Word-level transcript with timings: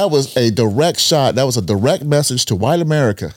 That 0.00 0.10
was 0.10 0.34
a 0.34 0.50
direct 0.50 0.98
shot. 0.98 1.34
That 1.34 1.42
was 1.42 1.58
a 1.58 1.60
direct 1.60 2.04
message 2.04 2.46
to 2.46 2.54
white 2.54 2.80
America. 2.80 3.34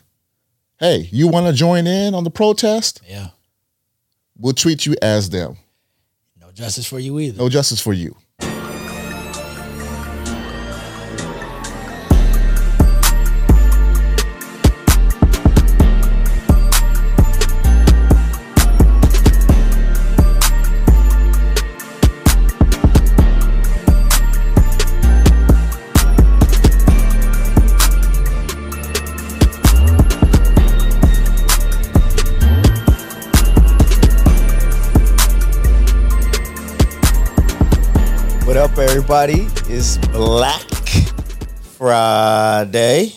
Hey, 0.80 1.10
you 1.12 1.28
want 1.28 1.46
to 1.46 1.52
join 1.52 1.88
in 1.88 2.16
on 2.16 2.24
the 2.24 2.32
protest? 2.32 3.02
Yeah. 3.06 3.32
We'll 4.38 4.54
treat 4.54 4.86
you 4.86 4.96
as 5.02 5.30
them. 5.30 5.58
No 6.40 6.54
justice 6.54 6.88
for 6.88 7.00
you 7.00 7.20
either. 7.20 7.38
No 7.38 7.50
justice 7.50 7.82
for 7.82 7.92
you. 7.92 8.16
Everybody? 39.14 39.48
It's 39.72 39.98
Black 40.08 40.68
Friday. 41.78 43.12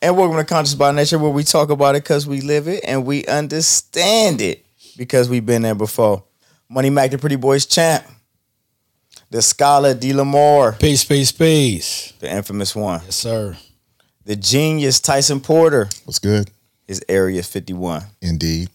And 0.00 0.16
welcome 0.16 0.36
to 0.36 0.44
Conscious 0.44 0.74
by 0.74 0.90
Nature, 0.90 1.20
where 1.20 1.30
we 1.30 1.44
talk 1.44 1.70
about 1.70 1.94
it 1.94 2.02
because 2.02 2.26
we 2.26 2.40
live 2.40 2.66
it 2.66 2.82
and 2.84 3.06
we 3.06 3.24
understand 3.26 4.40
it 4.40 4.66
because 4.96 5.28
we've 5.28 5.46
been 5.46 5.62
there 5.62 5.76
before. 5.76 6.24
Money 6.68 6.90
Mac, 6.90 7.12
the 7.12 7.18
Pretty 7.18 7.36
Boys 7.36 7.66
champ. 7.66 8.04
The 9.30 9.42
Scholar 9.42 9.94
D. 9.94 10.12
Lamore, 10.12 10.76
Peace, 10.80 11.04
peace, 11.04 11.30
peace. 11.30 12.12
the 12.18 12.28
infamous 12.28 12.74
one. 12.74 13.00
Yes, 13.04 13.14
sir. 13.14 13.56
The 14.24 14.34
genius 14.34 14.98
Tyson 14.98 15.40
Porter, 15.40 15.88
What's 16.04 16.18
good? 16.18 16.50
Is 16.88 17.00
Area 17.08 17.44
51. 17.44 18.02
Indeed. 18.20 18.70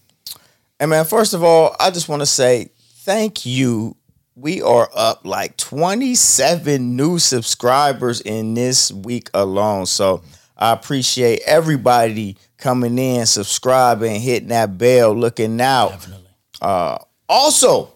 And 0.80 0.88
man, 0.88 1.04
first 1.04 1.34
of 1.34 1.42
all, 1.44 1.76
I 1.78 1.90
just 1.90 2.08
want 2.08 2.20
to 2.20 2.26
say 2.26 2.70
thank 3.04 3.44
you. 3.44 3.96
We 4.40 4.62
are 4.62 4.88
up 4.94 5.26
like 5.26 5.56
27 5.56 6.94
new 6.94 7.18
subscribers 7.18 8.20
in 8.20 8.54
this 8.54 8.92
week 8.92 9.30
alone. 9.34 9.86
So 9.86 10.22
I 10.56 10.70
appreciate 10.70 11.40
everybody 11.44 12.36
coming 12.56 12.98
in, 12.98 13.26
subscribing, 13.26 14.20
hitting 14.20 14.50
that 14.50 14.78
bell, 14.78 15.12
looking 15.12 15.60
out. 15.60 15.88
Definitely. 15.90 16.30
Uh, 16.62 16.98
also, 17.28 17.92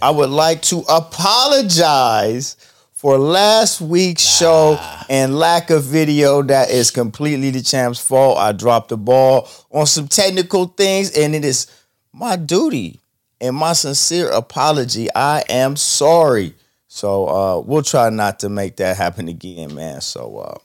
I 0.00 0.08
would 0.08 0.30
like 0.30 0.62
to 0.62 0.78
apologize 0.88 2.56
for 2.94 3.18
last 3.18 3.82
week's 3.82 4.22
show 4.22 4.78
and 5.10 5.38
lack 5.38 5.68
of 5.68 5.84
video. 5.84 6.40
That 6.42 6.70
is 6.70 6.90
completely 6.90 7.50
the 7.50 7.60
champ's 7.60 8.00
fault. 8.00 8.38
I 8.38 8.52
dropped 8.52 8.88
the 8.88 8.96
ball 8.96 9.46
on 9.70 9.86
some 9.86 10.08
technical 10.08 10.68
things, 10.68 11.10
and 11.10 11.34
it 11.34 11.44
is 11.44 11.66
my 12.14 12.36
duty 12.36 12.99
and 13.40 13.56
my 13.56 13.72
sincere 13.72 14.28
apology. 14.30 15.08
I 15.14 15.42
am 15.48 15.76
sorry. 15.76 16.54
So 16.88 17.26
uh, 17.28 17.60
we'll 17.60 17.82
try 17.82 18.10
not 18.10 18.40
to 18.40 18.48
make 18.48 18.76
that 18.76 18.96
happen 18.96 19.28
again, 19.28 19.74
man. 19.74 20.00
So, 20.00 20.38
uh, 20.38 20.58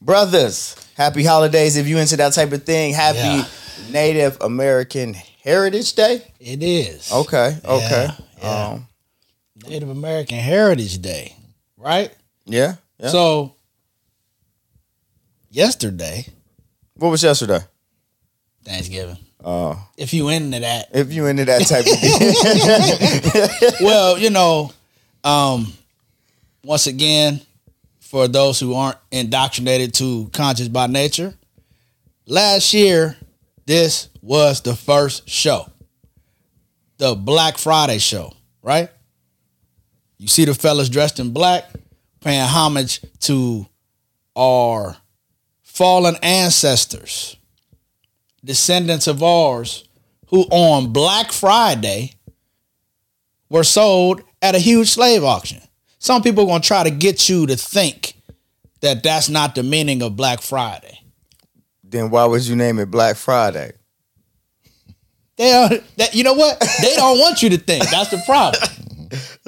brothers, 0.00 0.76
happy 0.96 1.24
holidays 1.24 1.76
if 1.76 1.88
you 1.88 1.98
into 1.98 2.16
that 2.18 2.32
type 2.32 2.52
of 2.52 2.62
thing. 2.62 2.94
Happy 2.94 3.18
Yeah. 3.18 3.44
Native 3.90 4.38
American 4.40 5.14
Heritage 5.14 5.94
Day. 5.94 6.22
It 6.38 6.62
is. 6.62 7.10
Okay, 7.12 7.56
okay. 7.64 8.08
yeah. 8.42 8.68
Um, 8.68 8.86
Native 9.66 9.88
American 9.88 10.38
Heritage 10.38 11.00
Day, 11.02 11.34
right? 11.76 12.14
yeah, 12.46 12.76
yeah. 12.98 13.08
So, 13.08 13.54
yesterday, 15.50 16.26
what 16.94 17.08
was 17.08 17.22
yesterday? 17.22 17.60
Thanksgiving. 18.64 19.18
Oh, 19.42 19.88
If 19.96 20.12
you 20.12 20.28
into 20.28 20.60
that, 20.60 20.88
if 20.92 21.12
you 21.12 21.26
into 21.26 21.44
that 21.46 21.66
type 21.66 21.86
of 21.86 23.60
thing. 23.70 23.76
well, 23.86 24.18
you 24.18 24.30
know, 24.30 24.72
um, 25.24 25.72
once 26.62 26.86
again, 26.86 27.40
for 28.00 28.28
those 28.28 28.60
who 28.60 28.74
aren't 28.74 28.98
indoctrinated 29.10 29.94
to 29.94 30.28
conscious 30.32 30.68
by 30.68 30.86
nature, 30.86 31.34
last 32.26 32.74
year 32.74 33.16
this 33.66 34.08
was 34.20 34.60
the 34.60 34.74
first 34.74 35.28
show, 35.28 35.70
the 36.98 37.14
Black 37.14 37.56
Friday 37.56 37.98
show, 37.98 38.34
right? 38.62 38.90
You 40.18 40.28
see 40.28 40.44
the 40.44 40.54
fellas 40.54 40.88
dressed 40.90 41.18
in 41.18 41.32
black, 41.32 41.64
paying 42.20 42.46
homage 42.46 43.00
to 43.20 43.66
our 44.36 44.96
fallen 45.62 46.16
ancestors, 46.22 47.36
descendants 48.44 49.06
of 49.06 49.22
ours, 49.22 49.84
who 50.28 50.42
on 50.50 50.92
Black 50.92 51.32
Friday 51.32 52.14
were 53.48 53.64
sold 53.64 54.22
at 54.40 54.54
a 54.54 54.58
huge 54.58 54.88
slave 54.90 55.24
auction. 55.24 55.60
Some 55.98 56.22
people 56.22 56.44
are 56.44 56.46
going 56.46 56.62
to 56.62 56.66
try 56.66 56.82
to 56.84 56.90
get 56.90 57.28
you 57.28 57.46
to 57.46 57.56
think 57.56 58.14
that 58.80 59.02
that's 59.02 59.28
not 59.28 59.54
the 59.54 59.62
meaning 59.62 60.02
of 60.02 60.16
Black 60.16 60.40
Friday. 60.40 60.98
then 61.82 62.08
why 62.10 62.24
would 62.24 62.46
you 62.46 62.56
name 62.56 62.78
it 62.78 62.90
Black 62.90 63.16
Friday? 63.16 63.72
They 65.36 65.52
are, 65.52 65.70
that, 65.96 66.14
you 66.14 66.22
know 66.22 66.34
what? 66.34 66.60
They 66.80 66.94
don't 66.96 67.18
want 67.18 67.42
you 67.42 67.50
to 67.50 67.58
think. 67.58 67.88
That's 67.90 68.10
the 68.10 68.22
problem. 68.26 68.62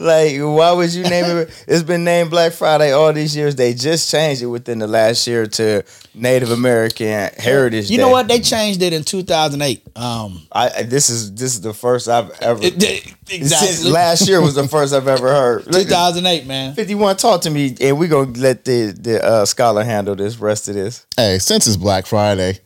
Like, 0.02 0.36
why 0.40 0.72
would 0.72 0.92
you 0.92 1.02
name 1.04 1.24
it? 1.38 1.64
It's 1.68 1.82
been 1.82 2.04
named 2.04 2.30
Black 2.30 2.52
Friday 2.52 2.92
all 2.92 3.12
these 3.12 3.34
years. 3.36 3.54
They 3.56 3.72
just 3.74 4.10
changed 4.10 4.42
it 4.42 4.46
within 4.46 4.78
the 4.80 4.86
last 4.86 5.26
year 5.26 5.46
to 5.46 5.82
Native 6.14 6.50
American 6.50 7.30
Heritage 7.38 7.90
You 7.90 7.96
Day. 7.96 8.02
know 8.02 8.10
what? 8.10 8.28
They 8.28 8.40
changed 8.40 8.82
it 8.82 8.92
in 8.92 9.04
2008. 9.04 9.96
Um, 9.96 10.42
I 10.52 10.82
this 10.82 11.08
is 11.08 11.32
this 11.34 11.54
is 11.54 11.60
the 11.60 11.72
first 11.72 12.08
I've 12.08 12.30
ever. 12.40 12.62
it- 12.62 12.82
it- 12.82 13.04
Since 13.28 13.42
exactly. 13.52 13.90
last 13.90 14.28
year 14.28 14.40
was 14.42 14.54
the 14.54 14.68
first 14.68 14.92
I've 14.92 15.08
ever 15.08 15.28
heard. 15.28 15.64
2008, 15.72 16.46
man. 16.46 16.74
51, 16.74 17.16
talk 17.16 17.40
to 17.42 17.50
me, 17.50 17.74
and 17.80 17.98
we're 17.98 18.08
gonna 18.08 18.32
let 18.38 18.64
the 18.64 18.92
the 18.98 19.24
uh, 19.24 19.44
scholar 19.46 19.84
handle 19.84 20.14
this 20.14 20.36
rest 20.38 20.69
of 20.69 20.74
this. 20.74 21.06
Hey, 21.16 21.38
since 21.38 21.66
it's 21.66 21.76
Black 21.76 22.04
Friday 22.06 22.58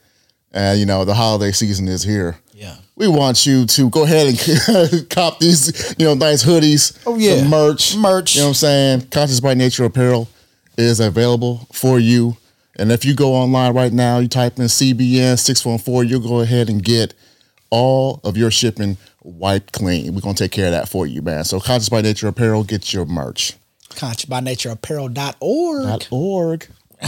and 0.53 0.81
you 0.81 0.87
know 0.87 1.05
the 1.05 1.15
holiday 1.15 1.53
season 1.53 1.87
is 1.89 2.03
here, 2.03 2.39
Yeah. 2.46 2.46
We 2.97 3.07
want 3.07 3.45
you 3.45 3.67
to 3.67 3.91
go 3.91 4.05
ahead 4.05 4.27
and 4.27 5.11
cop 5.11 5.39
these, 5.39 5.95
you 5.99 6.07
know, 6.07 6.15
nice 6.15 6.43
hoodies. 6.43 6.99
Oh, 7.07 7.17
yeah. 7.17 7.39
some 7.39 7.51
merch. 7.51 7.95
Merch. 7.97 8.35
You 8.35 8.41
know 8.41 8.47
what 8.47 8.51
I'm 8.51 8.55
saying? 8.55 9.09
Conscious 9.11 9.41
by 9.41 9.55
Nature 9.55 9.85
apparel 9.85 10.29
is 10.79 10.99
available 10.99 11.69
for 11.73 11.99
you. 11.99 12.37
And 12.79 12.91
if 12.91 13.05
you 13.05 13.15
go 13.15 13.35
online 13.35 13.75
right 13.75 13.93
now, 13.93 14.19
you 14.19 14.29
type 14.29 14.59
in 14.59 14.65
CBN 14.65 15.39
614, 15.39 16.09
you'll 16.11 16.27
go 16.27 16.41
ahead 16.41 16.69
and 16.69 16.83
get 16.83 17.15
all 17.71 18.21
of 18.25 18.37
your 18.37 18.51
shipping 18.51 18.97
wiped 19.23 19.73
clean. 19.73 20.15
We're 20.15 20.21
gonna 20.21 20.35
take 20.35 20.53
care 20.53 20.67
of 20.67 20.73
that 20.73 20.89
for 20.89 21.07
you, 21.07 21.23
man. 21.23 21.45
So 21.45 21.61
Conscious 21.61 21.89
by 21.89 22.01
Nature 22.01 22.29
apparel, 22.29 22.65
get 22.65 22.93
your 22.93 23.07
merch. 23.07 23.55
ConsciousByNatureApparel.org. 23.91 25.85
Dot 25.85 26.09
org. 26.11 26.67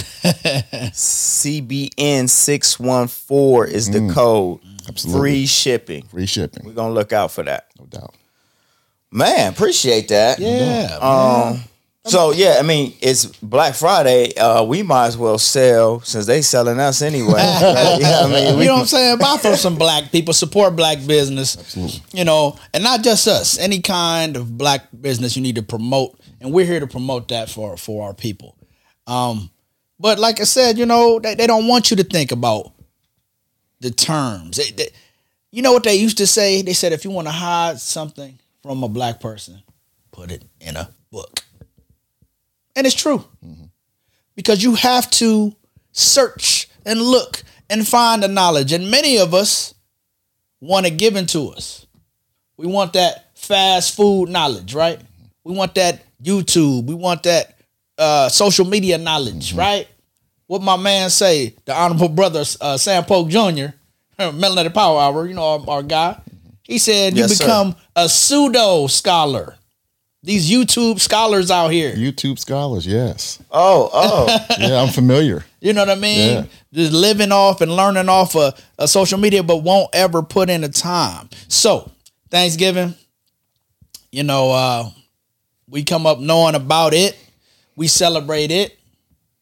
CBN 0.93 2.29
six 2.29 2.79
one 2.79 3.09
four 3.09 3.67
is 3.67 3.91
the 3.91 4.01
mm. 4.01 4.13
code. 4.13 4.61
Absolutely. 4.89 5.21
Free 5.21 5.47
shipping. 5.47 6.03
Free 6.05 6.27
shipping, 6.27 6.65
We're 6.65 6.73
gonna 6.73 6.95
look 6.95 7.13
out 7.13 7.31
for 7.33 7.43
that. 7.45 7.67
no 7.79 7.87
doubt. 7.87 8.15
Man, 9.11 9.53
appreciate 9.53 10.09
that. 10.09 10.39
Yeah. 10.39 10.99
Um. 11.01 11.61
So 12.07 12.33
yeah, 12.33 12.57
I 12.59 12.63
mean, 12.63 12.95
it's 13.03 13.27
Black 13.27 13.75
Friday. 13.75 14.35
Uh, 14.35 14.63
we 14.65 14.83
might 14.83 15.09
as 15.09 15.17
well 15.19 15.37
sell 15.37 16.01
since 16.01 16.25
they 16.25 16.41
selling 16.43 16.79
us 16.79 17.03
anyway. 17.03 17.33
Right? 17.35 17.99
Yeah, 18.01 18.21
I 18.25 18.29
mean, 18.29 18.57
we, 18.57 18.63
you 18.63 18.69
know 18.69 18.75
what 18.77 18.81
I'm 18.83 18.87
saying? 18.87 19.19
Buy 19.19 19.37
from 19.37 19.57
some 19.57 19.77
black 19.77 20.11
people, 20.11 20.33
support 20.33 20.75
black 20.75 21.05
business. 21.07 21.59
Absolutely. 21.59 22.01
You 22.13 22.25
know, 22.25 22.59
and 22.73 22.83
not 22.83 23.03
just 23.03 23.27
us. 23.29 23.59
Any 23.59 23.81
kind 23.81 24.37
of 24.37 24.57
black 24.57 24.89
business 24.99 25.37
you 25.37 25.43
need 25.43 25.57
to 25.57 25.63
promote, 25.63 26.19
and 26.41 26.53
we're 26.53 26.65
here 26.65 26.81
to 26.81 26.87
promote 26.87 27.29
that 27.29 27.51
for 27.51 27.77
for 27.77 28.07
our 28.07 28.15
people. 28.15 28.57
Um, 29.07 29.51
but 30.01 30.19
like 30.19 30.41
I 30.41 30.45
said, 30.45 30.79
you 30.79 30.87
know, 30.87 31.19
they, 31.19 31.35
they 31.35 31.47
don't 31.47 31.67
want 31.67 31.91
you 31.91 31.97
to 31.99 32.05
think 32.05 32.31
about 32.33 32.73
the 33.81 33.91
terms. 33.91 34.57
They, 34.57 34.71
they- 34.71 34.93
you 35.51 35.63
know 35.63 35.73
what 35.73 35.85
they 35.85 35.97
used 35.97 36.19
to 36.19 36.27
say? 36.27 36.63
They 36.63 36.75
said 36.75 36.93
if 36.93 37.05
you 37.05 37.11
want 37.11 37.27
to 37.27 37.33
hide 37.33 37.81
something 37.81 38.39
from 38.63 38.83
a 38.83 38.89
black 38.89 39.21
person, 39.21 39.63
put 40.13 40.31
it 40.31 40.45
in 40.61 40.77
a 40.77 40.91
book. 41.11 41.41
And 42.77 42.87
it's 42.87 42.95
true. 42.95 43.25
Mm-hmm. 43.45 43.65
Because 44.37 44.63
you 44.63 44.75
have 44.75 45.11
to 45.13 45.55
search 45.93 46.69
and 46.85 47.01
look 47.01 47.43
and 47.71 47.87
find 47.87 48.23
the 48.23 48.29
knowledge. 48.29 48.73
And 48.73 48.91
many 48.91 49.19
of 49.19 49.35
us 49.35 49.75
want 50.61 50.87
it 50.87 50.97
given 50.99 51.27
to 51.27 51.49
us. 51.49 51.87
We 52.57 52.67
want 52.67 52.93
that 52.93 53.37
fast 53.37 53.97
food 53.97 54.29
knowledge, 54.29 54.75
right? 54.75 54.99
Mm-hmm. 54.99 55.25
We 55.45 55.55
want 55.55 55.75
that 55.77 56.05
YouTube. 56.23 56.85
We 56.85 56.95
want 56.95 57.23
that 57.23 57.59
uh, 57.97 58.29
social 58.29 58.67
media 58.67 58.99
knowledge, 58.99 59.51
mm-hmm. 59.51 59.59
right? 59.59 59.89
What 60.49 60.63
my 60.63 60.77
man 60.77 61.11
say, 61.11 61.55
the 61.65 61.75
honorable 61.75 62.09
brother 62.09 62.43
uh, 62.61 62.77
Sam 62.77 63.05
Polk 63.05 63.29
Jr., 63.29 63.39
Melanated 64.19 64.75
Power 64.75 65.01
Hour, 65.01 65.27
you 65.29 65.35
know 65.35 65.45
our, 65.45 65.71
our 65.71 65.83
guy. 65.85 66.21
He 66.65 66.79
said 66.79 67.17
Yes, 67.17 67.31
you 67.31 67.37
sir. 67.37 67.45
become 67.45 67.77
a 67.95 68.09
pseudo 68.09 68.87
scholar 68.89 69.57
These 70.23 70.51
YouTube 70.51 70.99
scholars 71.01 71.51
out 71.51 71.69
here. 71.69 71.95
YouTube 71.95 72.39
scholars, 72.39 72.87
yes. 72.87 73.39
Oh, 73.51 73.89
oh. 73.93 74.47
Yeah, 74.59 74.83
I'm 74.83 74.89
familiar. 74.93 75.45
You 75.61 75.73
know 75.73 75.83
what 75.83 75.91
I 75.97 76.01
mean? 76.01 76.19
Yeah. 76.35 76.45
Just 76.73 76.93
living 76.93 77.31
off 77.33 77.61
and 77.61 77.75
learning 77.75 78.09
off 78.09 78.35
of, 78.37 78.55
of 78.79 78.91
social 78.91 79.19
media, 79.19 79.43
but 79.43 79.59
won't 79.59 79.89
ever 79.95 80.23
put 80.23 80.51
in 80.51 80.61
the 80.63 80.69
time. 80.69 81.29
So 81.49 81.91
Thanksgiving, 82.31 82.95
you 84.11 84.23
know, 84.25 84.51
uh, 84.51 84.91
we 85.69 85.85
come 85.85 86.07
up 86.07 86.19
knowing 86.19 86.55
about 86.55 86.93
it. 86.95 87.17
We 87.77 87.87
celebrate 87.89 88.51
it, 88.51 88.77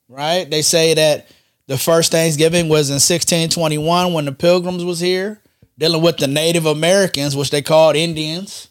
right? 0.08 0.48
They 0.48 0.62
say 0.62 0.94
that 0.94 1.28
the 1.66 1.78
first 1.78 2.12
Thanksgiving 2.12 2.68
was 2.68 2.90
in 2.90 2.94
1621 2.94 4.12
when 4.12 4.24
the 4.24 4.32
Pilgrims 4.32 4.84
was 4.84 5.00
here, 5.00 5.40
dealing 5.78 6.02
with 6.02 6.16
the 6.18 6.26
Native 6.26 6.66
Americans, 6.66 7.36
which 7.36 7.50
they 7.50 7.62
called 7.62 7.96
Indians. 7.96 8.68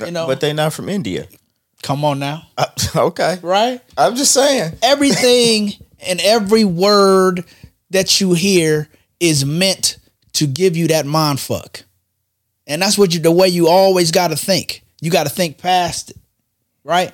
You 0.00 0.10
know, 0.12 0.26
but 0.26 0.40
they 0.40 0.52
not 0.52 0.72
from 0.72 0.88
India. 0.88 1.26
come 1.82 2.04
on 2.04 2.18
now, 2.18 2.46
Uh, 2.58 2.66
okay. 2.96 3.38
right? 3.42 3.80
I'm 3.96 4.14
just 4.16 4.32
saying. 4.32 4.74
everything 4.82 5.72
and 6.06 6.20
every 6.20 6.64
word 6.64 7.44
that 7.90 8.20
you 8.20 8.34
hear 8.34 8.88
is 9.18 9.44
meant 9.44 9.96
to 10.34 10.46
give 10.46 10.76
you 10.76 10.88
that 10.88 11.04
mind 11.06 11.40
fuck. 11.40 11.82
And 12.66 12.82
that's 12.82 12.96
what 12.98 13.12
you 13.14 13.18
the 13.20 13.32
way 13.32 13.48
you 13.48 13.66
always 13.68 14.10
gotta 14.12 14.36
think. 14.36 14.82
You 15.00 15.10
gotta 15.10 15.30
think 15.30 15.58
past 15.58 16.10
it. 16.10 16.16
Right? 16.84 17.12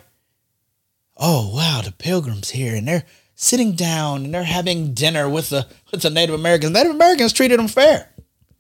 Oh 1.16 1.54
wow, 1.54 1.80
the 1.84 1.92
pilgrims 1.92 2.50
here 2.50 2.74
and 2.74 2.88
they're 2.88 3.04
sitting 3.34 3.72
down 3.72 4.24
and 4.24 4.34
they're 4.34 4.44
having 4.44 4.94
dinner 4.94 5.28
with 5.28 5.50
the 5.50 5.66
with 5.90 6.02
the 6.02 6.10
Native 6.10 6.34
Americans. 6.34 6.72
Native 6.72 6.92
Americans 6.92 7.32
treated 7.32 7.58
them 7.58 7.68
fair. 7.68 8.10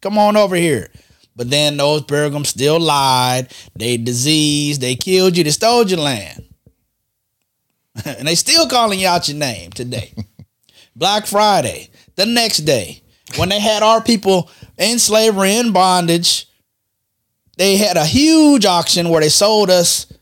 Come 0.00 0.18
on 0.18 0.36
over 0.36 0.56
here. 0.56 0.90
But 1.36 1.50
then 1.50 1.76
those 1.76 2.02
pilgrims 2.02 2.50
still 2.50 2.78
lied. 2.78 3.52
They 3.74 3.96
diseased. 3.96 4.80
They 4.80 4.94
killed 4.94 5.36
you. 5.36 5.42
They 5.42 5.50
stole 5.50 5.86
your 5.86 5.98
land. 5.98 6.44
and 8.04 8.28
they 8.28 8.34
still 8.34 8.68
calling 8.68 9.00
you 9.00 9.08
out 9.08 9.28
your 9.28 9.36
name 9.36 9.70
today. 9.70 10.14
Black 10.96 11.26
Friday, 11.26 11.90
the 12.14 12.26
next 12.26 12.58
day, 12.58 13.02
when 13.36 13.48
they 13.48 13.58
had 13.60 13.82
our 13.82 14.00
people 14.00 14.50
in 14.78 14.98
slavery, 14.98 15.56
in 15.56 15.72
bondage, 15.72 16.46
they 17.56 17.76
had 17.76 17.96
a 17.96 18.04
huge 18.04 18.64
auction 18.64 19.08
where 19.08 19.20
they 19.20 19.28
sold 19.28 19.70
us, 19.70 20.12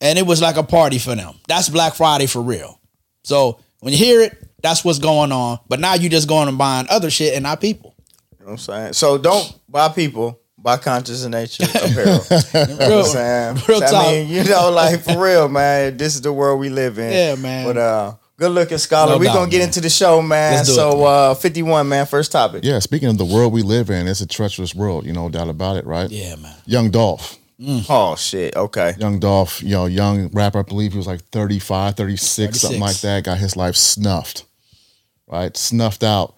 and 0.00 0.18
it 0.18 0.26
was 0.26 0.40
like 0.42 0.56
a 0.56 0.62
party 0.62 0.98
for 0.98 1.14
them. 1.14 1.34
That's 1.48 1.68
Black 1.68 1.94
Friday 1.94 2.26
for 2.26 2.42
real. 2.42 2.80
So 3.22 3.60
when 3.80 3.92
you 3.92 3.98
hear 3.98 4.20
it, 4.22 4.36
that's 4.62 4.84
what's 4.84 4.98
going 4.98 5.32
on. 5.32 5.58
But 5.68 5.80
now 5.80 5.94
you 5.94 6.08
just 6.08 6.28
going 6.28 6.48
and 6.48 6.58
buying 6.58 6.86
other 6.90 7.10
shit 7.10 7.34
and 7.34 7.42
not 7.42 7.60
people. 7.60 7.94
You 8.32 8.38
know 8.40 8.44
what 8.46 8.52
I'm 8.52 8.58
saying? 8.58 8.92
So 8.94 9.18
don't 9.18 9.58
buy 9.68 9.88
people, 9.88 10.40
buy 10.58 10.76
conscious 10.76 11.24
in 11.24 11.32
nature 11.32 11.64
apparel. 11.74 11.94
You 11.94 12.06
know 12.08 12.76
what 12.76 12.88
Real, 12.88 12.98
I'm 13.00 13.04
saying? 13.04 13.56
real 13.68 13.82
I 13.82 13.86
talk. 13.90 14.06
mean, 14.08 14.28
you 14.28 14.44
know, 14.44 14.70
like 14.70 15.00
for 15.00 15.22
real, 15.22 15.48
man. 15.48 15.96
This 15.96 16.14
is 16.14 16.20
the 16.22 16.32
world 16.32 16.60
we 16.60 16.68
live 16.68 16.98
in. 16.98 17.12
Yeah, 17.12 17.34
man. 17.36 17.64
But 17.66 17.76
uh 17.76 18.14
good 18.38 18.50
looking 18.52 18.78
scholar. 18.78 19.12
No 19.12 19.18
We're 19.18 19.32
gonna 19.32 19.50
get 19.50 19.58
man. 19.58 19.68
into 19.68 19.80
the 19.80 19.90
show, 19.90 20.22
man. 20.22 20.54
Let's 20.54 20.68
do 20.68 20.72
it, 20.74 20.76
so 20.76 20.96
man. 20.98 21.30
uh 21.30 21.34
51, 21.34 21.88
man, 21.88 22.06
first 22.06 22.32
topic. 22.32 22.64
Yeah, 22.64 22.78
speaking 22.78 23.08
of 23.08 23.18
the 23.18 23.24
world 23.24 23.52
we 23.52 23.62
live 23.62 23.90
in, 23.90 24.06
it's 24.08 24.20
a 24.20 24.26
treacherous 24.26 24.74
world, 24.74 25.06
you 25.06 25.12
know, 25.12 25.28
doubt 25.28 25.48
about 25.48 25.76
it, 25.76 25.84
right? 25.86 26.10
yeah, 26.10 26.36
man. 26.36 26.54
Young 26.66 26.90
Dolph. 26.90 27.36
Oh 27.60 28.16
shit. 28.16 28.54
Okay. 28.54 28.94
Young 28.98 29.18
Dolph, 29.18 29.62
you 29.62 29.70
know, 29.70 29.86
young 29.86 30.28
rapper, 30.28 30.58
I 30.58 30.62
believe 30.62 30.92
he 30.92 30.98
was 30.98 31.06
like 31.06 31.22
35, 31.30 31.96
36, 31.96 32.60
something 32.60 32.80
like 32.80 33.00
that, 33.00 33.24
got 33.24 33.38
his 33.38 33.56
life 33.56 33.76
snuffed, 33.76 34.44
right? 35.26 35.56
Snuffed 35.56 36.02
out. 36.02 36.34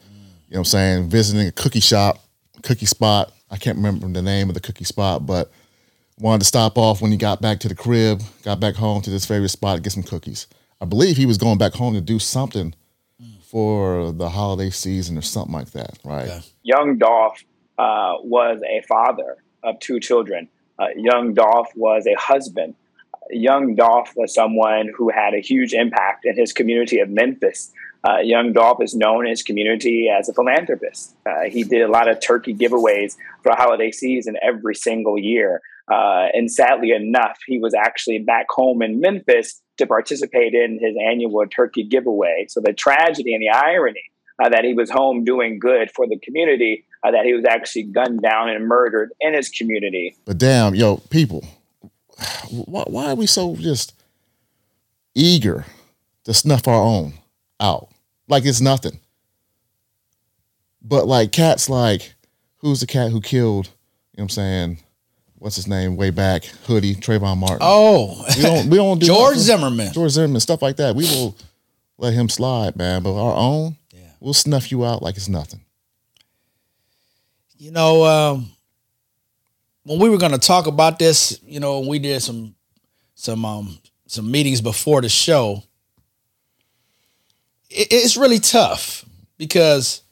You 0.48 0.54
know 0.54 0.58
what 0.58 0.58
I'm 0.60 0.64
saying? 0.64 1.10
Visiting 1.10 1.46
a 1.46 1.52
cookie 1.52 1.80
shop, 1.80 2.18
cookie 2.62 2.86
spot. 2.86 3.32
I 3.50 3.56
can't 3.56 3.76
remember 3.76 4.08
the 4.08 4.22
name 4.22 4.48
of 4.48 4.54
the 4.54 4.60
cookie 4.60 4.84
spot, 4.84 5.26
but 5.26 5.50
wanted 6.18 6.40
to 6.40 6.44
stop 6.46 6.78
off 6.78 7.00
when 7.02 7.10
he 7.10 7.16
got 7.16 7.40
back 7.40 7.60
to 7.60 7.68
the 7.68 7.74
crib, 7.74 8.22
got 8.44 8.60
back 8.60 8.74
home 8.74 9.02
to 9.02 9.10
this 9.10 9.26
favorite 9.26 9.48
spot 9.48 9.76
to 9.76 9.82
get 9.82 9.92
some 9.92 10.02
cookies. 10.02 10.46
I 10.80 10.84
believe 10.84 11.16
he 11.16 11.26
was 11.26 11.38
going 11.38 11.58
back 11.58 11.74
home 11.74 11.94
to 11.94 12.00
do 12.00 12.18
something 12.18 12.74
for 13.42 14.12
the 14.12 14.28
holiday 14.28 14.70
season 14.70 15.16
or 15.16 15.22
something 15.22 15.52
like 15.52 15.70
that, 15.72 15.98
right? 16.04 16.28
Okay. 16.28 16.40
young 16.62 16.98
Dolph 16.98 17.42
uh, 17.78 18.14
was 18.22 18.60
a 18.68 18.82
father 18.82 19.36
of 19.62 19.80
two 19.80 20.00
children. 20.00 20.48
Uh, 20.78 20.88
young 20.96 21.34
Dolph 21.34 21.68
was 21.74 22.06
a 22.06 22.14
husband. 22.14 22.74
Young 23.30 23.74
Dolph 23.74 24.12
was 24.16 24.32
someone 24.32 24.90
who 24.96 25.10
had 25.10 25.34
a 25.34 25.40
huge 25.40 25.74
impact 25.74 26.24
in 26.24 26.36
his 26.36 26.52
community 26.52 27.00
of 27.00 27.10
Memphis. 27.10 27.72
Uh, 28.08 28.18
young 28.18 28.52
Dolph 28.52 28.82
is 28.82 28.94
known 28.94 29.26
in 29.26 29.30
his 29.30 29.42
community 29.42 30.08
as 30.08 30.28
a 30.28 30.32
philanthropist. 30.32 31.14
Uh, 31.26 31.50
he 31.50 31.64
did 31.64 31.82
a 31.82 31.88
lot 31.88 32.08
of 32.08 32.20
turkey 32.20 32.54
giveaways 32.54 33.16
for 33.42 33.52
holiday 33.56 33.90
season 33.90 34.36
every 34.40 34.74
single 34.74 35.18
year. 35.18 35.60
Uh, 35.90 36.26
and 36.32 36.50
sadly 36.50 36.92
enough, 36.92 37.38
he 37.46 37.58
was 37.58 37.74
actually 37.74 38.18
back 38.18 38.46
home 38.50 38.82
in 38.82 39.00
Memphis 39.00 39.60
to 39.78 39.86
participate 39.86 40.54
in 40.54 40.78
his 40.80 40.94
annual 41.02 41.44
turkey 41.46 41.82
giveaway. 41.82 42.46
So 42.48 42.60
the 42.60 42.72
tragedy 42.72 43.34
and 43.34 43.42
the 43.42 43.50
irony 43.50 44.10
uh, 44.42 44.48
that 44.50 44.64
he 44.64 44.74
was 44.74 44.90
home 44.90 45.24
doing 45.24 45.58
good 45.58 45.90
for 45.90 46.06
the 46.06 46.18
community, 46.18 46.84
uh, 47.02 47.10
that 47.10 47.24
he 47.24 47.32
was 47.32 47.44
actually 47.48 47.84
gunned 47.84 48.22
down 48.22 48.48
and 48.50 48.66
murdered 48.66 49.10
in 49.20 49.34
his 49.34 49.48
community. 49.48 50.16
But 50.24 50.38
damn, 50.38 50.74
yo, 50.74 50.96
people, 51.10 51.44
why, 52.50 52.84
why 52.86 53.10
are 53.10 53.14
we 53.14 53.26
so 53.26 53.56
just 53.56 53.94
eager 55.14 55.64
to 56.24 56.34
snuff 56.34 56.66
our 56.68 56.82
own 56.82 57.14
out? 57.60 57.88
Like 58.28 58.44
it's 58.44 58.60
nothing. 58.60 58.98
But 60.82 61.06
like 61.06 61.32
cats 61.32 61.68
like, 61.68 62.14
who's 62.58 62.80
the 62.80 62.86
cat 62.86 63.10
who 63.10 63.20
killed, 63.20 63.66
you 63.66 64.18
know 64.18 64.22
what 64.22 64.22
I'm 64.24 64.28
saying? 64.30 64.78
What's 65.36 65.56
his 65.56 65.68
name? 65.68 65.96
Way 65.96 66.10
back, 66.10 66.44
Hoodie, 66.44 66.94
Trayvon 66.96 67.38
Martin. 67.38 67.58
Oh, 67.60 68.24
we 68.36 68.42
don't 68.42 68.70
we 68.70 68.76
don't 68.76 68.98
do 69.00 69.06
George 69.06 69.36
nothing. 69.36 69.42
Zimmerman. 69.42 69.92
George 69.92 70.10
Zimmerman, 70.12 70.40
stuff 70.40 70.62
like 70.62 70.76
that. 70.76 70.96
We 70.96 71.04
will 71.04 71.36
let 71.96 72.12
him 72.14 72.28
slide, 72.28 72.74
man. 72.76 73.02
But 73.04 73.14
our 73.14 73.36
own, 73.36 73.76
Yeah. 73.92 74.00
we'll 74.20 74.34
snuff 74.34 74.72
you 74.72 74.84
out 74.84 75.00
like 75.02 75.16
it's 75.16 75.28
nothing. 75.28 75.60
You 77.58 77.72
know, 77.72 78.04
um, 78.04 78.50
when 79.82 79.98
we 79.98 80.08
were 80.08 80.18
going 80.18 80.30
to 80.32 80.38
talk 80.38 80.68
about 80.68 81.00
this, 81.00 81.40
you 81.44 81.58
know, 81.58 81.80
we 81.80 81.98
did 81.98 82.22
some 82.22 82.54
some 83.16 83.44
um 83.44 83.78
some 84.06 84.30
meetings 84.30 84.60
before 84.60 85.02
the 85.02 85.08
show. 85.08 85.64
It, 87.68 87.88
it's 87.90 88.16
really 88.16 88.38
tough 88.38 89.04
because 89.38 90.02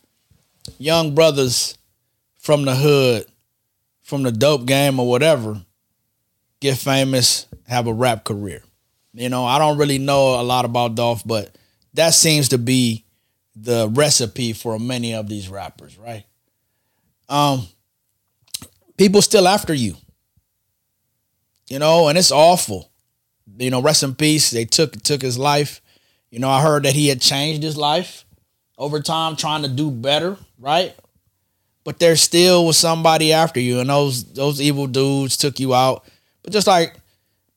young 0.78 1.14
brothers 1.14 1.78
from 2.40 2.64
the 2.64 2.75
hood, 2.75 3.26
from 4.02 4.25
the 4.25 4.32
dope 4.32 4.66
game 4.66 4.99
or 4.99 5.08
whatever, 5.08 5.64
get 6.58 6.76
famous, 6.76 7.46
have 7.69 7.87
a 7.87 7.92
rap 7.92 8.25
career. 8.25 8.64
You 9.14 9.28
know, 9.28 9.44
I 9.44 9.60
don't 9.60 9.78
really 9.78 9.99
know 9.99 10.40
a 10.40 10.42
lot 10.42 10.64
about 10.64 10.96
Dolph, 10.96 11.22
but 11.25 11.56
that 11.94 12.12
seems 12.12 12.49
to 12.49 12.58
be 12.58 13.04
the 13.54 13.88
recipe 13.88 14.52
for 14.52 14.80
many 14.80 15.14
of 15.14 15.28
these 15.28 15.49
rappers, 15.49 15.97
right? 15.97 16.25
Um 17.28 17.66
people 18.97 19.23
still 19.23 19.49
after 19.49 19.75
you. 19.75 19.97
You 21.68 21.78
know 21.78 22.09
and 22.09 22.16
it's 22.18 22.33
awful. 22.33 22.90
You 23.59 23.71
know 23.71 23.83
rest 23.83 24.02
in 24.02 24.14
peace. 24.14 24.50
They 24.50 24.64
took 24.64 25.00
took 25.02 25.23
his 25.23 25.38
life. 25.38 25.80
You 26.30 26.38
know 26.40 26.50
i 26.50 26.61
heard 26.61 26.85
that 26.85 26.95
he 26.95 27.09
had 27.09 27.21
changed 27.21 27.62
his 27.62 27.76
life 27.76 28.25
over 28.78 29.00
time 29.00 29.37
trying 29.37 29.62
to 29.62 29.68
do 29.68 29.90
better 29.90 30.37
right? 30.59 30.95
But 31.85 31.99
there 31.99 32.16
still 32.16 32.66
was 32.66 32.76
somebody 32.76 33.33
after 33.33 33.61
you 33.61 33.80
and 33.80 33.88
those 33.88 34.25
those 34.33 34.61
evil 34.61 34.87
dudes 34.87 35.37
took 35.37 35.61
you 35.61 35.75
out. 35.75 36.04
But 36.42 36.52
just 36.52 36.66
like 36.66 36.95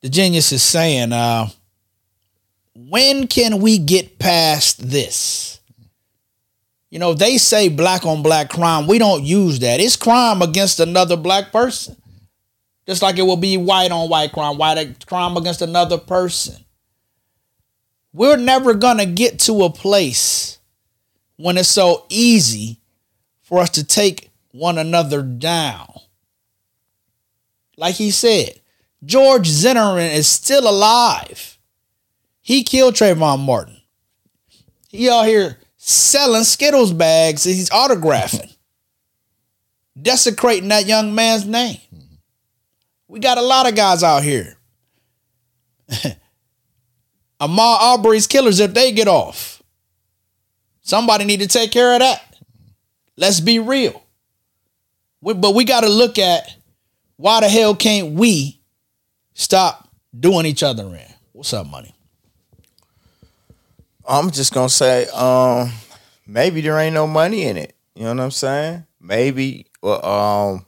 the 0.02 0.08
genius 0.08 0.52
is 0.52 0.62
saying 0.62 1.12
uh 1.12 1.48
when 2.74 3.26
can 3.26 3.60
we 3.60 3.78
get 3.78 4.18
past 4.18 4.88
this 4.90 5.59
you 6.90 6.98
know, 6.98 7.14
they 7.14 7.38
say 7.38 7.68
black 7.68 8.04
on 8.04 8.22
black 8.22 8.50
crime. 8.50 8.86
We 8.86 8.98
don't 8.98 9.22
use 9.24 9.60
that. 9.60 9.80
It's 9.80 9.96
crime 9.96 10.42
against 10.42 10.80
another 10.80 11.16
black 11.16 11.52
person. 11.52 11.96
Just 12.86 13.02
like 13.02 13.18
it 13.18 13.22
will 13.22 13.36
be 13.36 13.56
white 13.56 13.92
on 13.92 14.08
white 14.08 14.32
crime, 14.32 14.58
white 14.58 15.06
crime 15.06 15.36
against 15.36 15.62
another 15.62 15.98
person. 15.98 16.56
We're 18.12 18.36
never 18.36 18.74
going 18.74 18.98
to 18.98 19.06
get 19.06 19.38
to 19.40 19.62
a 19.62 19.70
place 19.70 20.58
when 21.36 21.56
it's 21.56 21.68
so 21.68 22.06
easy 22.08 22.80
for 23.42 23.60
us 23.60 23.70
to 23.70 23.84
take 23.84 24.30
one 24.50 24.76
another 24.76 25.22
down. 25.22 25.92
Like 27.76 27.94
he 27.94 28.10
said, 28.10 28.60
George 29.04 29.46
Zimmerman 29.46 30.10
is 30.10 30.26
still 30.26 30.68
alive. 30.68 31.58
He 32.40 32.64
killed 32.64 32.94
Trayvon 32.94 33.38
Martin. 33.40 33.80
He 34.88 35.08
out 35.08 35.26
here 35.26 35.58
selling 35.82 36.44
Skittles 36.44 36.92
bags 36.92 37.46
and 37.46 37.54
he's 37.54 37.70
autographing, 37.70 38.54
desecrating 40.00 40.68
that 40.68 40.86
young 40.86 41.14
man's 41.14 41.46
name. 41.46 41.78
We 43.08 43.18
got 43.18 43.38
a 43.38 43.42
lot 43.42 43.66
of 43.68 43.74
guys 43.74 44.02
out 44.02 44.22
here. 44.22 44.56
Ahmaud 47.40 47.80
Arbery's 47.80 48.26
killers 48.26 48.60
if 48.60 48.74
they 48.74 48.92
get 48.92 49.08
off. 49.08 49.62
Somebody 50.82 51.24
need 51.24 51.40
to 51.40 51.46
take 51.48 51.72
care 51.72 51.94
of 51.94 52.00
that. 52.00 52.36
Let's 53.16 53.40
be 53.40 53.58
real. 53.58 54.02
We- 55.22 55.34
but 55.34 55.54
we 55.54 55.64
got 55.64 55.80
to 55.80 55.88
look 55.88 56.18
at 56.18 56.54
why 57.16 57.40
the 57.40 57.48
hell 57.48 57.74
can't 57.74 58.12
we 58.12 58.60
stop 59.34 59.88
doing 60.18 60.44
each 60.46 60.62
other 60.62 60.84
in. 60.94 61.14
What's 61.32 61.52
up, 61.52 61.66
money? 61.66 61.94
I'm 64.10 64.32
just 64.32 64.52
gonna 64.52 64.68
say, 64.68 65.06
um, 65.14 65.70
maybe 66.26 66.60
there 66.60 66.78
ain't 66.78 66.94
no 66.94 67.06
money 67.06 67.44
in 67.44 67.56
it. 67.56 67.76
You 67.94 68.04
know 68.04 68.14
what 68.14 68.20
I'm 68.24 68.30
saying? 68.32 68.86
Maybe 69.00 69.66
well, 69.82 70.04
um, 70.04 70.66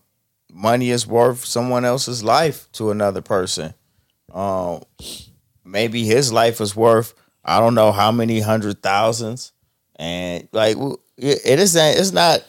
money 0.48 0.90
is 0.90 1.06
worth 1.06 1.44
someone 1.44 1.84
else's 1.84 2.22
life 2.22 2.70
to 2.72 2.92
another 2.92 3.20
person. 3.20 3.74
Um, 4.32 4.82
maybe 5.64 6.04
his 6.04 6.32
life 6.32 6.60
is 6.60 6.76
worth 6.76 7.14
I 7.44 7.58
don't 7.58 7.74
know 7.74 7.90
how 7.90 8.12
many 8.12 8.40
hundred 8.40 8.82
thousands, 8.82 9.52
and 9.96 10.48
like 10.52 10.76
it, 11.16 11.40
it 11.44 11.58
isn't. 11.58 11.98
It's 11.98 12.12
not. 12.12 12.44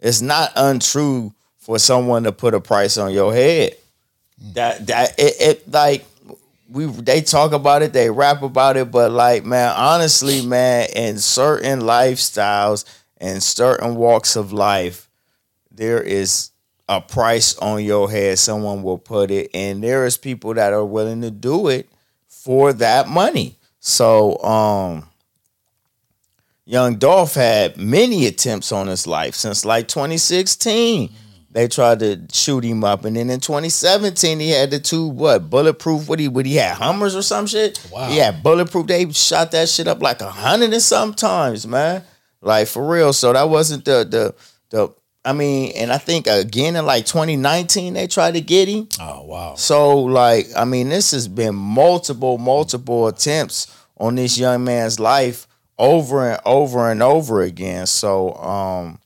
It's 0.00 0.20
not 0.20 0.52
untrue 0.54 1.34
for 1.58 1.80
someone 1.80 2.22
to 2.22 2.30
put 2.30 2.54
a 2.54 2.60
price 2.60 2.96
on 2.96 3.12
your 3.12 3.34
head. 3.34 3.74
That 4.54 4.86
that 4.86 5.18
it, 5.18 5.34
it 5.40 5.72
like 5.72 6.04
we 6.68 6.86
they 6.86 7.20
talk 7.22 7.52
about 7.52 7.82
it, 7.82 7.92
they 7.92 8.10
rap 8.10 8.42
about 8.42 8.76
it, 8.76 8.90
but 8.90 9.10
like 9.10 9.44
man, 9.44 9.72
honestly, 9.76 10.44
man, 10.44 10.88
in 10.94 11.18
certain 11.18 11.80
lifestyles 11.80 12.84
and 13.16 13.42
certain 13.42 13.94
walks 13.96 14.36
of 14.36 14.52
life, 14.52 15.08
there 15.70 16.00
is 16.00 16.50
a 16.88 17.00
price 17.00 17.56
on 17.58 17.84
your 17.84 18.10
head. 18.10 18.38
Someone 18.38 18.82
will 18.82 18.98
put 18.98 19.30
it, 19.30 19.50
and 19.54 19.82
there 19.82 20.04
is 20.04 20.16
people 20.16 20.54
that 20.54 20.72
are 20.72 20.84
willing 20.84 21.22
to 21.22 21.30
do 21.30 21.68
it 21.68 21.88
for 22.26 22.72
that 22.74 23.08
money. 23.08 23.56
So, 23.80 24.38
um, 24.42 25.08
Young 26.66 26.96
Dolph 26.96 27.34
had 27.34 27.78
many 27.78 28.26
attempts 28.26 28.72
on 28.72 28.88
his 28.88 29.06
life 29.06 29.34
since 29.34 29.64
like 29.64 29.88
2016 29.88 31.10
they 31.50 31.66
tried 31.66 32.00
to 32.00 32.20
shoot 32.30 32.62
him 32.62 32.84
up, 32.84 33.04
and 33.04 33.16
then 33.16 33.30
in 33.30 33.40
2017 33.40 34.38
he 34.38 34.50
had 34.50 34.70
the 34.70 34.78
two 34.78 35.06
what 35.06 35.48
bulletproof. 35.48 36.08
What 36.08 36.20
he 36.20 36.28
what 36.28 36.44
he 36.46 36.56
had 36.56 36.76
Hummers 36.76 37.16
or 37.16 37.22
some 37.22 37.46
shit. 37.46 37.84
Wow. 37.90 38.08
He 38.08 38.18
had 38.18 38.42
bulletproof. 38.42 38.86
They 38.86 39.10
shot 39.12 39.50
that 39.52 39.68
shit 39.68 39.88
up 39.88 40.02
like 40.02 40.20
a 40.20 40.30
hundred 40.30 40.72
and 40.72 40.82
some 40.82 41.14
times, 41.14 41.66
man. 41.66 42.04
Like 42.42 42.68
for 42.68 42.86
real. 42.86 43.12
So 43.12 43.32
that 43.32 43.48
wasn't 43.48 43.84
the 43.84 44.04
the 44.04 44.34
the. 44.70 44.94
I 45.24 45.32
mean, 45.32 45.72
and 45.76 45.92
I 45.92 45.98
think 45.98 46.26
again 46.26 46.76
in 46.76 46.86
like 46.86 47.04
2019 47.04 47.94
they 47.94 48.06
tried 48.06 48.34
to 48.34 48.40
get 48.40 48.68
him. 48.68 48.88
Oh 49.00 49.24
wow. 49.24 49.54
So 49.56 49.98
like, 50.00 50.46
I 50.56 50.64
mean, 50.64 50.90
this 50.90 51.10
has 51.10 51.28
been 51.28 51.54
multiple, 51.54 52.38
multiple 52.38 53.08
attempts 53.08 53.74
on 53.96 54.14
this 54.14 54.38
young 54.38 54.64
man's 54.64 55.00
life 55.00 55.46
over 55.78 56.30
and 56.30 56.40
over 56.44 56.90
and 56.90 57.02
over 57.02 57.42
again. 57.42 57.86
So 57.86 58.34
um 58.34 59.00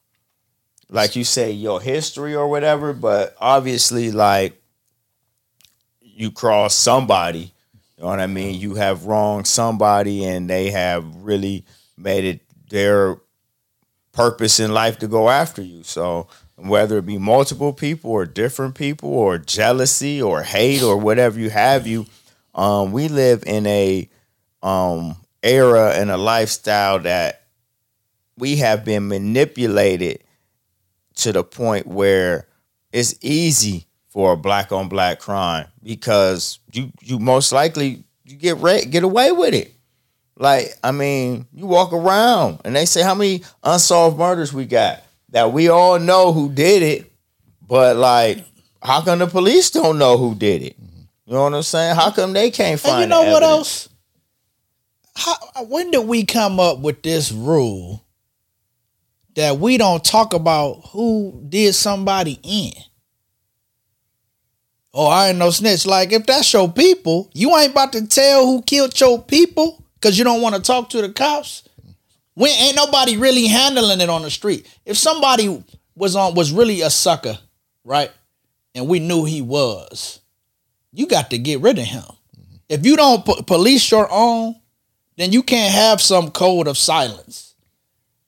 like 0.92 1.16
you 1.16 1.24
say, 1.24 1.50
your 1.50 1.80
history 1.80 2.34
or 2.34 2.46
whatever, 2.48 2.92
but 2.92 3.34
obviously 3.40 4.12
like 4.12 4.60
you 6.00 6.30
cross 6.30 6.74
somebody. 6.74 7.52
You 7.96 8.02
know 8.04 8.08
what 8.08 8.20
I 8.20 8.26
mean? 8.26 8.60
You 8.60 8.74
have 8.74 9.06
wronged 9.06 9.46
somebody 9.46 10.24
and 10.24 10.48
they 10.50 10.70
have 10.70 11.04
really 11.16 11.64
made 11.96 12.24
it 12.24 12.40
their 12.68 13.16
purpose 14.12 14.60
in 14.60 14.72
life 14.74 14.98
to 14.98 15.08
go 15.08 15.30
after 15.30 15.62
you. 15.62 15.82
So 15.82 16.28
whether 16.56 16.98
it 16.98 17.06
be 17.06 17.18
multiple 17.18 17.72
people 17.72 18.10
or 18.10 18.26
different 18.26 18.74
people 18.74 19.10
or 19.14 19.38
jealousy 19.38 20.20
or 20.20 20.42
hate 20.42 20.82
or 20.82 20.98
whatever 20.98 21.40
you 21.40 21.48
have 21.50 21.86
you, 21.86 22.06
um, 22.54 22.92
we 22.92 23.08
live 23.08 23.42
in 23.46 23.66
a 23.66 24.08
um 24.62 25.16
era 25.42 25.92
and 25.94 26.10
a 26.10 26.16
lifestyle 26.16 26.98
that 27.00 27.42
we 28.36 28.56
have 28.56 28.84
been 28.84 29.08
manipulated 29.08 30.22
to 31.16 31.32
the 31.32 31.44
point 31.44 31.86
where 31.86 32.46
it's 32.92 33.14
easy 33.20 33.86
for 34.08 34.32
a 34.32 34.36
black 34.36 34.72
on 34.72 34.88
black 34.88 35.18
crime 35.18 35.66
because 35.82 36.58
you 36.72 36.92
you 37.00 37.18
most 37.18 37.52
likely 37.52 38.04
you 38.24 38.36
get 38.36 38.58
re- 38.58 38.84
get 38.84 39.04
away 39.04 39.32
with 39.32 39.54
it. 39.54 39.72
Like 40.36 40.74
I 40.82 40.92
mean, 40.92 41.46
you 41.52 41.66
walk 41.66 41.92
around 41.92 42.60
and 42.64 42.76
they 42.76 42.84
say 42.84 43.02
how 43.02 43.14
many 43.14 43.42
unsolved 43.62 44.18
murders 44.18 44.52
we 44.52 44.66
got 44.66 45.02
that 45.30 45.52
we 45.52 45.68
all 45.68 45.98
know 45.98 46.32
who 46.32 46.50
did 46.52 46.82
it, 46.82 47.12
but 47.66 47.96
like 47.96 48.44
how 48.82 49.00
come 49.00 49.18
the 49.20 49.26
police 49.26 49.70
don't 49.70 49.98
know 49.98 50.18
who 50.18 50.34
did 50.34 50.62
it? 50.62 50.76
You 51.26 51.34
know 51.34 51.44
what 51.44 51.54
I'm 51.54 51.62
saying? 51.62 51.94
How 51.96 52.10
come 52.10 52.32
they 52.32 52.50
can't 52.50 52.78
find? 52.78 52.94
And 52.94 53.02
you 53.02 53.08
know 53.08 53.32
what 53.32 53.42
else? 53.42 53.88
How, 55.14 55.34
when 55.64 55.90
did 55.90 56.06
we 56.06 56.24
come 56.24 56.58
up 56.58 56.80
with 56.80 57.02
this 57.02 57.32
rule 57.32 58.02
that 59.34 59.58
we 59.58 59.78
don't 59.78 60.04
talk 60.04 60.34
about 60.34 60.88
who 60.92 61.44
did 61.48 61.74
somebody 61.74 62.38
in? 62.42 62.72
Oh, 64.94 65.06
I 65.06 65.28
ain't 65.28 65.38
no 65.38 65.50
snitch. 65.50 65.86
Like 65.86 66.12
if 66.12 66.26
that's 66.26 66.52
your 66.52 66.70
people, 66.70 67.30
you 67.32 67.56
ain't 67.56 67.72
about 67.72 67.92
to 67.94 68.06
tell 68.06 68.46
who 68.46 68.62
killed 68.62 68.98
your 69.00 69.22
people 69.22 69.82
because 69.94 70.18
you 70.18 70.24
don't 70.24 70.42
want 70.42 70.54
to 70.54 70.60
talk 70.60 70.90
to 70.90 71.00
the 71.00 71.10
cops. 71.10 71.66
When 72.34 72.50
ain't 72.50 72.76
nobody 72.76 73.16
really 73.16 73.46
handling 73.46 74.00
it 74.00 74.08
on 74.08 74.22
the 74.22 74.30
street. 74.30 74.66
If 74.84 74.96
somebody 74.96 75.62
was 75.94 76.16
on 76.16 76.34
was 76.34 76.52
really 76.52 76.82
a 76.82 76.90
sucker, 76.90 77.38
right, 77.84 78.10
and 78.74 78.88
we 78.88 79.00
knew 79.00 79.24
he 79.24 79.42
was, 79.42 80.20
you 80.92 81.06
got 81.06 81.30
to 81.30 81.38
get 81.38 81.60
rid 81.60 81.78
of 81.78 81.84
him. 81.84 82.04
If 82.68 82.86
you 82.86 82.96
don't 82.96 83.24
po- 83.24 83.42
police 83.42 83.90
your 83.90 84.08
own, 84.10 84.56
then 85.16 85.32
you 85.32 85.42
can't 85.42 85.72
have 85.74 86.00
some 86.00 86.30
code 86.30 86.66
of 86.66 86.78
silence. 86.78 87.51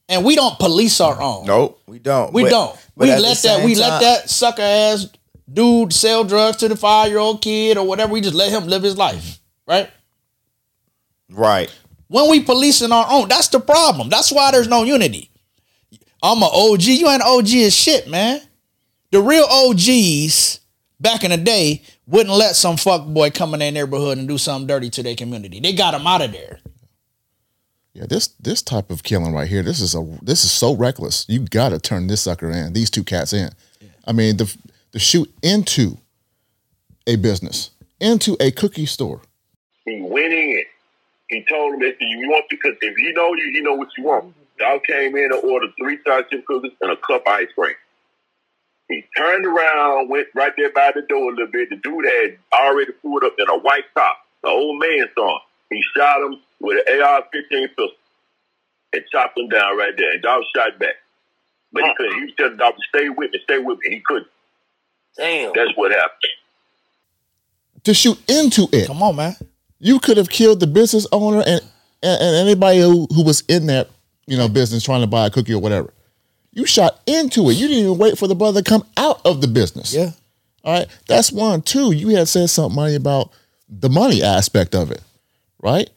And 0.08 0.24
we 0.24 0.34
don't 0.34 0.58
police 0.58 1.00
our 1.00 1.20
own. 1.20 1.46
Nope, 1.46 1.80
we 1.86 1.98
don't. 1.98 2.32
We 2.32 2.42
But- 2.42 2.50
don't. 2.50 2.78
but 2.96 3.08
we 3.08 3.16
let 3.16 3.38
that 3.38 3.64
we 3.64 3.74
let 3.74 4.00
that 4.00 4.30
sucker 4.30 4.62
ass 4.62 5.06
dude 5.52 5.92
sell 5.92 6.24
drugs 6.24 6.58
to 6.58 6.68
the 6.68 6.76
five 6.76 7.08
year 7.08 7.18
old 7.18 7.40
kid 7.42 7.76
or 7.78 7.86
whatever. 7.86 8.12
We 8.12 8.20
just 8.20 8.34
let 8.34 8.50
him 8.50 8.66
live 8.66 8.82
his 8.82 8.96
life, 8.96 9.40
right? 9.66 9.90
right. 11.30 11.70
When 12.08 12.30
we 12.30 12.40
policing 12.40 12.92
our 12.92 13.06
own, 13.10 13.28
that's 13.28 13.48
the 13.48 13.60
problem. 13.60 14.08
That's 14.08 14.30
why 14.30 14.50
there's 14.50 14.68
no 14.68 14.84
unity. 14.84 15.30
I'm 16.22 16.42
an 16.42 16.50
OG. 16.52 16.82
You 16.82 17.08
ain't 17.08 17.22
OG 17.22 17.64
as 17.64 17.74
shit, 17.74 18.08
man. 18.08 18.40
The 19.10 19.20
real 19.20 19.44
OGs 19.44 20.60
back 21.00 21.24
in 21.24 21.30
the 21.30 21.36
day 21.36 21.82
wouldn't 22.06 22.34
let 22.34 22.56
some 22.56 22.76
fuck 22.76 23.06
boy 23.06 23.30
come 23.30 23.54
in 23.54 23.60
their 23.60 23.72
neighborhood 23.72 24.18
and 24.18 24.28
do 24.28 24.38
something 24.38 24.66
dirty 24.66 24.90
to 24.90 25.02
their 25.02 25.14
community. 25.14 25.60
They 25.60 25.72
got 25.72 25.94
him 25.94 26.06
out 26.06 26.22
of 26.22 26.32
there. 26.32 26.60
Yeah, 27.94 28.06
this 28.06 28.26
this 28.40 28.60
type 28.60 28.90
of 28.90 29.04
killing 29.04 29.32
right 29.32 29.46
here, 29.46 29.62
this 29.62 29.80
is 29.80 29.94
a 29.94 30.04
this 30.20 30.44
is 30.44 30.50
so 30.50 30.74
reckless. 30.74 31.24
You 31.28 31.38
got 31.38 31.68
to 31.68 31.78
turn 31.78 32.08
this 32.08 32.22
sucker 32.22 32.50
in, 32.50 32.72
these 32.72 32.90
two 32.90 33.04
cats 33.04 33.32
in. 33.32 33.50
I 34.04 34.10
mean, 34.10 34.36
the 34.36 34.52
the 34.90 34.98
shoot 34.98 35.32
into 35.42 35.98
a 37.06 37.14
business, 37.14 37.70
into 38.00 38.36
a 38.40 38.50
cookie 38.50 38.86
store. 38.86 39.22
He 39.84 40.00
went 40.00 40.32
in. 40.32 40.64
He 41.28 41.44
told 41.48 41.74
him 41.74 41.80
that 41.80 41.94
you 42.00 42.28
want 42.28 42.46
to, 42.50 42.56
because 42.56 42.76
if 42.80 42.96
he 42.96 43.12
know 43.12 43.32
you, 43.34 43.52
he 43.54 43.60
know 43.60 43.74
what 43.74 43.88
you 43.96 44.04
want. 44.04 44.34
Dog 44.58 44.82
came 44.84 45.16
in 45.16 45.32
and 45.32 45.44
ordered 45.44 45.70
three 45.80 45.98
side 46.04 46.24
chip 46.30 46.44
cookies 46.46 46.72
and 46.80 46.90
a 46.90 46.96
cup 46.96 47.22
of 47.22 47.32
ice 47.32 47.46
cream. 47.56 47.74
He 48.88 49.04
turned 49.16 49.46
around, 49.46 50.08
went 50.08 50.28
right 50.34 50.52
there 50.56 50.72
by 50.72 50.90
the 50.94 51.02
door 51.02 51.30
a 51.30 51.34
little 51.34 51.46
bit. 51.46 51.70
The 51.70 51.76
dude 51.76 52.04
had 52.04 52.38
already 52.52 52.92
pulled 52.92 53.22
up 53.22 53.34
in 53.38 53.48
a 53.48 53.58
white 53.58 53.84
top. 53.96 54.18
The 54.42 54.48
old 54.48 54.80
man 54.80 55.06
saw 55.14 55.36
him. 55.36 55.42
He 55.70 55.82
shot 55.96 56.20
him 56.20 56.40
with 56.64 56.82
an 56.86 57.02
AR-15 57.02 57.68
pistol 57.68 57.90
and 58.92 59.02
chopped 59.12 59.38
him 59.38 59.48
down 59.48 59.76
right 59.76 59.92
there. 59.96 60.12
And 60.12 60.22
dog 60.22 60.42
shot 60.54 60.78
back. 60.78 60.94
But 61.72 61.82
he 61.82 61.88
uh-uh. 61.88 61.94
couldn't. 61.96 62.14
He 62.14 62.24
was 62.24 62.32
telling 62.36 62.52
the 62.52 62.58
dog 62.58 62.74
to 62.74 62.82
stay 62.88 63.08
with 63.08 63.32
me, 63.32 63.40
stay 63.44 63.58
with 63.58 63.78
me. 63.80 63.90
He 63.90 64.02
couldn't. 64.04 64.28
Damn. 65.16 65.52
That's 65.54 65.76
what 65.76 65.92
happened. 65.92 66.32
To 67.84 67.94
shoot 67.94 68.18
into 68.30 68.66
it, 68.72 68.86
Come 68.86 69.02
on, 69.02 69.16
man. 69.16 69.36
you 69.78 69.98
could 69.98 70.16
have 70.16 70.30
killed 70.30 70.60
the 70.60 70.66
business 70.66 71.06
owner 71.12 71.42
and 71.46 71.60
and, 72.02 72.22
and 72.22 72.36
anybody 72.36 72.80
who, 72.80 73.06
who 73.14 73.22
was 73.22 73.42
in 73.48 73.66
that 73.66 73.90
you 74.26 74.38
know 74.38 74.48
business 74.48 74.84
trying 74.84 75.02
to 75.02 75.06
buy 75.06 75.26
a 75.26 75.30
cookie 75.30 75.52
or 75.52 75.60
whatever. 75.60 75.92
You 76.52 76.64
shot 76.64 77.00
into 77.06 77.50
it. 77.50 77.54
You 77.54 77.68
didn't 77.68 77.84
even 77.84 77.98
wait 77.98 78.16
for 78.16 78.26
the 78.26 78.34
brother 78.34 78.62
to 78.62 78.68
come 78.68 78.86
out 78.96 79.20
of 79.26 79.40
the 79.40 79.48
business. 79.48 79.92
Yeah. 79.92 80.12
All 80.62 80.78
right. 80.78 80.88
That's 81.08 81.30
one. 81.30 81.62
Two, 81.62 81.92
you 81.92 82.08
had 82.10 82.28
said 82.28 82.48
something 82.48 82.74
money 82.74 82.94
about 82.94 83.30
the 83.68 83.90
money 83.90 84.22
aspect 84.22 84.74
of 84.74 84.90
it, 84.90 85.02
right? 85.62 85.90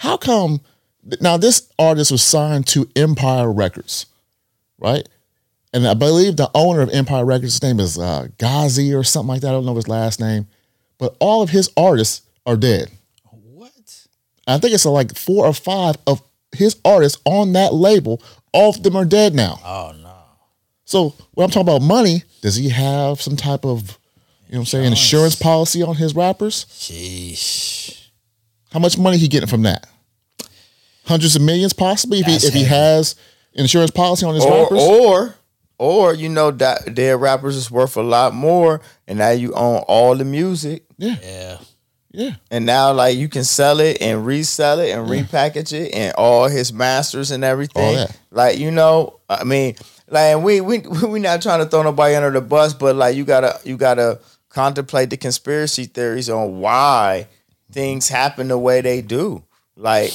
How 0.00 0.16
come 0.16 0.62
now 1.20 1.36
this 1.36 1.68
artist 1.78 2.10
was 2.10 2.22
signed 2.22 2.66
to 2.68 2.88
Empire 2.96 3.52
Records, 3.52 4.06
right? 4.78 5.06
And 5.74 5.86
I 5.86 5.92
believe 5.92 6.36
the 6.36 6.50
owner 6.54 6.80
of 6.80 6.88
Empire 6.88 7.26
Records, 7.26 7.52
his 7.52 7.62
name 7.62 7.78
is 7.78 7.98
uh, 7.98 8.28
Ghazi 8.38 8.94
or 8.94 9.04
something 9.04 9.28
like 9.28 9.42
that. 9.42 9.48
I 9.48 9.52
don't 9.52 9.66
know 9.66 9.74
his 9.74 9.88
last 9.88 10.18
name, 10.18 10.48
but 10.96 11.14
all 11.20 11.42
of 11.42 11.50
his 11.50 11.70
artists 11.76 12.22
are 12.46 12.56
dead. 12.56 12.90
What? 13.30 14.06
I 14.46 14.56
think 14.56 14.72
it's 14.72 14.86
uh, 14.86 14.90
like 14.90 15.14
four 15.14 15.44
or 15.44 15.52
five 15.52 15.96
of 16.06 16.22
his 16.52 16.76
artists 16.82 17.20
on 17.26 17.52
that 17.52 17.74
label. 17.74 18.22
All 18.54 18.70
of 18.70 18.82
them 18.82 18.96
are 18.96 19.04
dead 19.04 19.34
now. 19.34 19.60
Oh 19.62 19.92
no. 20.02 20.16
So 20.86 21.14
when 21.32 21.44
I'm 21.44 21.50
talking 21.50 21.68
about 21.68 21.82
money, 21.82 22.24
does 22.40 22.56
he 22.56 22.70
have 22.70 23.20
some 23.20 23.36
type 23.36 23.66
of, 23.66 23.98
you 24.46 24.54
know 24.54 24.60
what 24.60 24.60
I'm 24.60 24.64
saying, 24.64 24.86
insurance 24.86 25.36
policy 25.36 25.82
on 25.82 25.96
his 25.96 26.16
rappers? 26.16 26.64
Sheesh. 26.70 27.99
How 28.72 28.78
much 28.78 28.96
money 28.98 29.16
he 29.18 29.28
getting 29.28 29.48
from 29.48 29.62
that? 29.62 29.86
Hundreds 31.06 31.34
of 31.36 31.42
millions 31.42 31.72
possibly 31.72 32.20
if 32.20 32.26
he 32.26 32.32
That's 32.32 32.44
if 32.44 32.54
he 32.54 32.60
heavy. 32.64 32.74
has 32.74 33.16
insurance 33.54 33.90
policy 33.90 34.26
on 34.26 34.34
his 34.34 34.44
Or, 34.44 34.62
rappers. 34.64 34.78
or 34.80 35.34
Or 35.78 36.14
you 36.14 36.28
know 36.28 36.50
that 36.52 36.94
dead 36.94 37.20
rappers 37.20 37.56
is 37.56 37.70
worth 37.70 37.96
a 37.96 38.02
lot 38.02 38.34
more, 38.34 38.80
and 39.08 39.18
now 39.18 39.30
you 39.30 39.52
own 39.54 39.78
all 39.88 40.14
the 40.14 40.24
music, 40.24 40.84
Yeah. 40.98 41.16
Yeah. 41.22 41.58
yeah. 42.12 42.30
and 42.50 42.66
now 42.66 42.92
like 42.92 43.16
you 43.16 43.28
can 43.28 43.44
sell 43.44 43.80
it 43.80 44.00
and 44.00 44.24
resell 44.26 44.78
it 44.78 44.90
and 44.90 45.08
repackage 45.08 45.72
it, 45.72 45.92
and 45.94 46.14
all 46.16 46.48
his 46.48 46.72
masters 46.72 47.30
and 47.30 47.42
everything. 47.42 47.96
That. 47.96 48.16
Like 48.30 48.58
you 48.58 48.70
know, 48.70 49.18
I 49.28 49.42
mean, 49.44 49.74
like 50.08 50.36
we 50.42 50.60
we 50.60 50.78
we 51.08 51.18
not 51.18 51.40
trying 51.42 51.60
to 51.60 51.66
throw 51.66 51.82
nobody 51.82 52.14
under 52.14 52.30
the 52.30 52.42
bus, 52.42 52.72
but 52.74 52.94
like 52.94 53.16
you 53.16 53.24
gotta 53.24 53.58
you 53.64 53.76
gotta 53.76 54.20
contemplate 54.50 55.10
the 55.10 55.16
conspiracy 55.16 55.86
theories 55.86 56.28
on 56.28 56.60
why 56.60 57.26
things 57.72 58.08
happen 58.08 58.48
the 58.48 58.58
way 58.58 58.80
they 58.80 59.00
do. 59.02 59.42
Like 59.76 60.12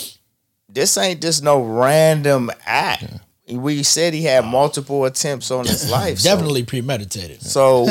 this 0.69 0.97
ain't 0.97 1.21
just 1.21 1.43
no 1.43 1.61
random 1.61 2.51
act. 2.65 3.05
We 3.47 3.83
said 3.83 4.13
he 4.13 4.23
had 4.23 4.43
multiple 4.45 5.05
attempts 5.05 5.51
on 5.51 5.65
his 5.65 5.89
life. 5.91 6.19
so- 6.19 6.29
Definitely 6.29 6.63
premeditated. 6.63 7.41
So 7.41 7.87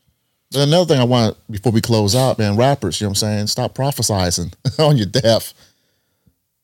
another 0.54 0.86
thing 0.86 1.00
I 1.00 1.04
want 1.04 1.36
before 1.50 1.72
we 1.72 1.80
close 1.80 2.14
out, 2.14 2.38
man, 2.38 2.56
rappers, 2.56 3.00
you 3.00 3.06
know 3.06 3.10
what 3.10 3.22
I'm 3.22 3.28
saying? 3.28 3.46
Stop 3.48 3.74
prophesizing 3.74 4.52
on 4.78 4.96
your 4.96 5.06
death. 5.06 5.52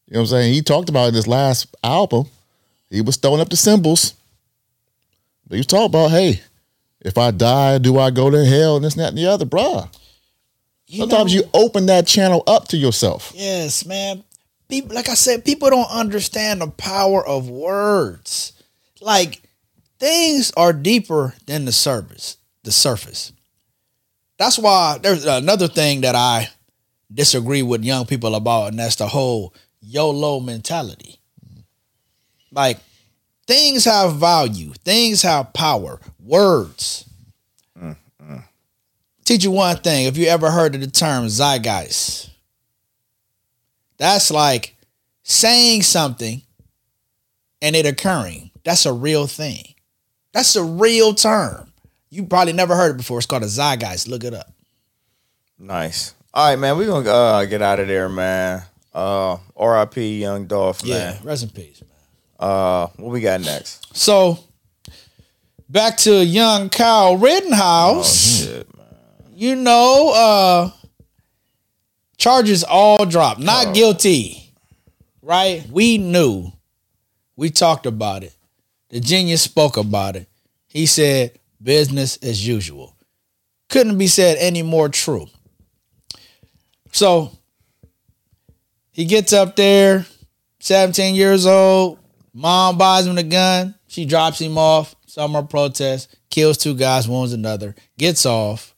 You 0.06 0.14
know 0.14 0.20
what 0.20 0.24
I'm 0.24 0.26
saying? 0.28 0.54
He 0.54 0.62
talked 0.62 0.88
about 0.88 1.08
in 1.08 1.14
his 1.14 1.26
last 1.26 1.74
album, 1.84 2.26
he 2.90 3.02
was 3.02 3.16
throwing 3.16 3.40
up 3.40 3.50
the 3.50 3.56
symbols. 3.56 4.14
He 5.50 5.56
was 5.58 5.66
talking 5.66 5.86
about, 5.86 6.10
hey, 6.10 6.40
if 7.00 7.18
I 7.18 7.30
die, 7.30 7.78
do 7.78 7.98
I 7.98 8.10
go 8.10 8.30
to 8.30 8.44
hell 8.44 8.76
and 8.76 8.84
this, 8.84 8.94
and 8.94 9.02
that, 9.02 9.08
and 9.08 9.18
the 9.18 9.26
other, 9.26 9.44
bruh. 9.46 9.88
You 10.88 11.00
Sometimes 11.00 11.35
know- 11.35 11.42
you 11.42 11.50
open 11.54 11.87
that 11.87 12.07
channel 12.07 12.42
up 12.47 12.68
to 12.68 12.76
yourself. 12.76 13.33
Yes, 13.35 13.85
man. 13.85 14.25
People, 14.68 14.95
like 14.95 15.09
I 15.09 15.14
said, 15.14 15.45
people 15.45 15.71
don't 15.71 15.90
understand 15.90 16.61
the 16.61 16.68
power 16.68 17.26
of 17.26 17.49
words. 17.49 18.52
Like 19.00 19.42
things 20.00 20.50
are 20.57 20.73
deeper 20.73 21.35
than 21.47 21.64
the 21.66 21.73
surface. 21.73 22.37
The 22.64 22.73
surface. 22.73 23.33
That's 24.38 24.59
why 24.59 24.99
there's 25.02 25.25
another 25.25 25.68
thing 25.68 26.02
that 26.02 26.14
I 26.14 26.49
disagree 27.12 27.62
with 27.62 27.85
young 27.85 28.07
people 28.07 28.35
about, 28.35 28.68
and 28.68 28.78
that's 28.78 28.97
the 28.97 29.09
whole 29.09 29.54
YOLO 29.80 30.40
mentality. 30.40 31.21
Like 32.52 32.78
things 33.47 33.85
have 33.85 34.16
value, 34.16 34.73
things 34.85 35.23
have 35.23 35.52
power. 35.52 36.00
Words. 36.21 37.07
Teach 39.28 39.44
you 39.44 39.50
one 39.50 39.76
thing. 39.76 40.06
If 40.06 40.16
you 40.16 40.25
ever 40.28 40.50
heard 40.50 40.75
of 40.75 40.80
the 40.80 40.87
term 40.87 41.28
zeitgeist, 41.28 42.30
that's 43.99 44.30
like 44.30 44.75
saying 45.23 45.82
something 45.82 46.40
and 47.61 47.76
it 47.76 47.85
occurring. 47.85 48.50
That's 48.64 48.87
a 48.87 48.92
real 48.94 49.26
thing. 49.26 49.75
That's 50.32 50.56
a 50.56 50.64
real 50.64 51.12
term. 51.12 51.75
You 52.08 52.25
probably 52.25 52.54
never 52.54 52.75
heard 52.75 52.92
it 52.92 52.97
before. 52.97 53.18
It's 53.18 53.26
called 53.26 53.42
a 53.42 53.49
zeitgeist. 53.49 54.08
Look 54.08 54.25
it 54.25 54.32
up. 54.32 54.50
nice. 55.58 56.14
All 56.32 56.49
right, 56.49 56.58
man. 56.58 56.78
We're 56.78 56.87
gonna 56.87 57.11
uh, 57.11 57.44
get 57.44 57.61
out 57.61 57.80
of 57.80 57.87
there, 57.88 58.08
man. 58.08 58.62
Uh, 58.94 59.37
R.I.P. 59.58 60.20
Young 60.23 60.47
Dolph, 60.47 60.80
Yeah, 60.82 60.94
man. 61.12 61.16
rest 61.25 61.42
in 61.42 61.50
peace, 61.50 61.82
man. 61.82 62.49
Uh, 62.50 62.87
what 62.97 63.12
we 63.12 63.20
got 63.20 63.42
next? 63.42 63.94
So 63.94 64.38
back 65.68 65.99
to 65.99 66.25
young 66.25 66.70
Kyle 66.70 67.18
Rittenhouse. 67.18 68.40
Shit, 68.47 68.75
man. 68.75 68.77
You 69.38 69.54
know, 69.54 70.11
uh 70.12 70.71
charges 72.16 72.64
all 72.64 73.07
dropped. 73.07 73.38
Not 73.38 73.73
guilty. 73.73 74.52
Right? 75.23 75.64
We 75.71 75.97
knew. 75.97 76.50
We 77.37 77.50
talked 77.50 77.87
about 77.87 78.25
it. 78.25 78.35
The 78.88 78.99
genius 78.99 79.42
spoke 79.42 79.76
about 79.76 80.16
it. 80.16 80.26
He 80.66 80.87
said 80.87 81.38
business 81.62 82.16
as 82.16 82.45
usual. 82.45 82.97
Couldn't 83.68 83.97
be 83.97 84.09
said 84.09 84.38
any 84.40 84.62
more 84.62 84.88
true. 84.88 85.28
So 86.90 87.30
he 88.90 89.04
gets 89.04 89.33
up 89.33 89.54
there, 89.54 90.04
17 90.59 91.14
years 91.14 91.47
old. 91.47 92.00
Mom 92.35 92.76
buys 92.76 93.07
him 93.07 93.14
the 93.14 93.23
gun. 93.23 93.77
She 93.87 94.05
drops 94.05 94.40
him 94.40 94.59
off. 94.59 94.96
Summer 95.07 95.42
protest. 95.42 96.16
Kills 96.29 96.59
two 96.59 96.74
guys, 96.74 97.07
wounds 97.09 97.33
another. 97.33 97.77
Gets 97.98 98.27
off. 98.27 98.74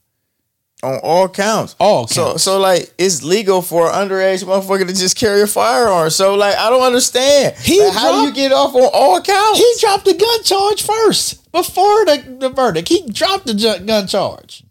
On 0.83 0.99
all 1.03 1.29
counts. 1.29 1.77
All 1.79 2.07
So 2.07 2.25
counts. 2.31 2.43
so 2.43 2.59
like 2.59 2.93
it's 2.97 3.23
legal 3.23 3.61
for 3.61 3.89
an 3.89 4.09
underage 4.09 4.45
motherfucker 4.45 4.87
to 4.87 4.95
just 4.95 5.17
carry 5.17 5.43
a 5.43 5.47
firearm. 5.47 6.11
So 6.11 6.35
like 6.35 6.57
I 6.57 6.71
don't 6.71 6.83
understand. 6.83 7.57
He 7.59 7.83
Like, 7.85 7.93
how 7.95 8.21
do 8.21 8.27
you 8.29 8.33
get 8.33 8.53
off 8.53 8.75
on 8.75 8.89
all 8.93 9.21
counts? 9.21 9.59
He 9.59 9.75
dropped 9.81 10.07
the 10.07 10.15
gun 10.15 10.43
charge 10.43 10.83
first 10.83 11.53
before 11.53 12.05
the, 12.07 12.37
the 12.41 12.49
verdict. 12.49 12.89
He 12.89 13.07
dropped 13.09 13.47
the 13.47 13.83
gun 13.85 14.07
charge. 14.07 14.65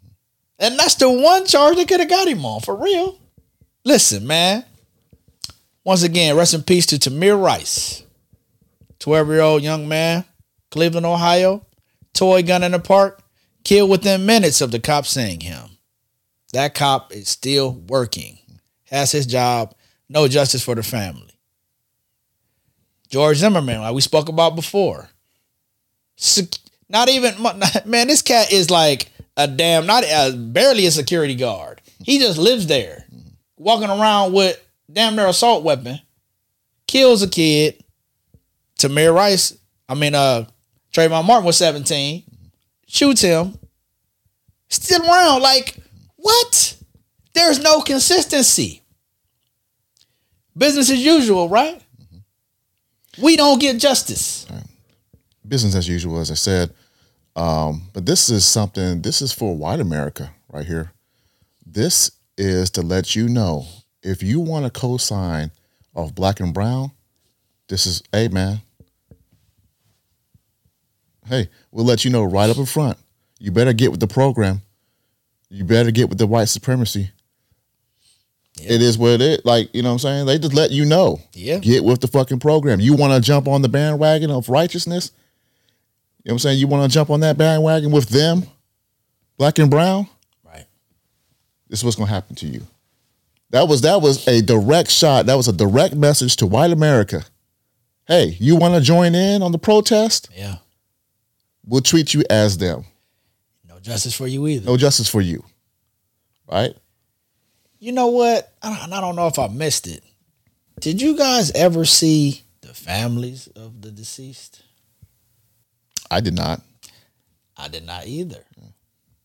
And 0.57 0.77
that's 0.77 0.95
the 0.95 1.09
one 1.09 1.45
charge 1.45 1.77
that 1.77 1.87
could 1.87 2.01
have 2.01 2.09
got 2.09 2.27
him 2.27 2.45
on, 2.45 2.59
for 2.59 2.75
real. 2.75 3.17
Listen, 3.85 4.27
man. 4.27 4.65
Once 5.85 6.03
again, 6.03 6.35
rest 6.35 6.53
in 6.53 6.61
peace 6.61 6.85
to 6.87 6.97
Tamir 6.97 7.41
Rice, 7.41 8.03
12 8.99 9.27
year 9.29 9.39
old 9.41 9.63
young 9.63 9.87
man, 9.87 10.25
Cleveland, 10.69 11.05
Ohio, 11.05 11.65
toy 12.13 12.43
gun 12.43 12.63
in 12.63 12.73
the 12.73 12.79
park, 12.79 13.23
killed 13.63 13.89
within 13.89 14.25
minutes 14.25 14.59
of 14.59 14.71
the 14.71 14.79
cop 14.79 15.05
seeing 15.05 15.39
him. 15.39 15.68
That 16.53 16.73
cop 16.73 17.13
is 17.13 17.29
still 17.29 17.73
working, 17.87 18.39
has 18.85 19.11
his 19.11 19.25
job, 19.25 19.75
no 20.07 20.27
justice 20.27 20.63
for 20.63 20.75
the 20.75 20.83
family. 20.83 21.29
George 23.09 23.37
Zimmerman, 23.37 23.81
like 23.81 23.93
we 23.93 24.01
spoke 24.01 24.29
about 24.29 24.55
before. 24.55 25.09
Not 26.89 27.09
even 27.09 27.35
man, 27.85 28.07
this 28.07 28.21
cat 28.21 28.51
is 28.51 28.69
like 28.69 29.11
a 29.37 29.47
damn, 29.47 29.85
not 29.85 30.03
uh, 30.05 30.31
barely 30.35 30.85
a 30.85 30.91
security 30.91 31.35
guard. 31.35 31.81
He 32.03 32.19
just 32.19 32.37
lives 32.37 32.67
there, 32.67 33.05
walking 33.57 33.89
around 33.89 34.33
with 34.33 34.61
damn 34.91 35.15
near 35.15 35.27
assault 35.27 35.63
weapon, 35.63 35.99
kills 36.87 37.21
a 37.21 37.29
kid. 37.29 37.83
Tamir 38.77 39.13
Rice, 39.13 39.57
I 39.89 39.95
mean, 39.95 40.15
uh, 40.15 40.45
Trayvon 40.93 41.25
Martin 41.25 41.45
was 41.45 41.57
seventeen, 41.57 42.23
shoots 42.87 43.21
him, 43.21 43.57
still 44.69 45.03
around. 45.03 45.41
Like 45.41 45.77
what? 46.21 46.75
There's 47.33 47.59
no 47.59 47.81
consistency. 47.81 48.83
Business 50.57 50.89
as 50.89 51.03
usual, 51.03 51.47
right? 51.47 51.81
We 53.21 53.35
don't 53.35 53.59
get 53.59 53.79
justice. 53.79 54.45
business 55.47 55.75
as 55.75 55.87
usual, 55.87 56.19
as 56.19 56.31
I 56.31 56.35
said. 56.35 56.73
Um, 57.35 57.83
but 57.93 58.05
this 58.05 58.29
is 58.29 58.45
something, 58.45 59.01
this 59.01 59.21
is 59.21 59.31
for 59.31 59.55
white 59.55 59.79
America 59.79 60.31
right 60.51 60.65
here. 60.65 60.91
This 61.65 62.11
is 62.37 62.69
to 62.71 62.81
let 62.81 63.15
you 63.15 63.27
know 63.29 63.65
if 64.01 64.23
you 64.23 64.39
want 64.39 64.65
a 64.65 64.69
co-sign 64.69 65.51
of 65.95 66.15
black 66.15 66.39
and 66.39 66.53
brown, 66.53 66.91
this 67.67 67.85
is, 67.85 68.01
hey 68.11 68.27
man, 68.27 68.61
hey, 71.27 71.49
we'll 71.71 71.85
let 71.85 72.03
you 72.03 72.11
know 72.11 72.23
right 72.23 72.49
up 72.49 72.57
in 72.57 72.65
front. 72.65 72.97
You 73.39 73.51
better 73.51 73.73
get 73.73 73.91
with 73.91 73.99
the 73.99 74.07
program. 74.07 74.61
You 75.49 75.63
better 75.63 75.91
get 75.91 76.09
with 76.09 76.17
the 76.17 76.27
white 76.27 76.49
supremacy. 76.49 77.11
It 78.61 78.81
is 78.81 78.97
what 78.97 79.11
it 79.11 79.21
is. 79.21 79.45
Like, 79.45 79.73
you 79.73 79.81
know 79.81 79.89
what 79.89 79.93
I'm 79.93 79.99
saying? 79.99 80.25
They 80.25 80.37
just 80.37 80.53
let 80.53 80.71
you 80.71 80.85
know. 80.85 81.21
Yeah. 81.33 81.59
Get 81.59 81.83
with 81.83 82.01
the 82.01 82.07
fucking 82.07 82.39
program. 82.39 82.79
You 82.79 82.93
want 82.93 83.13
to 83.13 83.21
jump 83.21 83.47
on 83.47 83.61
the 83.61 83.69
bandwagon 83.69 84.31
of 84.31 84.49
righteousness? 84.49 85.11
You 86.23 86.29
know 86.29 86.33
what 86.33 86.35
I'm 86.35 86.39
saying? 86.39 86.59
You 86.59 86.67
want 86.67 86.89
to 86.89 86.93
jump 86.93 87.09
on 87.09 87.21
that 87.21 87.37
bandwagon 87.37 87.91
with 87.91 88.09
them, 88.09 88.43
black 89.37 89.57
and 89.59 89.71
brown? 89.71 90.07
Right. 90.43 90.65
This 91.69 91.79
is 91.79 91.85
what's 91.85 91.95
going 91.95 92.07
to 92.07 92.13
happen 92.13 92.35
to 92.37 92.47
you. 92.47 92.67
That 93.51 93.67
was 93.67 93.81
that 93.81 94.01
was 94.01 94.27
a 94.27 94.41
direct 94.41 94.91
shot. 94.91 95.25
That 95.25 95.35
was 95.35 95.47
a 95.47 95.53
direct 95.53 95.95
message 95.95 96.35
to 96.37 96.45
white 96.45 96.71
America. 96.71 97.25
Hey, 98.05 98.37
you 98.39 98.55
want 98.55 98.75
to 98.75 98.81
join 98.81 99.15
in 99.15 99.41
on 99.41 99.51
the 99.51 99.57
protest? 99.57 100.29
Yeah. 100.35 100.57
We'll 101.65 101.81
treat 101.81 102.13
you 102.13 102.23
as 102.29 102.57
them. 102.57 102.85
No 103.89 103.95
justice 103.95 104.15
for 104.15 104.27
you 104.27 104.45
either. 104.45 104.65
No 104.67 104.77
justice 104.77 105.09
for 105.09 105.19
you. 105.19 105.43
Right? 106.47 106.75
You 107.79 107.91
know 107.91 108.07
what? 108.07 108.53
I 108.61 108.69
don't, 108.77 108.93
I 108.93 109.01
don't 109.01 109.15
know 109.15 109.25
if 109.25 109.39
I 109.39 109.47
missed 109.47 109.87
it. 109.87 110.03
Did 110.79 111.01
you 111.01 111.17
guys 111.17 111.51
ever 111.51 111.85
see 111.85 112.43
the 112.61 112.73
families 112.75 113.47
of 113.47 113.81
the 113.81 113.89
deceased? 113.89 114.61
I 116.11 116.19
did 116.19 116.35
not. 116.35 116.61
I 117.57 117.67
did 117.67 117.83
not 117.83 118.05
either. 118.05 118.43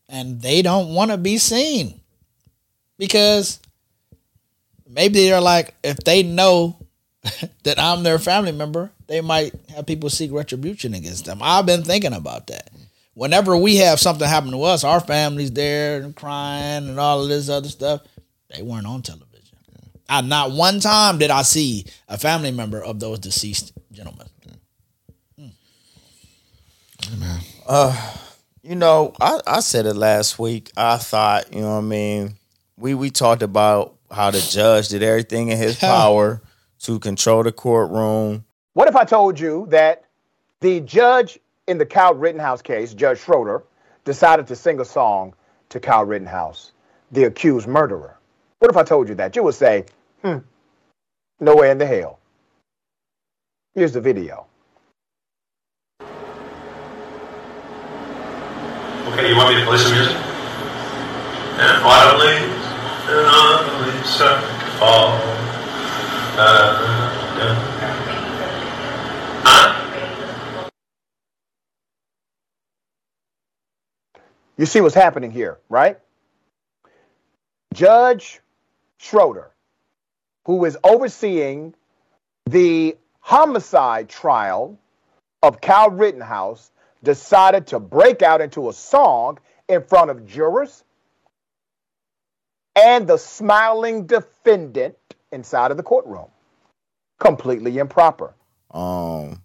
And 0.08 0.40
they 0.40 0.62
don't 0.62 0.94
want 0.94 1.10
to 1.10 1.18
be 1.18 1.36
seen 1.36 2.00
because 2.96 3.60
maybe 4.88 5.28
they're 5.28 5.42
like, 5.42 5.74
if 5.84 5.98
they 5.98 6.22
know 6.22 6.76
that 7.64 7.78
I'm 7.78 8.02
their 8.02 8.18
family 8.18 8.52
member, 8.52 8.90
they 9.08 9.20
might 9.20 9.52
have 9.74 9.84
people 9.84 10.08
seek 10.08 10.32
retribution 10.32 10.94
against 10.94 11.26
them. 11.26 11.40
I've 11.42 11.66
been 11.66 11.84
thinking 11.84 12.14
about 12.14 12.46
that. 12.46 12.70
Whenever 13.14 13.56
we 13.56 13.76
have 13.76 14.00
something 14.00 14.26
happen 14.26 14.50
to 14.50 14.62
us, 14.62 14.84
our 14.84 15.00
family's 15.00 15.52
there 15.52 16.02
and 16.02 16.14
crying 16.14 16.88
and 16.88 16.98
all 16.98 17.22
of 17.22 17.28
this 17.28 17.48
other 17.48 17.68
stuff. 17.68 18.02
They 18.54 18.62
weren't 18.62 18.86
on 18.86 19.02
television. 19.02 19.30
I, 20.08 20.20
not 20.20 20.50
one 20.50 20.80
time 20.80 21.18
did 21.18 21.30
I 21.30 21.42
see 21.42 21.86
a 22.08 22.18
family 22.18 22.50
member 22.50 22.82
of 22.82 23.00
those 23.00 23.18
deceased 23.18 23.72
gentlemen. 23.92 24.26
Uh, 27.66 28.14
you 28.62 28.74
know, 28.74 29.14
I, 29.20 29.40
I 29.46 29.60
said 29.60 29.86
it 29.86 29.94
last 29.94 30.38
week. 30.38 30.70
I 30.76 30.96
thought, 30.96 31.52
you 31.52 31.60
know 31.60 31.72
what 31.72 31.78
I 31.78 31.82
mean? 31.82 32.36
We 32.76 32.94
we 32.94 33.10
talked 33.10 33.42
about 33.42 33.96
how 34.10 34.30
the 34.30 34.40
judge 34.40 34.88
did 34.88 35.02
everything 35.02 35.48
in 35.48 35.58
his 35.58 35.76
power 35.80 36.42
to 36.80 36.98
control 36.98 37.42
the 37.42 37.52
courtroom. 37.52 38.44
What 38.72 38.88
if 38.88 38.96
I 38.96 39.04
told 39.04 39.38
you 39.38 39.66
that 39.70 40.04
the 40.60 40.80
judge 40.80 41.38
in 41.66 41.78
the 41.78 41.86
Kyle 41.86 42.14
Rittenhouse 42.14 42.62
case, 42.62 42.94
Judge 42.94 43.20
Schroeder, 43.20 43.62
decided 44.04 44.46
to 44.48 44.56
sing 44.56 44.80
a 44.80 44.84
song 44.84 45.34
to 45.70 45.80
Kyle 45.80 46.04
Rittenhouse, 46.04 46.72
the 47.10 47.24
accused 47.24 47.66
murderer? 47.66 48.18
What 48.58 48.70
if 48.70 48.76
I 48.76 48.82
told 48.82 49.08
you 49.08 49.14
that? 49.16 49.34
You 49.36 49.42
would 49.44 49.54
say, 49.54 49.86
hmm, 50.22 50.38
no 51.40 51.56
way 51.56 51.70
in 51.70 51.78
the 51.78 51.86
hell. 51.86 52.18
Here's 53.74 53.92
the 53.92 54.00
video. 54.00 54.46
Okay, 59.08 59.28
you 59.28 59.36
want 59.36 59.54
me 59.54 59.60
to 59.60 59.66
play 59.66 59.78
some 59.78 59.92
music? 59.92 60.16
And 61.56 61.82
finally, 61.82 62.36
and 63.06 64.06
start 64.06 64.40
to 64.40 64.66
fall. 64.78 65.18
Uh. 66.36 67.83
You 74.56 74.66
see 74.66 74.80
what's 74.80 74.94
happening 74.94 75.30
here, 75.30 75.58
right? 75.68 75.98
Judge 77.72 78.40
Schroeder, 78.98 79.50
who 80.46 80.64
is 80.64 80.76
overseeing 80.84 81.74
the 82.46 82.96
homicide 83.20 84.08
trial 84.08 84.78
of 85.42 85.60
Kyle 85.60 85.90
Rittenhouse, 85.90 86.70
decided 87.02 87.66
to 87.68 87.80
break 87.80 88.22
out 88.22 88.40
into 88.40 88.68
a 88.68 88.72
song 88.72 89.38
in 89.68 89.82
front 89.82 90.10
of 90.10 90.26
jurors 90.26 90.84
and 92.76 93.06
the 93.06 93.16
smiling 93.16 94.06
defendant 94.06 94.96
inside 95.32 95.70
of 95.70 95.76
the 95.76 95.82
courtroom. 95.82 96.28
Completely 97.18 97.78
improper. 97.78 98.34
um 98.70 99.43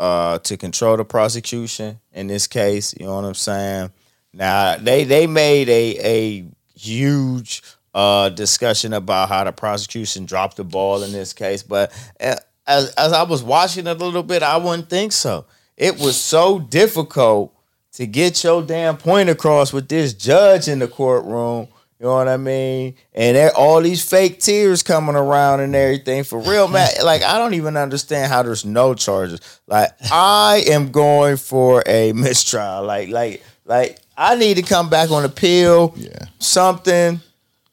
uh 0.00 0.38
to 0.38 0.56
control 0.56 0.96
the 0.96 1.04
prosecution 1.04 2.00
in 2.12 2.26
this 2.26 2.46
case, 2.46 2.94
you 2.98 3.06
know 3.06 3.16
what 3.16 3.24
I'm 3.24 3.34
saying? 3.34 3.92
Now 4.32 4.76
they 4.76 5.04
they 5.04 5.26
made 5.26 5.68
a 5.68 5.98
a 5.98 6.46
huge 6.74 7.62
uh 7.94 8.30
discussion 8.30 8.92
about 8.94 9.28
how 9.28 9.44
the 9.44 9.52
prosecution 9.52 10.24
dropped 10.24 10.56
the 10.56 10.64
ball 10.64 11.02
in 11.02 11.12
this 11.12 11.32
case, 11.32 11.62
but 11.62 11.92
uh, 12.18 12.36
as 12.66 12.92
as 12.94 13.12
I 13.12 13.22
was 13.24 13.42
watching 13.42 13.86
it 13.86 14.00
a 14.00 14.04
little 14.04 14.22
bit, 14.22 14.42
I 14.42 14.56
wouldn't 14.56 14.88
think 14.88 15.12
so. 15.12 15.44
It 15.76 15.98
was 16.00 16.16
so 16.16 16.58
difficult 16.58 17.54
to 17.92 18.06
get 18.06 18.42
your 18.42 18.62
damn 18.62 18.96
point 18.96 19.28
across 19.28 19.72
with 19.72 19.88
this 19.88 20.14
judge 20.14 20.68
in 20.68 20.78
the 20.78 20.88
courtroom. 20.88 21.68
You 22.00 22.06
know 22.06 22.14
what 22.14 22.28
I 22.28 22.38
mean? 22.38 22.94
And 23.12 23.36
there, 23.36 23.54
all 23.54 23.82
these 23.82 24.02
fake 24.02 24.40
tears 24.40 24.82
coming 24.82 25.16
around 25.16 25.60
and 25.60 25.74
everything. 25.74 26.24
For 26.24 26.40
real, 26.40 26.66
man. 26.66 26.88
Like, 27.04 27.22
I 27.22 27.36
don't 27.36 27.52
even 27.54 27.76
understand 27.76 28.32
how 28.32 28.42
there's 28.42 28.64
no 28.64 28.94
charges. 28.94 29.60
Like, 29.66 29.90
I 30.10 30.64
am 30.68 30.92
going 30.92 31.36
for 31.36 31.82
a 31.86 32.12
mistrial. 32.14 32.84
Like, 32.84 33.10
like, 33.10 33.44
like, 33.66 33.98
I 34.16 34.36
need 34.36 34.54
to 34.54 34.62
come 34.62 34.88
back 34.88 35.10
on 35.10 35.26
appeal. 35.26 35.92
Yeah. 35.96 36.24
Something. 36.38 37.20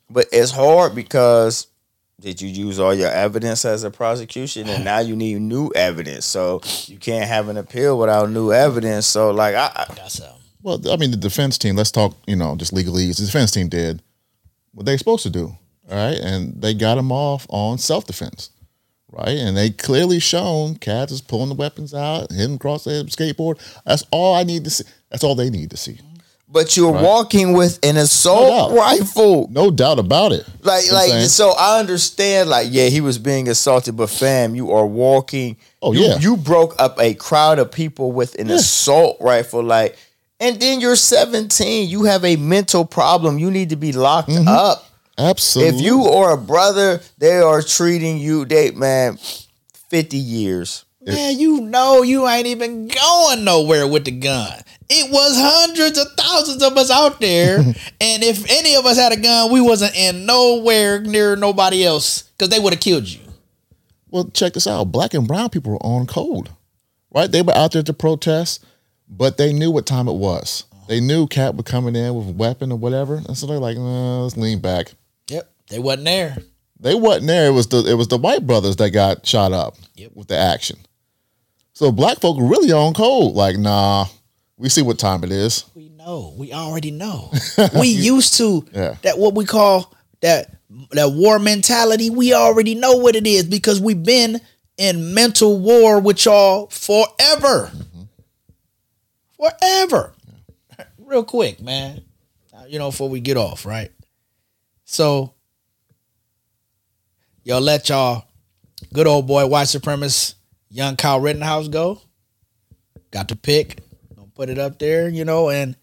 But 0.09 0.27
it's 0.33 0.51
hard 0.51 0.93
because 0.93 1.67
did 2.19 2.41
you 2.41 2.49
use 2.49 2.79
all 2.79 2.93
your 2.93 3.11
evidence 3.11 3.63
as 3.63 3.85
a 3.85 3.91
prosecution 3.91 4.67
and 4.67 4.83
now 4.83 4.99
you 4.99 5.15
need 5.15 5.39
new 5.39 5.71
evidence. 5.73 6.25
So 6.25 6.61
you 6.87 6.97
can't 6.97 7.27
have 7.29 7.47
an 7.47 7.55
appeal 7.55 7.97
without 7.97 8.29
new 8.29 8.51
evidence. 8.51 9.05
So 9.05 9.31
like 9.31 9.55
I, 9.55 9.71
I 9.73 9.85
Well, 10.63 10.81
I 10.91 10.97
mean, 10.97 11.11
the 11.11 11.17
defense 11.17 11.57
team. 11.57 11.75
Let's 11.75 11.91
talk. 11.91 12.15
You 12.25 12.35
know, 12.35 12.55
just 12.55 12.73
legalese. 12.73 13.17
The 13.19 13.25
defense 13.25 13.51
team 13.51 13.69
did 13.69 14.01
what 14.77 14.85
they 14.85 14.95
supposed 14.95 15.23
to 15.23 15.31
do. 15.31 15.57
All 15.89 15.97
right, 15.97 16.19
and 16.19 16.61
they 16.61 16.75
got 16.75 16.99
him 16.99 17.11
off 17.11 17.47
on 17.49 17.79
self 17.79 18.05
defense. 18.05 18.51
Right, 19.11 19.37
and 19.37 19.57
they 19.57 19.71
clearly 19.71 20.19
shown 20.19 20.75
Cats 20.75 21.11
is 21.11 21.21
pulling 21.21 21.49
the 21.49 21.55
weapons 21.55 21.93
out, 21.95 22.31
hitting 22.31 22.55
across 22.57 22.83
the 22.83 23.05
skateboard. 23.05 23.57
That's 23.85 24.03
all 24.11 24.35
I 24.35 24.43
need 24.43 24.65
to 24.65 24.69
see. 24.69 24.83
That's 25.09 25.23
all 25.23 25.33
they 25.33 25.49
need 25.49 25.71
to 25.71 25.77
see. 25.77 25.99
but 26.47 26.77
you're 26.77 26.91
walking 26.91 27.53
with 27.53 27.79
an 27.83 27.97
assault 27.97 28.71
No 28.71 28.77
rifle. 28.77 29.47
No 29.49 29.71
doubt 29.71 29.97
about 29.97 30.31
it. 30.33 30.45
Like, 30.61 30.85
You 30.85 30.91
know 30.91 30.97
like, 30.97 31.29
so 31.29 31.53
I 31.57 31.79
understand. 31.79 32.49
Like, 32.49 32.67
yeah, 32.69 32.89
he 32.89 33.01
was 33.01 33.17
being 33.17 33.47
assaulted, 33.47 33.97
but 33.97 34.11
fam, 34.11 34.53
you 34.53 34.71
are 34.73 34.85
walking. 34.85 35.57
Oh, 35.81 35.93
you, 35.93 36.01
yeah. 36.01 36.17
you 36.19 36.37
broke 36.37 36.75
up 36.77 36.99
a 36.99 37.15
crowd 37.15 37.57
of 37.57 37.71
people 37.71 38.11
with 38.11 38.35
an 38.35 38.51
assault 38.51 39.17
rifle. 39.21 39.63
Like, 39.63 39.97
and 40.39 40.59
then 40.59 40.79
you're 40.81 40.95
17. 40.95 41.89
You 41.89 42.03
have 42.05 42.23
a 42.25 42.35
mental 42.35 42.85
problem. 42.85 43.39
You 43.39 43.49
need 43.51 43.69
to 43.69 43.75
be 43.75 43.91
locked 43.91 44.29
Mm-hmm. 44.29 44.47
up. 44.47 44.85
absolutely. 45.17 45.75
If 45.77 45.81
you 45.83 46.05
or 46.07 46.31
a 46.33 46.37
brother, 46.37 47.01
they 47.17 47.39
are 47.39 47.61
treating 47.61 48.17
you, 48.17 48.45
they 48.45 48.71
man, 48.71 49.17
50 49.89 50.17
years. 50.17 50.85
man, 51.05 51.39
you 51.39 51.61
know 51.61 52.01
you 52.03 52.27
ain't 52.27 52.47
even 52.47 52.87
going 52.87 53.43
nowhere 53.43 53.87
with 53.87 54.05
the 54.05 54.11
gun. 54.11 54.59
It 54.89 55.11
was 55.11 55.33
hundreds 55.37 55.97
of 55.97 56.07
thousands 56.17 56.61
of 56.63 56.77
us 56.77 56.89
out 56.91 57.19
there, 57.19 57.57
and 58.01 58.23
if 58.23 58.49
any 58.49 58.75
of 58.75 58.85
us 58.85 58.97
had 58.97 59.11
a 59.11 59.17
gun, 59.17 59.51
we 59.51 59.59
wasn't 59.61 59.95
in 59.95 60.25
nowhere 60.25 61.01
near 61.01 61.35
nobody 61.35 61.83
else 61.85 62.23
because 62.23 62.49
they 62.49 62.59
would 62.59 62.73
have 62.73 62.81
killed 62.81 63.07
you. 63.07 63.19
Well, 64.09 64.29
check 64.33 64.53
this 64.53 64.67
out. 64.67 64.85
Black 64.85 65.13
and 65.13 65.27
brown 65.27 65.49
people 65.49 65.73
were 65.73 65.85
on 65.85 66.07
code, 66.07 66.49
right? 67.13 67.29
They 67.29 67.41
were 67.41 67.55
out 67.55 67.73
there 67.73 67.83
to 67.83 67.93
protest, 67.93 68.63
but 69.09 69.37
they 69.37 69.53
knew 69.53 69.71
what 69.71 69.85
time 69.85 70.07
it 70.07 70.13
was. 70.15 70.65
They 70.87 70.99
knew 71.01 71.27
Cat 71.27 71.55
was 71.55 71.65
coming 71.65 71.95
in 71.95 72.15
with 72.15 72.29
a 72.29 72.31
weapon 72.31 72.71
or 72.71 72.77
whatever, 72.77 73.15
and 73.15 73.37
so 73.37 73.45
they're 73.45 73.59
like, 73.59 73.77
nah, 73.77 74.23
"Let's 74.23 74.37
lean 74.37 74.59
back." 74.59 74.93
Yep, 75.29 75.49
they 75.69 75.79
wasn't 75.79 76.05
there. 76.05 76.37
They 76.79 76.95
wasn't 76.95 77.27
there. 77.27 77.47
It 77.47 77.51
was 77.53 77.67
the 77.67 77.85
it 77.89 77.95
was 77.95 78.07
the 78.07 78.17
white 78.17 78.47
brothers 78.47 78.75
that 78.77 78.91
got 78.91 79.25
shot 79.25 79.51
up 79.51 79.75
Yep. 79.95 80.11
with 80.15 80.27
the 80.27 80.37
action. 80.37 80.77
So 81.73 81.91
black 81.91 82.19
folk 82.19 82.37
were 82.37 82.47
really 82.47 82.71
on 82.71 82.93
cold. 82.93 83.35
Like, 83.35 83.57
nah, 83.57 84.05
we 84.57 84.69
see 84.69 84.81
what 84.81 84.97
time 84.97 85.23
it 85.23 85.31
is. 85.31 85.65
We 85.75 85.89
know. 85.89 86.33
We 86.37 86.53
already 86.53 86.91
know. 86.91 87.31
we 87.79 87.87
used 87.87 88.35
to 88.37 88.65
Yeah. 88.73 88.95
that 89.01 89.17
what 89.19 89.35
we 89.35 89.45
call 89.45 89.93
that 90.21 90.53
that 90.91 91.11
war 91.13 91.37
mentality. 91.39 92.09
We 92.09 92.33
already 92.33 92.75
know 92.75 92.95
what 92.97 93.15
it 93.15 93.27
is 93.27 93.43
because 93.43 93.81
we've 93.81 94.01
been 94.03 94.39
in 94.77 95.13
mental 95.13 95.59
war 95.59 95.99
with 95.99 96.23
y'all 96.25 96.67
forever. 96.67 97.71
Forever. 99.37 100.13
Real 100.97 101.23
quick, 101.23 101.61
man. 101.61 102.01
You 102.67 102.79
know, 102.79 102.89
before 102.89 103.09
we 103.09 103.19
get 103.19 103.37
off, 103.37 103.65
right? 103.65 103.91
So 104.83 105.33
y'all 107.43 107.61
let 107.61 107.89
y'all 107.89 108.25
good 108.93 109.07
old 109.07 109.27
boy 109.27 109.45
white 109.47 109.67
supremacist 109.67 110.35
young 110.69 110.95
Kyle 110.95 111.19
Rittenhouse 111.19 111.67
go. 111.67 112.01
Got 113.11 113.29
to 113.29 113.35
pick. 113.35 113.79
Gonna 114.15 114.27
put 114.33 114.49
it 114.49 114.57
up 114.57 114.79
there, 114.79 115.07
you 115.07 115.23
know, 115.23 115.49
and 115.49 115.75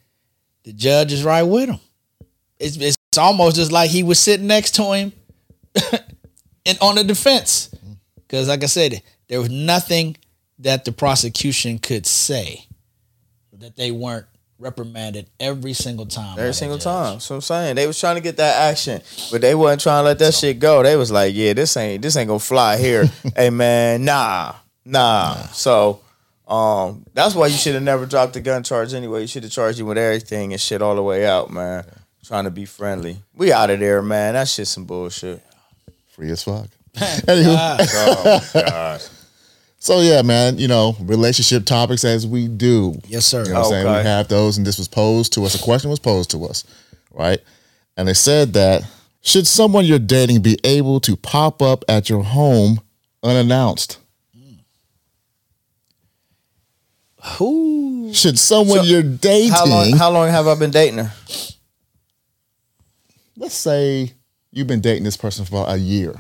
the 0.64 0.73
judge 0.73 1.12
is 1.12 1.25
right 1.25 1.43
with 1.43 1.69
him. 1.69 1.81
It's 2.59 2.77
it's 2.77 2.97
almost 3.19 3.57
just 3.57 3.73
like 3.73 3.90
he 3.90 4.03
was 4.03 4.19
sitting 4.19 4.47
next 4.47 4.75
to 4.77 4.93
him 4.93 5.12
and 6.67 6.79
on 6.81 6.97
the 6.97 7.05
defense. 7.05 7.71
Mm-hmm. 7.77 7.93
Because 8.17 8.49
like 8.49 8.62
I 8.62 8.67
said, 8.67 9.03
there 9.29 9.40
was 9.40 9.51
nothing 9.51 10.17
that 10.59 10.85
the 10.85 10.93
prosecution 10.93 11.79
could 11.79 12.07
say 12.07 12.67
that 13.64 13.77
they 13.77 13.90
weren't 13.90 14.27
reprimanded 14.59 15.27
every 15.40 15.72
single 15.72 16.05
time. 16.05 16.38
Every 16.38 16.50
the 16.50 16.53
single 16.53 16.77
judge. 16.77 16.85
time. 16.85 17.20
So 17.20 17.37
I'm 17.37 17.40
saying 17.40 17.77
they 17.77 17.87
was 17.87 17.98
trying 17.98 18.16
to 18.16 18.20
get 18.20 18.37
that 18.37 18.70
action, 18.70 19.00
but 19.33 19.40
they 19.40 19.55
wasn't 19.55 19.81
trying 19.81 20.03
to 20.03 20.05
let 20.05 20.18
that 20.18 20.35
shit 20.35 20.59
go. 20.59 20.83
They 20.83 20.96
was 20.96 21.11
like, 21.11 21.35
"Yeah, 21.35 21.55
this 21.55 21.74
ain't 21.79 22.03
this 22.03 22.14
ain't 22.16 22.29
gonna 22.29 22.38
fly 22.38 22.77
here." 22.77 23.07
hey 23.37 23.48
man, 23.48 24.05
nah, 24.05 24.55
nah. 24.85 25.35
So 25.53 26.00
um, 26.46 27.07
that's 27.14 27.35
why 27.35 27.46
you 27.46 27.57
should 27.57 27.72
have 27.72 27.83
never 27.83 28.05
dropped 28.05 28.35
the 28.35 28.40
gun 28.42 28.62
charge 28.62 28.92
anyway. 28.92 29.22
You 29.22 29.27
should 29.27 29.44
have 29.44 29.53
charged 29.53 29.79
you 29.79 29.87
with 29.87 29.96
everything 29.96 30.53
and 30.53 30.61
shit 30.61 30.83
all 30.83 30.94
the 30.94 31.03
way 31.03 31.27
out, 31.27 31.50
man. 31.50 31.87
Trying 32.22 32.44
to 32.44 32.50
be 32.50 32.66
friendly. 32.66 33.16
We 33.35 33.50
out 33.50 33.70
of 33.70 33.81
there, 33.81 34.03
man. 34.03 34.35
That 34.35 34.48
shit 34.48 34.66
some 34.66 34.85
bullshit. 34.85 35.42
Free 36.11 36.31
as 36.31 36.42
fuck. 36.42 36.68
Anywho, 36.94 37.57
Oh 37.81 38.50
god. 38.53 39.03
so 39.85 40.01
yeah, 40.01 40.23
man, 40.23 40.57
you 40.57 40.66
know, 40.66 40.97
relationship 41.03 41.66
topics 41.66 42.05
as 42.05 42.27
we 42.27 42.49
do. 42.49 42.99
Yes, 43.07 43.27
sir. 43.27 43.44
You 43.44 43.51
know 43.51 43.57
what 43.57 43.64
I'm 43.66 43.70
saying? 43.70 43.87
Okay. 43.87 43.99
We 43.99 44.05
have 44.05 44.29
those, 44.29 44.57
and 44.57 44.66
this 44.66 44.79
was 44.79 44.88
posed 44.88 45.35
to 45.35 45.44
us. 45.44 45.55
A 45.55 45.62
question 45.62 45.90
was 45.90 45.99
posed 45.99 46.31
to 46.31 46.42
us, 46.47 46.64
right? 47.11 47.38
And 47.99 48.09
they 48.09 48.14
said 48.14 48.55
that 48.55 48.83
should 49.20 49.47
someone 49.47 49.85
you're 49.85 49.99
dating 49.99 50.40
be 50.40 50.59
able 50.64 51.01
to 51.01 51.16
pop 51.16 51.61
up 51.61 51.85
at 51.87 52.09
your 52.09 52.23
home 52.23 52.81
unannounced? 53.23 53.99
Who 57.37 58.11
Should 58.14 58.38
someone 58.38 58.79
So, 58.79 58.85
you're 58.85 59.03
dating, 59.03 59.51
How 59.53 59.66
long? 59.66 59.92
How 59.92 60.11
long 60.11 60.31
have 60.31 60.47
I 60.47 60.55
been 60.55 60.70
dating 60.70 60.99
her? 60.99 61.12
let's 63.37 63.55
say 63.55 64.12
you've 64.51 64.66
been 64.66 64.81
dating 64.81 65.05
this 65.05 65.18
person 65.18 65.44
for 65.44 65.57
about 65.57 65.75
a 65.75 65.79
year, 65.79 66.14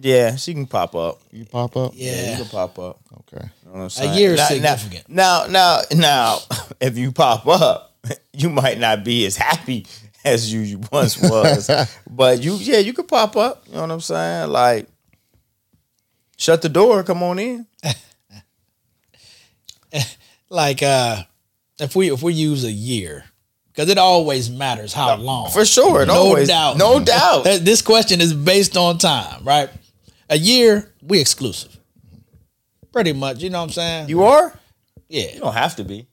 Yeah, 0.00 0.36
she 0.36 0.54
can 0.54 0.66
pop 0.66 0.94
up. 0.94 1.20
You 1.30 1.44
pop 1.44 1.76
up. 1.76 1.92
Yeah, 1.94 2.32
you 2.32 2.36
can 2.38 2.46
pop 2.46 2.78
up. 2.78 2.98
Okay. 3.32 3.44
You 3.64 3.68
know 3.70 3.72
what 3.78 3.80
I'm 3.84 3.90
saying? 3.90 4.18
year 4.18 4.32
is 4.32 4.38
Now- 4.38 4.46
significant. 4.48 5.08
Now, 5.08 5.46
now, 5.48 5.80
now, 5.94 6.38
if 6.80 6.98
you 6.98 7.12
pop 7.12 7.46
up, 7.46 7.94
you 8.32 8.50
might 8.50 8.78
not 8.78 9.04
be 9.04 9.24
as 9.26 9.36
happy 9.36 9.86
as 10.24 10.52
you 10.52 10.80
once 10.90 11.20
was. 11.20 11.70
but 12.10 12.42
you, 12.42 12.54
yeah, 12.56 12.78
you 12.78 12.92
could 12.92 13.08
pop 13.08 13.36
up. 13.36 13.64
You 13.68 13.74
know 13.74 13.82
what 13.82 13.90
I'm 13.92 14.00
saying? 14.00 14.50
Like, 14.50 14.88
shut 16.36 16.60
the 16.62 16.68
door. 16.68 17.02
Come 17.04 17.22
on 17.22 17.38
in. 17.38 17.66
Like 20.50 20.82
uh 20.82 21.22
if 21.78 21.96
we 21.96 22.12
if 22.12 22.22
we 22.22 22.32
use 22.34 22.64
a 22.64 22.70
year, 22.70 23.24
because 23.72 23.88
it 23.88 23.98
always 23.98 24.50
matters 24.50 24.92
how 24.92 25.16
long. 25.16 25.50
For 25.50 25.64
sure. 25.64 26.06
No 26.06 26.14
always, 26.14 26.48
doubt. 26.48 26.76
No 26.76 27.00
doubt. 27.00 27.44
This 27.44 27.82
question 27.82 28.20
is 28.20 28.32
based 28.32 28.76
on 28.76 28.98
time, 28.98 29.42
right? 29.44 29.70
A 30.34 30.36
year, 30.36 30.92
we 31.00 31.20
exclusive. 31.20 31.78
Pretty 32.92 33.12
much, 33.12 33.40
you 33.40 33.50
know 33.50 33.60
what 33.60 33.66
I'm 33.66 33.70
saying? 33.70 34.08
You 34.08 34.24
are? 34.24 34.52
yeah. 35.08 35.32
You 35.32 35.38
don't 35.38 35.54
have 35.54 35.76
to 35.76 35.84
be. 35.84 36.08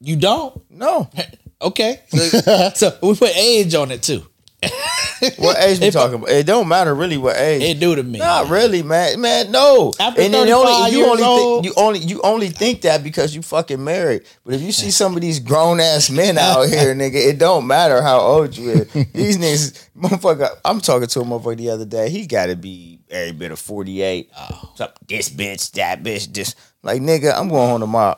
You 0.00 0.14
don't? 0.16 0.62
No. 0.70 1.10
Okay. 1.62 2.02
So, 2.08 2.70
so 2.74 2.98
we 3.02 3.14
put 3.16 3.34
age 3.34 3.74
on 3.74 3.90
it 3.90 4.02
too. 4.02 4.26
What 5.38 5.58
age 5.62 5.80
we 5.80 5.90
talking 5.90 6.16
about? 6.16 6.28
It 6.28 6.46
don't 6.46 6.68
matter 6.68 6.94
really 6.94 7.16
what 7.16 7.36
age. 7.36 7.62
It 7.62 7.80
do 7.80 7.94
to 7.94 8.02
me. 8.02 8.18
Not 8.18 8.50
really, 8.50 8.82
man. 8.82 9.20
Man, 9.20 9.50
no. 9.50 9.92
After 9.98 10.20
then 10.20 10.32
35 10.32 10.92
you 10.92 11.06
only 11.06 11.22
old- 11.22 11.64
think, 11.64 11.76
you 11.76 11.82
only 11.82 11.98
you 12.00 12.20
only 12.22 12.48
think 12.48 12.82
that 12.82 13.02
because 13.02 13.34
you 13.34 13.40
fucking 13.42 13.82
married. 13.82 14.22
But 14.44 14.54
if 14.54 14.60
you 14.60 14.72
see 14.72 14.90
some 14.90 15.14
of 15.14 15.22
these 15.22 15.40
grown 15.40 15.80
ass 15.80 16.10
men 16.10 16.36
out 16.36 16.62
here, 16.68 16.94
nigga, 16.94 17.14
it 17.14 17.38
don't 17.38 17.66
matter 17.66 18.02
how 18.02 18.20
old 18.20 18.56
you 18.56 18.70
is. 18.70 18.92
These 19.12 19.38
niggas, 19.38 19.88
motherfucker. 19.96 20.50
I'm 20.64 20.80
talking 20.80 21.08
to 21.08 21.20
a 21.20 21.24
motherfucker 21.24 21.56
the 21.56 21.70
other 21.70 21.86
day. 21.86 22.10
He 22.10 22.26
got 22.26 22.46
to 22.46 22.56
be 22.56 23.00
every 23.10 23.32
bit 23.32 23.52
of 23.52 23.58
48. 23.58 24.30
Oh. 24.36 24.74
This 25.08 25.30
bitch, 25.30 25.72
that 25.72 26.02
bitch, 26.02 26.32
this. 26.32 26.54
Like, 26.82 27.00
nigga, 27.00 27.32
I'm 27.34 27.48
going 27.48 27.70
home 27.70 27.80
to 27.80 27.86
my 27.86 28.16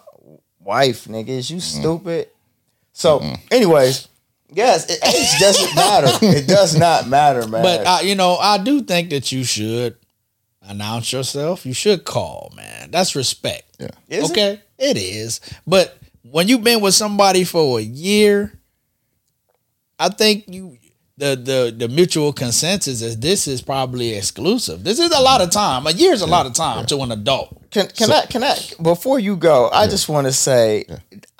wife, 0.58 1.04
nigga. 1.04 1.28
Is 1.28 1.50
you 1.50 1.58
mm-hmm. 1.58 1.80
stupid? 1.80 2.30
So, 2.92 3.22
anyways. 3.50 4.08
Yes, 4.50 4.88
it, 4.88 4.98
age 5.04 5.40
doesn't 5.40 5.74
matter. 5.74 6.08
It 6.22 6.46
does 6.46 6.76
not 6.76 7.06
matter, 7.08 7.46
man. 7.46 7.62
But 7.62 7.86
uh, 7.86 7.98
you 8.02 8.14
know, 8.14 8.36
I 8.36 8.58
do 8.58 8.82
think 8.82 9.10
that 9.10 9.30
you 9.30 9.44
should 9.44 9.96
announce 10.62 11.12
yourself. 11.12 11.66
You 11.66 11.74
should 11.74 12.04
call, 12.04 12.52
man. 12.56 12.90
That's 12.90 13.14
respect. 13.14 13.64
Yeah. 13.78 13.88
Is 14.08 14.24
it? 14.24 14.30
okay, 14.30 14.60
it 14.78 14.96
is. 14.96 15.40
But 15.66 15.98
when 16.22 16.48
you've 16.48 16.64
been 16.64 16.80
with 16.80 16.94
somebody 16.94 17.44
for 17.44 17.78
a 17.78 17.82
year, 17.82 18.52
I 19.98 20.08
think 20.08 20.44
you 20.48 20.78
the 21.18 21.34
the 21.36 21.74
the 21.76 21.88
mutual 21.88 22.32
consensus 22.32 23.02
is 23.02 23.18
this 23.18 23.48
is 23.48 23.60
probably 23.60 24.14
exclusive. 24.14 24.84
This 24.84 24.98
is 24.98 25.10
a 25.10 25.20
lot 25.20 25.40
of 25.40 25.50
time. 25.50 25.86
A 25.86 25.90
year 25.90 26.12
is 26.12 26.22
a 26.22 26.26
lot 26.26 26.46
of 26.46 26.54
time 26.54 26.86
to 26.86 27.00
an 27.00 27.12
adult. 27.12 27.70
Can 27.70 27.88
can 27.88 28.10
I 28.10 28.26
can 28.26 28.44
I 28.44 28.56
before 28.80 29.18
you 29.18 29.36
go? 29.36 29.68
I 29.72 29.88
just 29.88 30.08
want 30.08 30.26
to 30.26 30.32
say, 30.32 30.86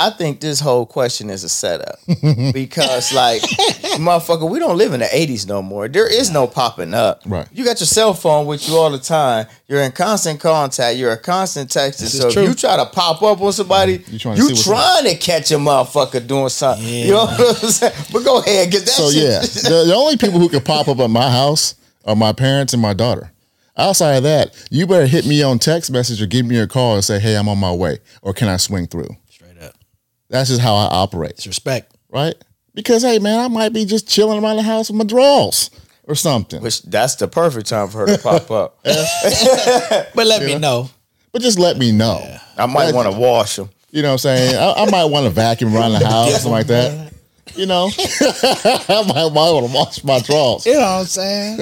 I 0.00 0.10
think 0.10 0.38
this 0.40 0.60
whole 0.60 0.86
question 0.86 1.28
is 1.28 1.42
a 1.42 1.48
setup 1.48 1.98
because, 2.52 3.12
like, 3.12 3.42
motherfucker, 3.98 4.48
we 4.48 4.60
don't 4.60 4.76
live 4.76 4.92
in 4.92 5.00
the 5.00 5.06
'80s 5.06 5.48
no 5.48 5.60
more. 5.60 5.88
There 5.88 6.06
is 6.06 6.30
no 6.30 6.46
popping 6.46 6.94
up. 6.94 7.22
Right. 7.26 7.48
You 7.52 7.64
got 7.64 7.80
your 7.80 7.88
cell 7.88 8.14
phone 8.14 8.46
with 8.46 8.68
you 8.68 8.76
all 8.76 8.90
the 8.90 9.00
time. 9.00 9.46
You're 9.66 9.82
in 9.82 9.90
constant 9.90 10.38
contact. 10.38 10.98
You're 10.98 11.10
a 11.10 11.18
constant 11.18 11.74
is 11.74 12.16
So 12.16 12.28
if 12.28 12.36
you 12.36 12.54
try 12.54 12.76
to 12.76 12.86
pop 12.86 13.22
up 13.22 13.40
on 13.40 13.52
somebody, 13.52 14.04
You 14.06 14.20
trying 14.20 14.36
to 14.36 14.42
you 14.44 14.54
trying 14.54 15.04
to 15.04 15.16
catch 15.16 15.50
a 15.50 15.56
motherfucker 15.56 16.24
doing 16.24 16.48
something. 16.48 16.86
You 16.86 17.10
know 17.10 17.24
what 17.26 17.64
I'm 17.64 17.70
saying? 17.70 17.94
But 18.12 18.24
go 18.24 18.38
ahead, 18.38 18.70
get 18.70 18.82
that. 18.82 18.90
So 18.90 19.10
shit. 19.10 19.24
yeah, 19.24 19.40
the, 19.40 19.84
the 19.88 19.94
only 19.94 20.16
people 20.16 20.38
who 20.38 20.48
can 20.48 20.62
pop 20.62 20.86
up 20.86 21.00
at 21.00 21.10
my 21.10 21.28
house 21.28 21.74
are 22.04 22.14
my 22.14 22.32
parents 22.32 22.72
and 22.72 22.80
my 22.80 22.94
daughter. 22.94 23.32
Outside 23.76 24.16
of 24.16 24.22
that, 24.24 24.54
you 24.70 24.86
better 24.86 25.06
hit 25.06 25.26
me 25.26 25.42
on 25.42 25.58
text 25.58 25.90
message 25.90 26.20
or 26.22 26.26
give 26.26 26.46
me 26.46 26.58
a 26.58 26.66
call 26.66 26.94
and 26.94 27.04
say, 27.04 27.18
"Hey, 27.20 27.36
I'm 27.36 27.48
on 27.48 27.58
my 27.58 27.72
way," 27.72 27.98
or 28.22 28.32
"Can 28.32 28.48
I 28.48 28.56
swing 28.56 28.86
through?" 28.88 29.16
Straight 30.28 30.36
up, 30.36 30.40
That's 30.40 30.50
just 30.50 30.60
how 30.60 30.74
I 30.74 30.84
operate, 30.86 31.32
it's 31.32 31.46
respect. 31.46 31.94
right? 32.10 32.34
Because 32.74 33.02
hey, 33.02 33.18
man, 33.18 33.40
I 33.40 33.48
might 33.48 33.72
be 33.72 33.84
just 33.84 34.08
chilling 34.08 34.42
around 34.42 34.56
the 34.56 34.62
house 34.62 34.88
with 34.88 34.96
my 34.96 35.04
drawers 35.04 35.70
or 36.04 36.14
something. 36.14 36.62
Which 36.62 36.82
that's 36.82 37.16
the 37.16 37.26
perfect 37.28 37.66
time 37.68 37.88
for 37.88 37.98
her 38.06 38.16
to 38.16 38.18
pop 38.22 38.50
up. 38.50 38.78
But 40.14 40.26
let 40.26 40.42
me 40.42 40.58
know. 40.58 40.88
But 41.32 41.42
just 41.42 41.58
let 41.58 41.76
me 41.76 41.92
know. 41.92 42.20
I 42.56 42.66
might 42.66 42.94
want 42.94 43.12
to 43.12 43.18
wash 43.18 43.56
them. 43.56 43.70
You 43.90 44.02
know 44.02 44.08
what 44.08 44.12
I'm 44.12 44.18
saying? 44.18 44.56
I, 44.56 44.82
I 44.84 44.90
might 44.90 45.04
want 45.06 45.24
to 45.24 45.30
vacuum 45.30 45.74
around 45.74 45.92
the 45.92 45.98
house, 46.06 46.28
or 46.28 46.32
something 46.34 46.50
like 46.52 46.66
that. 46.68 47.12
You 47.56 47.66
know, 47.66 47.90
I 47.96 49.04
might, 49.06 49.32
want 49.32 49.66
to 49.66 49.72
wash 49.74 50.04
my 50.04 50.20
drawers. 50.20 50.66
You 50.66 50.74
know 50.74 50.80
what 50.80 50.86
I'm 50.86 51.06
saying? 51.06 51.58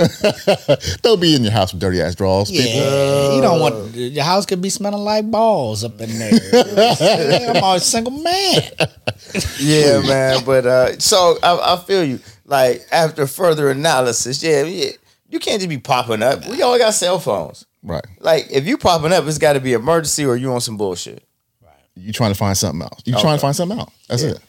Don't 1.02 1.20
be 1.20 1.34
in 1.34 1.42
your 1.42 1.52
house 1.52 1.72
with 1.72 1.80
dirty 1.80 2.00
ass 2.00 2.14
drawers. 2.14 2.50
people. 2.50 2.66
Yeah, 2.66 3.34
you 3.34 3.42
don't 3.42 3.60
want 3.60 3.94
your 3.94 4.24
house 4.24 4.46
could 4.46 4.60
be 4.60 4.70
smelling 4.70 5.04
like 5.04 5.30
balls 5.30 5.84
up 5.84 6.00
in 6.00 6.18
there. 6.18 7.50
I'm 7.50 7.76
a 7.76 7.80
single 7.80 8.12
man. 8.12 8.62
Yeah, 9.58 10.00
man. 10.02 10.44
But 10.44 10.66
uh, 10.66 10.98
so 10.98 11.36
I, 11.42 11.74
I 11.74 11.84
feel 11.84 12.04
you. 12.04 12.20
Like 12.44 12.86
after 12.92 13.26
further 13.26 13.70
analysis, 13.70 14.42
yeah, 14.42 14.62
yeah, 14.62 14.90
you 15.28 15.38
can't 15.40 15.60
just 15.60 15.68
be 15.68 15.78
popping 15.78 16.22
up. 16.22 16.46
We 16.46 16.62
all 16.62 16.78
got 16.78 16.94
cell 16.94 17.18
phones. 17.18 17.66
Right. 17.82 18.04
Like 18.20 18.46
if 18.50 18.66
you 18.66 18.78
popping 18.78 19.12
up, 19.12 19.26
it's 19.26 19.38
got 19.38 19.54
to 19.54 19.60
be 19.60 19.72
emergency 19.72 20.24
or 20.24 20.36
you 20.36 20.52
on 20.52 20.60
some 20.60 20.76
bullshit. 20.76 21.24
Right. 21.62 21.72
You 21.96 22.12
trying 22.12 22.30
to 22.32 22.38
find 22.38 22.56
something 22.56 22.82
else. 22.82 23.02
You 23.04 23.14
trying 23.14 23.36
to 23.36 23.40
find 23.40 23.56
something 23.56 23.78
else. 23.78 23.92
That's 24.08 24.22
it. 24.22 24.40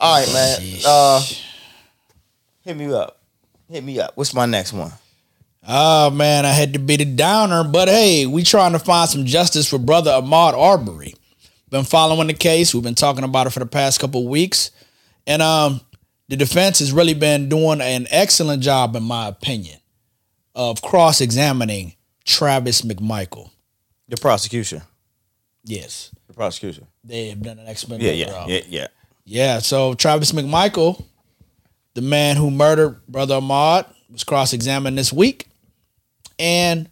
All 0.00 0.18
right, 0.20 0.32
man. 0.32 0.78
Uh, 0.86 1.22
hit 2.62 2.76
me 2.76 2.92
up. 2.92 3.18
Hit 3.68 3.84
me 3.84 4.00
up. 4.00 4.16
What's 4.16 4.34
my 4.34 4.46
next 4.46 4.72
one? 4.72 4.92
Oh 5.68 6.08
man, 6.10 6.46
I 6.46 6.52
had 6.52 6.72
to 6.72 6.78
be 6.78 6.96
the 6.96 7.04
downer, 7.04 7.64
but 7.64 7.88
hey, 7.88 8.24
we 8.26 8.42
trying 8.42 8.72
to 8.72 8.78
find 8.78 9.08
some 9.10 9.26
justice 9.26 9.68
for 9.68 9.78
brother 9.78 10.10
Ahmaud 10.10 10.54
Arbery. 10.54 11.14
Been 11.68 11.84
following 11.84 12.28
the 12.28 12.34
case. 12.34 12.72
We've 12.74 12.82
been 12.82 12.94
talking 12.94 13.24
about 13.24 13.46
it 13.46 13.50
for 13.50 13.58
the 13.60 13.66
past 13.66 14.00
couple 14.00 14.22
of 14.22 14.28
weeks, 14.28 14.70
and 15.26 15.42
um, 15.42 15.80
the 16.28 16.36
defense 16.36 16.78
has 16.78 16.92
really 16.92 17.14
been 17.14 17.48
doing 17.50 17.80
an 17.82 18.06
excellent 18.10 18.62
job, 18.62 18.96
in 18.96 19.02
my 19.02 19.28
opinion, 19.28 19.78
of 20.54 20.80
cross-examining 20.82 21.94
Travis 22.24 22.80
McMichael. 22.82 23.50
The 24.08 24.16
prosecution. 24.16 24.80
Yes, 25.62 26.10
The 26.26 26.32
prosecution. 26.34 26.86
they 27.04 27.28
have 27.28 27.42
done 27.42 27.58
an 27.58 27.68
excellent 27.68 28.02
Yeah, 28.02 28.12
yeah, 28.12 28.26
job. 28.26 28.48
yeah, 28.48 28.60
yeah. 28.66 28.80
Yeah, 28.80 28.86
so 29.60 29.94
Travis 29.94 30.32
McMichael, 30.32 31.04
the 31.94 32.02
man 32.02 32.36
who 32.36 32.50
murdered 32.50 33.06
Brother 33.06 33.36
Ahmaud, 33.40 33.86
was 34.10 34.24
cross 34.24 34.52
examined 34.52 34.98
this 34.98 35.12
week. 35.12 35.46
And 36.38 36.88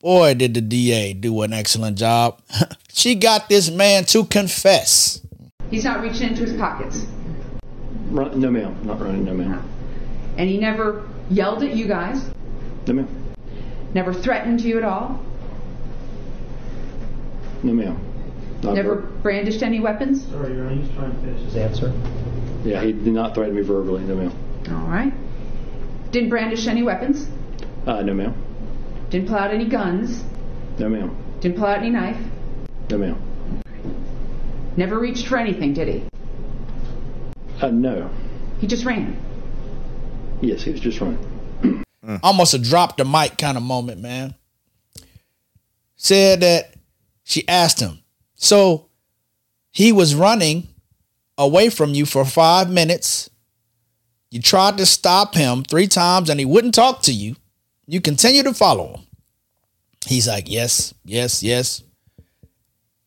boy, 0.00 0.34
did 0.34 0.54
the 0.54 0.60
DA 0.60 1.12
do 1.12 1.42
an 1.42 1.52
excellent 1.52 1.96
job. 1.98 2.40
she 2.92 3.14
got 3.14 3.48
this 3.48 3.70
man 3.70 4.04
to 4.06 4.24
confess. 4.24 5.20
He's 5.70 5.84
not 5.84 6.02
reaching 6.02 6.30
into 6.30 6.42
his 6.42 6.54
pockets. 6.54 7.06
Run, 8.10 8.38
no, 8.40 8.50
ma'am. 8.50 8.76
Not 8.84 9.00
running. 9.00 9.24
No, 9.24 9.32
ma'am. 9.34 9.52
Uh-huh. 9.52 9.62
And 10.38 10.48
he 10.50 10.58
never 10.58 11.08
yelled 11.30 11.62
at 11.62 11.74
you 11.76 11.86
guys, 11.86 12.30
No, 12.86 12.94
ma'am. 12.94 13.08
never 13.94 14.12
threatened 14.12 14.60
you 14.60 14.76
at 14.78 14.84
all, 14.84 15.22
No, 17.62 17.72
ma'am. 17.72 18.11
Not 18.62 18.74
never 18.74 18.94
ver- 18.96 19.06
brandished 19.22 19.62
any 19.62 19.80
weapons. 19.80 20.24
Sorry, 20.28 20.54
Your 20.54 20.66
Honor, 20.66 20.76
he's 20.82 20.94
trying 20.94 21.12
to 21.12 21.18
finish 21.20 21.40
his 21.42 21.56
answer. 21.56 21.92
Yeah, 22.64 22.82
he 22.82 22.92
did 22.92 23.06
not 23.12 23.34
threaten 23.34 23.54
me 23.56 23.62
verbally. 23.62 24.04
No, 24.04 24.14
ma'am. 24.14 24.32
All 24.70 24.88
right. 24.88 25.12
Didn't 26.12 26.28
brandish 26.30 26.66
any 26.66 26.82
weapons, 26.82 27.26
Uh, 27.86 28.02
no, 28.02 28.14
ma'am. 28.14 28.34
didn't 29.10 29.28
pull 29.28 29.36
out 29.38 29.52
any 29.52 29.64
guns, 29.64 30.22
No, 30.78 30.88
ma'am. 30.88 31.10
didn't 31.40 31.56
pull 31.56 31.66
out 31.66 31.78
any 31.78 31.90
knife, 31.90 32.18
No, 32.90 32.98
ma'am. 32.98 33.16
never 34.76 34.98
reached 34.98 35.26
for 35.26 35.38
anything, 35.38 35.72
did 35.72 35.88
he? 35.88 36.02
Uh, 37.60 37.68
no. 37.70 38.10
He 38.60 38.66
just 38.66 38.84
ran. 38.84 39.16
Yes, 40.40 40.62
he 40.62 40.70
was 40.72 40.80
just 40.80 41.00
running. 41.00 41.82
Almost 42.22 42.54
a 42.54 42.58
drop 42.58 42.96
the 42.96 43.04
mic 43.04 43.38
kind 43.38 43.56
of 43.56 43.62
moment, 43.62 44.00
man. 44.00 44.34
Said 45.96 46.40
that 46.40 46.74
she 47.24 47.46
asked 47.48 47.80
him, 47.80 48.00
so 48.42 48.88
he 49.70 49.92
was 49.92 50.16
running 50.16 50.66
away 51.38 51.70
from 51.70 51.94
you 51.94 52.04
for 52.04 52.24
five 52.24 52.68
minutes. 52.68 53.30
You 54.32 54.42
tried 54.42 54.78
to 54.78 54.86
stop 54.86 55.36
him 55.36 55.62
three 55.62 55.86
times 55.86 56.28
and 56.28 56.40
he 56.40 56.44
wouldn't 56.44 56.74
talk 56.74 57.02
to 57.02 57.12
you. 57.12 57.36
You 57.86 58.00
continue 58.00 58.42
to 58.42 58.52
follow 58.52 58.94
him. 58.94 59.06
He's 60.06 60.26
like, 60.26 60.50
yes, 60.50 60.92
yes, 61.04 61.44
yes. 61.44 61.84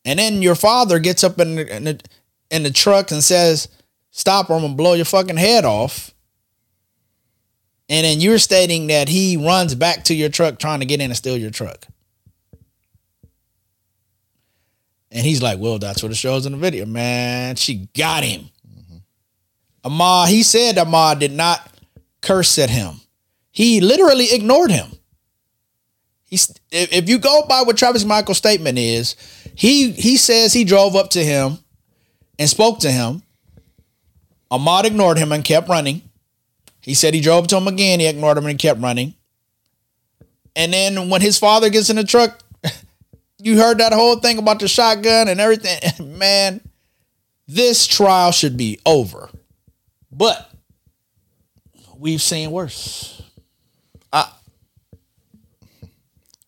And 0.05 0.19
then 0.19 0.41
your 0.41 0.55
father 0.55 0.99
gets 0.99 1.21
up 1.21 1.37
in 1.37 1.57
the, 1.57 1.75
in 1.75 1.83
the, 1.83 1.99
in 2.49 2.63
the 2.63 2.71
truck 2.71 3.11
and 3.11 3.21
says, 3.21 3.67
stop 4.11 4.49
or 4.49 4.53
I'm 4.53 4.61
going 4.61 4.71
to 4.71 4.77
blow 4.77 4.93
your 4.93 5.03
fucking 5.03 5.35
head 5.35 5.65
off. 5.65 6.13
And 7.89 8.05
then 8.05 8.21
you're 8.21 8.39
stating 8.39 8.87
that 8.87 9.09
he 9.09 9.35
runs 9.35 9.75
back 9.75 10.05
to 10.05 10.15
your 10.15 10.29
truck 10.29 10.59
trying 10.59 10.79
to 10.79 10.85
get 10.85 11.01
in 11.01 11.11
and 11.11 11.17
steal 11.17 11.37
your 11.37 11.51
truck. 11.51 11.87
And 15.11 15.25
he's 15.25 15.41
like, 15.41 15.59
well, 15.59 15.79
that's 15.79 16.03
what 16.03 16.11
it 16.11 16.15
shows 16.15 16.45
in 16.45 16.51
the 16.51 16.57
video, 16.57 16.85
man. 16.85 17.55
She 17.55 17.87
got 17.95 18.23
him. 18.23 18.49
Mm-hmm. 18.67 19.89
Ahmaud, 19.89 20.27
he 20.27 20.43
said 20.43 20.75
Ahmaud 20.75 21.19
did 21.19 21.31
not 21.31 21.71
curse 22.21 22.57
at 22.59 22.69
him. 22.69 22.95
He 23.51 23.79
literally 23.79 24.33
ignored 24.33 24.71
him. 24.71 24.91
He's 26.25 26.51
if, 26.71 26.91
if 26.91 27.09
you 27.09 27.19
go 27.19 27.45
by 27.47 27.61
what 27.61 27.77
Travis 27.77 28.03
McMichael's 28.03 28.37
statement 28.37 28.77
is, 28.77 29.15
he 29.55 29.91
he 29.91 30.17
says 30.17 30.51
he 30.51 30.63
drove 30.63 30.95
up 30.95 31.11
to 31.11 31.23
him 31.23 31.59
and 32.37 32.49
spoke 32.49 32.79
to 32.79 32.91
him. 32.91 33.21
Ahmaud 34.51 34.85
ignored 34.85 35.17
him 35.17 35.31
and 35.31 35.45
kept 35.45 35.69
running. 35.69 36.01
He 36.81 36.93
said 36.93 37.13
he 37.13 37.21
drove 37.21 37.47
to 37.47 37.57
him 37.57 37.67
again. 37.67 37.99
He 37.99 38.07
ignored 38.07 38.37
him 38.37 38.45
and 38.45 38.59
kept 38.59 38.81
running. 38.81 39.13
And 40.55 40.73
then 40.73 41.09
when 41.09 41.21
his 41.21 41.37
father 41.37 41.69
gets 41.69 41.89
in 41.89 41.95
the 41.95 42.03
truck, 42.03 42.41
you 43.45 43.57
heard 43.57 43.77
that 43.77 43.93
whole 43.93 44.17
thing 44.17 44.37
about 44.37 44.59
the 44.59 44.67
shotgun 44.67 45.27
and 45.27 45.39
everything. 45.39 46.17
Man, 46.17 46.61
this 47.47 47.87
trial 47.87 48.31
should 48.31 48.57
be 48.57 48.79
over. 48.85 49.29
But 50.11 50.51
we've 51.97 52.21
seen 52.21 52.51
worse. 52.51 53.15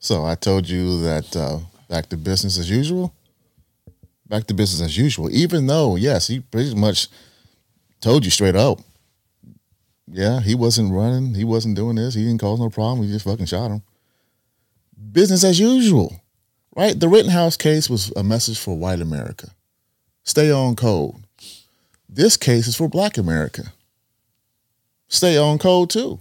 So 0.07 0.25
I 0.25 0.36
told 0.36 0.69
you 0.69 1.01
that 1.01 1.36
uh, 1.36 1.60
back 1.89 2.07
to 2.07 2.15
business 2.15 2.57
as 2.57 2.69
usual. 2.69 3.13
Back 4.25 4.47
to 4.47 4.53
business 4.53 4.81
as 4.81 4.97
usual. 4.97 5.29
Even 5.29 5.67
though, 5.67 5.97
yes, 5.97 6.27
he 6.27 6.39
pretty 6.39 6.73
much 6.73 7.10
told 7.99 8.23
you 8.23 8.31
straight 8.31 8.55
up. 8.55 8.79
Yeah, 10.10 10.39
he 10.39 10.55
wasn't 10.55 10.93
running. 10.93 11.33
He 11.33 11.43
wasn't 11.43 11.75
doing 11.75 11.97
this. 11.97 12.13
He 12.13 12.23
didn't 12.23 12.39
cause 12.39 12.57
no 12.57 12.69
problem. 12.69 13.05
He 13.05 13.12
just 13.12 13.25
fucking 13.25 13.47
shot 13.47 13.69
him. 13.69 13.81
Business 15.12 15.43
as 15.43 15.60
usual, 15.60 16.15
right? 16.77 16.97
The 16.97 17.09
Rittenhouse 17.09 17.57
case 17.57 17.89
was 17.89 18.13
a 18.15 18.23
message 18.23 18.59
for 18.59 18.77
white 18.77 19.01
America. 19.01 19.49
Stay 20.23 20.51
on 20.51 20.75
code. 20.75 21.15
This 22.07 22.37
case 22.37 22.67
is 22.67 22.75
for 22.75 22.87
black 22.87 23.17
America. 23.17 23.73
Stay 25.09 25.37
on 25.37 25.57
code 25.57 25.89
too. 25.89 26.19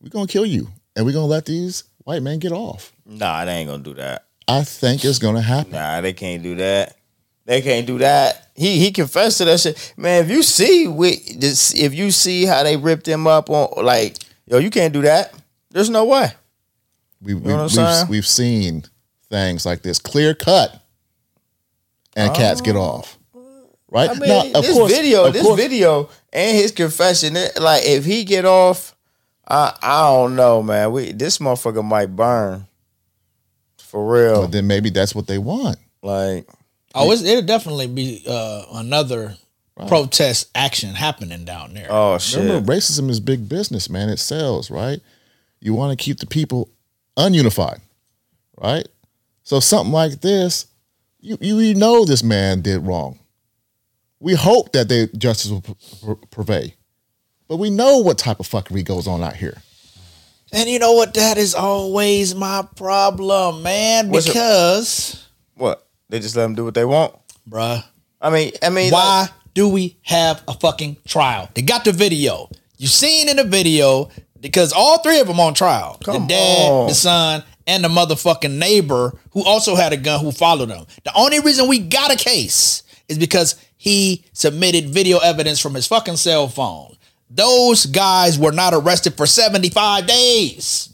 We're 0.00 0.10
gonna 0.10 0.26
kill 0.26 0.46
you, 0.46 0.68
and 0.96 1.04
we're 1.04 1.12
gonna 1.12 1.26
let 1.26 1.46
these 1.46 1.84
white 2.04 2.22
men 2.22 2.38
get 2.38 2.52
off. 2.52 2.92
Nah, 3.04 3.44
they 3.44 3.52
ain't 3.52 3.68
gonna 3.68 3.82
do 3.82 3.94
that. 3.94 4.26
I 4.48 4.62
think 4.64 5.04
it's 5.04 5.18
gonna 5.18 5.42
happen. 5.42 5.72
Nah, 5.72 6.00
they 6.00 6.12
can't 6.12 6.42
do 6.42 6.54
that. 6.56 6.96
They 7.44 7.60
can't 7.60 7.86
do 7.86 7.98
that. 7.98 8.50
He 8.54 8.78
he 8.78 8.92
confessed 8.92 9.38
to 9.38 9.44
that 9.46 9.60
shit. 9.60 9.94
Man, 9.96 10.24
if 10.24 10.30
you 10.30 10.42
see 10.42 10.86
with 10.86 11.40
this, 11.40 11.74
if 11.74 11.94
you 11.94 12.10
see 12.10 12.44
how 12.44 12.62
they 12.62 12.76
ripped 12.76 13.08
him 13.08 13.26
up 13.26 13.50
on, 13.50 13.84
like, 13.84 14.16
yo, 14.46 14.58
you 14.58 14.70
can't 14.70 14.92
do 14.92 15.02
that. 15.02 15.34
There's 15.70 15.90
no 15.90 16.04
way. 16.04 16.32
We, 17.22 17.34
we, 17.34 17.52
know 17.52 17.68
we've, 17.76 18.08
we've 18.08 18.26
seen 18.26 18.84
things 19.30 19.64
like 19.64 19.82
this 19.82 19.98
clear 19.98 20.34
cut, 20.34 20.80
and 22.16 22.34
cats 22.34 22.60
get 22.60 22.76
off. 22.76 23.16
Right 23.92 24.08
Oh. 24.10 24.14
I 24.14 24.18
mean, 24.18 24.28
now, 24.28 24.58
of 24.58 24.64
this 24.64 24.76
course, 24.76 24.92
video, 24.92 25.24
of 25.26 25.32
this 25.32 25.42
course, 25.42 25.60
video, 25.60 26.08
and 26.32 26.56
his 26.56 26.70
confession, 26.70 27.36
it, 27.36 27.60
like, 27.60 27.82
if 27.84 28.04
he 28.04 28.22
get 28.24 28.44
off, 28.44 28.94
I 29.48 29.76
I 29.82 30.02
don't 30.12 30.36
know, 30.36 30.62
man. 30.62 30.92
We 30.92 31.12
this 31.12 31.38
motherfucker 31.38 31.84
might 31.84 32.14
burn. 32.14 32.66
For 33.78 34.06
real. 34.12 34.42
But 34.42 34.52
then 34.52 34.68
maybe 34.68 34.90
that's 34.90 35.12
what 35.16 35.26
they 35.26 35.38
want. 35.38 35.76
Like, 36.02 36.48
Oh, 36.94 37.10
it's, 37.10 37.22
it'll 37.22 37.42
definitely 37.42 37.88
be 37.88 38.22
uh, 38.28 38.64
another 38.74 39.36
protest 39.88 40.50
action 40.54 40.94
happening 40.94 41.44
down 41.44 41.74
there. 41.74 41.86
oh 41.90 42.18
shit. 42.18 42.40
Remember, 42.42 42.72
racism 42.72 43.08
is 43.10 43.18
big 43.18 43.48
business, 43.48 43.88
man. 43.90 44.08
It 44.08 44.18
sells, 44.18 44.70
right? 44.70 45.00
You 45.60 45.74
want 45.74 45.96
to 45.98 46.02
keep 46.04 46.18
the 46.18 46.26
people 46.26 46.68
ununified, 47.16 47.80
right? 48.60 48.86
So 49.50 49.58
something 49.58 49.90
like 49.92 50.20
this, 50.20 50.66
you 51.18 51.36
you 51.40 51.58
you 51.58 51.74
know 51.74 52.04
this 52.04 52.22
man 52.22 52.60
did 52.60 52.86
wrong. 52.86 53.18
We 54.20 54.34
hope 54.34 54.70
that 54.74 54.88
the 54.88 55.10
justice 55.18 55.50
will 55.50 55.60
pr- 55.62 55.72
pr- 56.04 56.26
prevail, 56.30 56.70
but 57.48 57.56
we 57.56 57.68
know 57.68 57.98
what 57.98 58.16
type 58.16 58.38
of 58.38 58.46
fuckery 58.48 58.84
goes 58.84 59.08
on 59.08 59.24
out 59.24 59.34
here. 59.34 59.60
And 60.52 60.70
you 60.70 60.78
know 60.78 60.92
what? 60.92 61.14
That 61.14 61.36
is 61.36 61.56
always 61.56 62.32
my 62.32 62.64
problem, 62.76 63.64
man. 63.64 64.10
What's 64.10 64.26
it- 64.26 64.34
Because, 64.34 65.26
What? 65.56 65.84
They 66.10 66.20
just 66.20 66.36
let 66.36 66.42
them 66.44 66.54
do 66.54 66.64
what 66.64 66.74
they 66.74 66.84
want. 66.84 67.16
bruh, 67.48 67.82
I 68.20 68.30
mean, 68.30 68.52
I 68.62 68.68
mean, 68.68 68.92
why 68.92 69.22
like- 69.22 69.30
do 69.52 69.66
we 69.68 69.96
have 70.02 70.44
a 70.46 70.54
fucking 70.54 70.98
trial? 71.08 71.48
They 71.54 71.62
got 71.62 71.84
the 71.84 71.90
video. 71.90 72.50
You 72.78 72.86
seen 72.86 73.28
in 73.28 73.34
the 73.38 73.42
video 73.42 74.10
because 74.40 74.72
all 74.72 74.98
three 75.02 75.18
of 75.18 75.26
them 75.26 75.40
on 75.40 75.54
trial. 75.54 75.98
Come 76.04 76.28
the 76.28 76.34
dad, 76.34 76.70
on. 76.70 76.86
the 76.86 76.94
son, 76.94 77.42
and 77.70 77.84
the 77.84 77.88
motherfucking 77.88 78.58
neighbor 78.58 79.16
who 79.30 79.44
also 79.44 79.76
had 79.76 79.92
a 79.92 79.96
gun 79.96 80.20
who 80.20 80.32
followed 80.32 80.70
them. 80.70 80.84
The 81.04 81.12
only 81.14 81.38
reason 81.38 81.68
we 81.68 81.78
got 81.78 82.12
a 82.12 82.16
case 82.16 82.82
is 83.08 83.16
because 83.16 83.54
he 83.76 84.24
submitted 84.32 84.90
video 84.90 85.18
evidence 85.18 85.60
from 85.60 85.74
his 85.74 85.86
fucking 85.86 86.16
cell 86.16 86.48
phone. 86.48 86.96
Those 87.30 87.86
guys 87.86 88.36
were 88.36 88.50
not 88.50 88.74
arrested 88.74 89.16
for 89.16 89.24
75 89.24 90.08
days. 90.08 90.88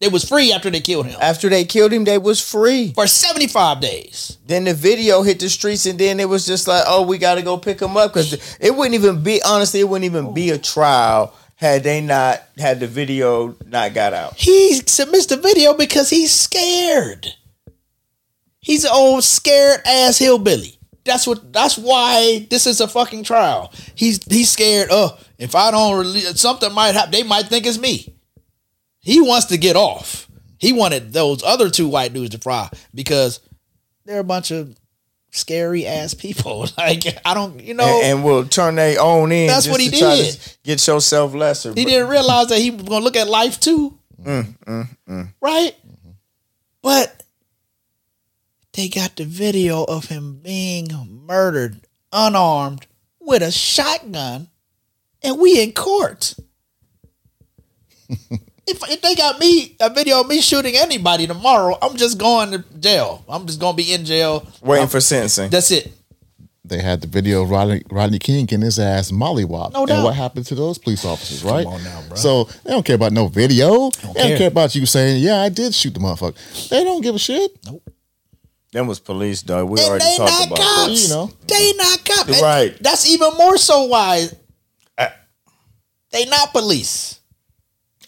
They 0.00 0.08
was 0.08 0.28
free 0.28 0.52
after 0.52 0.68
they 0.70 0.80
killed 0.80 1.06
him. 1.06 1.18
after 1.20 1.48
they 1.48 1.64
killed 1.64 1.92
him, 1.92 2.04
they 2.04 2.18
was 2.18 2.40
free. 2.46 2.92
For 2.92 3.06
75 3.06 3.80
days. 3.80 4.36
Then 4.46 4.64
the 4.64 4.74
video 4.74 5.22
hit 5.22 5.40
the 5.40 5.48
streets, 5.48 5.86
and 5.86 5.98
then 5.98 6.20
it 6.20 6.28
was 6.28 6.46
just 6.46 6.68
like, 6.68 6.84
oh, 6.86 7.02
we 7.02 7.16
got 7.16 7.34
to 7.36 7.42
go 7.42 7.56
pick 7.56 7.80
him 7.80 7.96
up 7.96 8.12
because 8.12 8.58
it 8.60 8.76
wouldn't 8.76 8.94
even 8.94 9.22
be 9.22 9.42
honestly, 9.42 9.80
it 9.80 9.88
wouldn't 9.88 10.04
even 10.04 10.34
be 10.34 10.50
a 10.50 10.58
trial 10.58 11.34
had 11.58 11.82
they 11.82 12.00
not 12.00 12.40
had 12.56 12.78
the 12.78 12.86
video 12.86 13.56
not 13.66 13.92
got 13.92 14.14
out. 14.14 14.36
He 14.36 14.74
submits 14.86 15.26
the 15.26 15.36
video 15.36 15.74
because 15.74 16.08
he's 16.08 16.30
scared. 16.30 17.34
He's 18.60 18.84
an 18.84 18.92
old 18.94 19.24
scared 19.24 19.80
ass 19.84 20.18
hillbilly. 20.18 20.78
That's 21.04 21.26
what. 21.26 21.52
That's 21.52 21.76
why 21.76 22.46
this 22.48 22.66
is 22.66 22.80
a 22.80 22.86
fucking 22.86 23.24
trial. 23.24 23.72
He's 23.96 24.22
he's 24.24 24.50
scared. 24.50 24.88
Oh, 24.92 25.18
if 25.38 25.56
I 25.56 25.72
don't 25.72 25.98
release 25.98 26.40
something 26.40 26.72
might 26.72 26.94
happen, 26.94 27.10
they 27.10 27.24
might 27.24 27.46
think 27.46 27.66
it's 27.66 27.78
me. 27.78 28.14
He 29.00 29.20
wants 29.20 29.46
to 29.46 29.58
get 29.58 29.74
off. 29.74 30.28
He 30.58 30.72
wanted 30.72 31.12
those 31.12 31.42
other 31.42 31.70
two 31.70 31.88
white 31.88 32.12
dudes 32.12 32.34
to 32.36 32.38
fry 32.38 32.68
because 32.94 33.40
they're 34.04 34.20
a 34.20 34.24
bunch 34.24 34.50
of 34.52 34.76
scary 35.30 35.86
ass 35.86 36.14
people. 36.14 36.66
Like 36.78 37.04
I 37.24 37.34
don't, 37.34 37.60
you 37.60 37.74
know, 37.74 37.84
and, 37.84 38.18
and 38.18 38.24
will 38.24 38.46
turn 38.46 38.76
their 38.76 39.00
own 39.00 39.32
in. 39.32 39.48
That's 39.48 39.66
what 39.68 39.80
he 39.80 39.90
to 39.90 39.98
try 39.98 40.16
to 40.16 40.22
did. 40.22 40.56
get 40.62 40.86
yourself 40.86 41.34
lesser. 41.34 41.72
he 41.74 41.84
didn't 41.84 42.08
realize 42.08 42.48
that 42.48 42.58
he 42.58 42.70
was 42.70 42.82
gonna 42.84 43.04
look 43.04 43.16
at 43.16 43.28
life 43.28 43.58
too. 43.58 43.98
Mm, 44.22 44.58
mm, 44.58 44.88
mm. 45.08 45.34
Right? 45.40 45.74
But 46.82 47.22
they 48.74 48.88
got 48.88 49.16
the 49.16 49.24
video 49.24 49.82
of 49.84 50.04
him 50.04 50.40
being 50.42 50.88
murdered 51.26 51.80
unarmed 52.12 52.86
with 53.20 53.42
a 53.42 53.50
shotgun, 53.50 54.48
and 55.22 55.38
we 55.38 55.60
in 55.60 55.72
court. 55.72 56.34
if, 58.68 58.90
if 58.90 59.00
they 59.02 59.14
got 59.14 59.38
me 59.40 59.76
a 59.80 59.90
video 59.90 60.20
of 60.20 60.28
me 60.28 60.40
shooting 60.40 60.74
anybody 60.76 61.26
tomorrow, 61.26 61.76
I'm 61.82 61.96
just 61.96 62.18
going 62.18 62.50
to 62.52 62.64
jail. 62.78 63.24
I'm 63.28 63.46
just 63.46 63.60
gonna 63.60 63.76
be 63.76 63.92
in 63.92 64.04
jail. 64.04 64.46
waiting 64.62 64.82
I'm- 64.82 64.88
for 64.88 65.00
sentencing. 65.00 65.50
That's 65.50 65.70
it. 65.70 65.92
They 66.64 66.82
had 66.82 67.00
the 67.00 67.06
video 67.06 67.42
of 67.44 67.50
Rodney, 67.50 67.82
Rodney 67.90 68.18
King 68.18 68.44
getting 68.44 68.62
his 68.66 68.78
ass 68.78 69.10
mollywop. 69.10 69.72
No 69.72 69.80
and 69.80 69.88
doubt. 69.88 70.04
what 70.04 70.14
happened 70.14 70.44
to 70.46 70.54
those 70.54 70.76
police 70.76 71.02
officers, 71.02 71.42
right? 71.42 71.64
on 71.66 71.82
now, 71.82 72.02
bro. 72.08 72.16
So 72.16 72.44
they 72.62 72.70
don't 72.72 72.84
care 72.84 72.96
about 72.96 73.12
no 73.12 73.26
video. 73.28 73.88
they 73.88 74.02
don't 74.02 74.14
care. 74.16 74.36
care 74.38 74.48
about 74.48 74.74
you 74.74 74.84
saying, 74.84 75.22
"Yeah, 75.22 75.40
I 75.40 75.48
did 75.48 75.74
shoot 75.74 75.94
the 75.94 76.00
motherfucker." 76.00 76.68
They 76.68 76.84
don't 76.84 77.00
give 77.00 77.14
a 77.14 77.18
shit. 77.18 77.56
Nope. 77.64 77.88
Them 78.70 78.86
was 78.86 79.00
police, 79.00 79.40
though. 79.40 79.64
We 79.64 79.80
And 79.80 79.88
already 79.88 80.14
talked 80.18 80.46
about 80.46 80.58
cops. 80.58 80.86
that. 80.86 80.90
You 81.04 81.08
know. 81.08 81.30
They 81.46 81.72
not 81.72 82.04
cops. 82.04 82.28
And 82.34 82.42
Right. 82.42 82.82
That's 82.82 83.10
even 83.10 83.32
more 83.38 83.56
so 83.56 83.84
why 83.84 84.26
Uh, 84.98 85.06
they 86.10 86.26
not 86.26 86.52
police. 86.52 87.17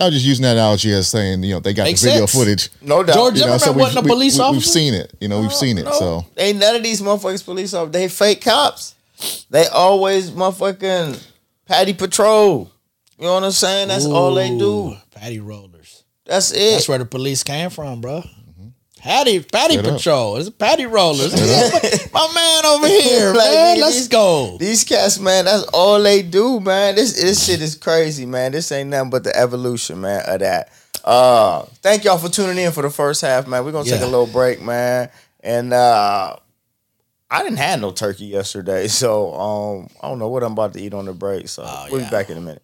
I 0.00 0.04
was 0.06 0.14
just 0.14 0.24
using 0.26 0.42
that 0.44 0.52
analogy 0.52 0.92
as 0.92 1.08
saying, 1.08 1.42
you 1.42 1.54
know, 1.54 1.60
they 1.60 1.74
got 1.74 1.84
Makes 1.84 2.00
the 2.02 2.08
video 2.08 2.26
sense. 2.26 2.32
footage. 2.38 2.68
No 2.80 3.02
doubt. 3.02 3.14
George 3.14 3.38
You 3.38 3.46
know, 3.46 3.58
so 3.58 3.66
Zimmerman 3.66 3.76
we've, 3.76 3.82
wasn't 3.84 3.98
a 3.98 4.02
we- 4.02 4.08
police 4.10 4.34
we, 4.38 4.40
officer. 4.44 4.56
We've 4.56 4.64
seen 4.64 4.94
it. 4.94 5.14
You 5.20 5.28
know, 5.28 5.40
we've 5.40 5.52
seen 5.52 5.78
it. 5.78 5.84
No, 5.84 5.92
So 5.92 6.26
ain't 6.36 6.58
none 6.58 6.74
of 6.76 6.82
these 6.82 7.00
motherfuckers 7.02 7.44
police 7.44 7.74
officers. 7.74 7.92
They 7.92 8.08
fake 8.08 8.40
cops. 8.42 8.94
They 9.50 9.66
always 9.66 10.30
motherfucking 10.30 11.22
patty 11.66 11.92
patrol. 11.92 12.70
You 13.18 13.26
know 13.26 13.34
what 13.34 13.44
I'm 13.44 13.50
saying? 13.52 13.88
That's 13.88 14.06
all 14.06 14.34
they 14.34 14.48
do. 14.56 14.96
Patty 15.14 15.40
rollers. 15.40 16.04
That's 16.24 16.52
it. 16.52 16.72
That's 16.72 16.88
where 16.88 16.98
the 16.98 17.04
police 17.04 17.42
came 17.44 17.68
from, 17.70 18.00
bro. 18.00 18.22
Patty, 19.00 19.40
Patty 19.42 19.74
Straight 19.78 19.86
up. 19.86 19.96
Patrol. 19.96 20.36
It's 20.36 20.48
a 20.48 20.52
Patty 20.52 20.84
Rollers. 20.86 21.32
My 22.12 22.30
man 22.34 22.66
over 22.66 22.86
here, 22.86 23.28
Like, 23.34 23.50
man. 23.50 23.76
nigga, 23.76 23.80
Let's 23.80 24.08
go. 24.08 24.56
These 24.58 24.84
cats, 24.84 25.18
man, 25.18 25.46
that's 25.46 25.64
all 25.72 26.02
they 26.02 26.22
do, 26.22 26.60
man. 26.60 26.94
This 26.96 27.20
this 27.20 27.44
shit 27.46 27.62
is 27.62 27.74
crazy, 27.76 28.26
man. 28.26 28.52
This 28.52 28.70
ain't 28.70 28.90
nothing 28.90 29.10
but 29.10 29.24
the 29.24 29.34
evolution, 29.36 30.00
man, 30.02 30.22
of 30.26 30.40
that. 30.40 30.70
Uh 31.02 31.62
thank 31.82 32.04
y'all 32.04 32.18
for 32.18 32.28
tuning 32.28 32.62
in 32.62 32.72
for 32.72 32.82
the 32.82 32.90
first 32.90 33.22
half, 33.22 33.46
man. 33.46 33.64
We're 33.64 33.72
gonna 33.72 33.88
take 33.88 34.02
a 34.02 34.06
little 34.06 34.26
break, 34.26 34.60
man. 34.60 35.08
And 35.40 35.72
uh 35.72 36.36
I 37.30 37.42
didn't 37.42 37.58
have 37.58 37.80
no 37.80 37.92
turkey 37.92 38.26
yesterday, 38.26 38.86
so 38.88 39.32
um 39.32 39.88
I 40.02 40.08
don't 40.08 40.18
know 40.18 40.28
what 40.28 40.42
I'm 40.42 40.52
about 40.52 40.74
to 40.74 40.80
eat 40.80 40.92
on 40.92 41.06
the 41.06 41.14
break. 41.14 41.48
So 41.48 41.62
we'll 41.90 42.02
yeah. 42.02 42.06
be 42.06 42.10
back 42.10 42.28
in 42.28 42.36
a 42.36 42.40
minute. 42.42 42.62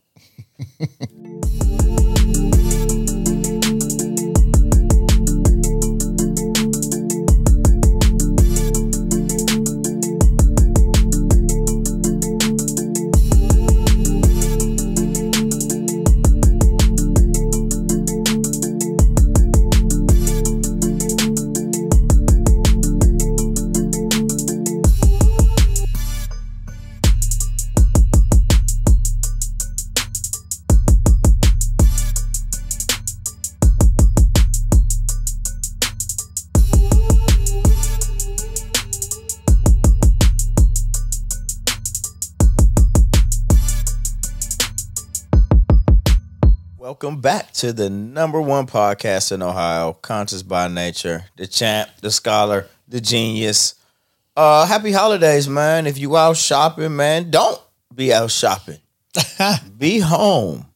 Back 47.26 47.50
to 47.50 47.72
the 47.72 47.90
number 47.90 48.40
one 48.40 48.68
podcast 48.68 49.32
in 49.32 49.42
Ohio, 49.42 49.94
Conscious 49.94 50.44
by 50.44 50.68
Nature, 50.68 51.24
the 51.34 51.48
champ, 51.48 51.90
the 52.00 52.08
scholar, 52.08 52.68
the 52.86 53.00
genius. 53.00 53.74
Uh, 54.36 54.64
happy 54.64 54.92
holidays, 54.92 55.48
man. 55.48 55.88
If 55.88 55.98
you 55.98 56.16
out 56.16 56.36
shopping, 56.36 56.94
man, 56.94 57.32
don't 57.32 57.60
be 57.92 58.14
out 58.14 58.30
shopping. 58.30 58.78
be 59.76 59.98
home. 59.98 60.66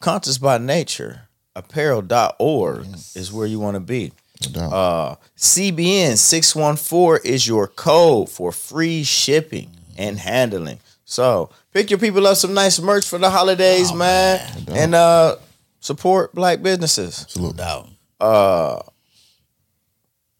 Conscious 0.00 0.38
by 0.38 0.56
Nature, 0.56 1.28
apparel.org 1.54 2.86
is 3.14 3.30
where 3.30 3.46
you 3.46 3.60
want 3.60 3.74
to 3.74 3.80
be. 3.80 4.10
Uh, 4.56 5.16
CBN 5.36 6.16
614 6.16 7.30
is 7.30 7.46
your 7.46 7.68
code 7.68 8.30
for 8.30 8.52
free 8.52 9.04
shipping 9.04 9.68
and 9.98 10.18
handling. 10.18 10.78
So 11.04 11.50
pick 11.74 11.90
your 11.90 11.98
people 11.98 12.26
up 12.26 12.38
some 12.38 12.54
nice 12.54 12.80
merch 12.80 13.06
for 13.06 13.18
the 13.18 13.28
holidays, 13.28 13.92
man, 13.92 14.40
and 14.70 14.94
uh, 14.94 15.36
support 15.84 16.34
black 16.34 16.62
businesses. 16.62 17.20
Absolutely. 17.24 17.58
Doubt. 17.58 17.88
Uh, 18.18 18.80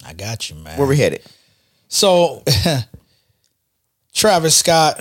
I 0.07 0.14
got 0.14 0.49
you, 0.49 0.57
man. 0.57 0.78
where 0.78 0.88
we 0.88 0.97
headed? 0.97 1.22
So, 1.88 2.42
Travis 4.14 4.57
Scott, 4.57 5.01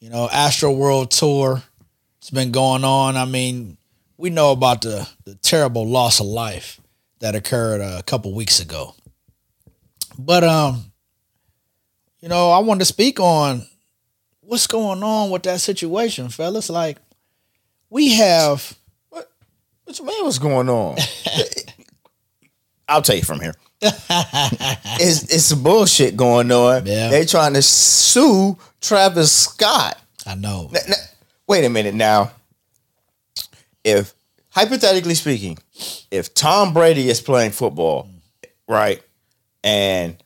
you 0.00 0.10
know, 0.10 0.28
Astroworld 0.32 1.10
Tour, 1.10 1.62
it's 2.18 2.30
been 2.30 2.50
going 2.50 2.84
on. 2.84 3.16
I 3.16 3.24
mean, 3.24 3.76
we 4.16 4.28
know 4.28 4.50
about 4.50 4.82
the, 4.82 5.08
the 5.24 5.36
terrible 5.36 5.86
loss 5.86 6.18
of 6.18 6.26
life 6.26 6.80
that 7.20 7.36
occurred 7.36 7.80
a 7.80 8.02
couple 8.02 8.34
weeks 8.34 8.58
ago. 8.58 8.94
But, 10.18 10.42
um, 10.42 10.92
you 12.20 12.28
know, 12.28 12.50
I 12.50 12.58
wanted 12.58 12.80
to 12.80 12.86
speak 12.86 13.20
on 13.20 13.66
what's 14.40 14.66
going 14.66 15.02
on 15.04 15.30
with 15.30 15.44
that 15.44 15.60
situation, 15.60 16.28
fellas. 16.28 16.68
Like, 16.68 16.98
we 17.88 18.14
have. 18.14 18.76
What 19.84 19.98
you 19.98 20.04
mean? 20.06 20.24
What's 20.24 20.38
going 20.38 20.68
on? 20.68 20.96
I'll 22.88 23.02
tell 23.02 23.16
you 23.16 23.22
from 23.22 23.40
here. 23.40 23.54
it's 23.82 25.24
it's 25.24 25.44
some 25.46 25.62
bullshit 25.62 26.16
going 26.16 26.52
on. 26.52 26.86
Yeah. 26.86 27.08
They 27.08 27.24
trying 27.24 27.54
to 27.54 27.62
sue 27.62 28.56
Travis 28.80 29.32
Scott. 29.32 29.98
I 30.26 30.36
know. 30.36 30.70
N- 30.72 30.80
n- 30.88 30.94
wait 31.48 31.64
a 31.64 31.68
minute 31.68 31.94
now. 31.94 32.30
If 33.82 34.14
hypothetically 34.50 35.14
speaking, 35.14 35.58
if 36.10 36.32
Tom 36.32 36.72
Brady 36.72 37.08
is 37.08 37.20
playing 37.20 37.50
football, 37.50 38.08
right, 38.68 39.02
and 39.64 40.22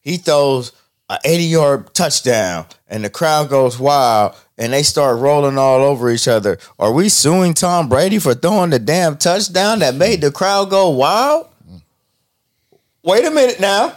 he 0.00 0.16
throws 0.16 0.72
an 1.10 1.18
80 1.24 1.42
yard 1.44 1.94
touchdown 1.94 2.66
and 2.88 3.04
the 3.04 3.10
crowd 3.10 3.50
goes 3.50 3.78
wild 3.78 4.34
and 4.60 4.74
they 4.74 4.82
start 4.82 5.18
rolling 5.18 5.56
all 5.56 5.82
over 5.82 6.10
each 6.10 6.28
other, 6.28 6.58
are 6.78 6.92
we 6.92 7.08
suing 7.08 7.54
Tom 7.54 7.88
Brady 7.88 8.18
for 8.18 8.34
throwing 8.34 8.70
the 8.70 8.78
damn 8.78 9.16
touchdown 9.16 9.78
that 9.78 9.94
made 9.94 10.20
the 10.20 10.30
crowd 10.30 10.68
go 10.68 10.90
wild? 10.90 11.48
Wait 13.02 13.24
a 13.24 13.30
minute 13.30 13.58
now. 13.58 13.96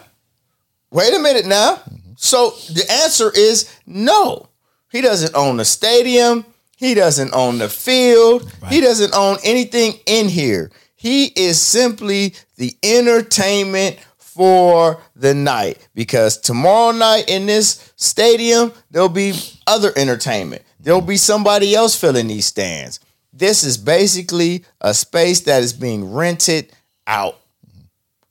Wait 0.89 1.13
a 1.13 1.19
minute 1.19 1.45
now. 1.45 1.81
So 2.15 2.51
the 2.71 2.89
answer 3.03 3.29
is 3.35 3.77
no. 3.85 4.47
He 4.89 5.01
doesn't 5.01 5.35
own 5.35 5.57
the 5.57 5.65
stadium. 5.65 6.45
He 6.77 6.93
doesn't 6.93 7.33
own 7.33 7.57
the 7.57 7.67
field. 7.67 8.49
He 8.69 8.79
doesn't 8.79 9.13
own 9.13 9.37
anything 9.43 9.99
in 10.05 10.29
here. 10.29 10.71
He 10.95 11.25
is 11.35 11.61
simply 11.61 12.35
the 12.55 12.73
entertainment 12.83 13.97
for 14.17 15.01
the 15.15 15.33
night 15.33 15.85
because 15.93 16.37
tomorrow 16.37 16.91
night 16.91 17.25
in 17.27 17.45
this 17.45 17.92
stadium, 18.03 18.73
there'll 18.91 19.09
be 19.09 19.33
other 19.65 19.91
entertainment. 19.95 20.61
There'll 20.79 21.01
be 21.01 21.17
somebody 21.17 21.73
else 21.75 21.99
filling 21.99 22.27
these 22.27 22.45
stands. 22.45 22.99
This 23.31 23.63
is 23.63 23.77
basically 23.77 24.65
a 24.81 24.93
space 24.93 25.41
that 25.41 25.63
is 25.63 25.73
being 25.73 26.13
rented 26.13 26.71
out. 27.07 27.39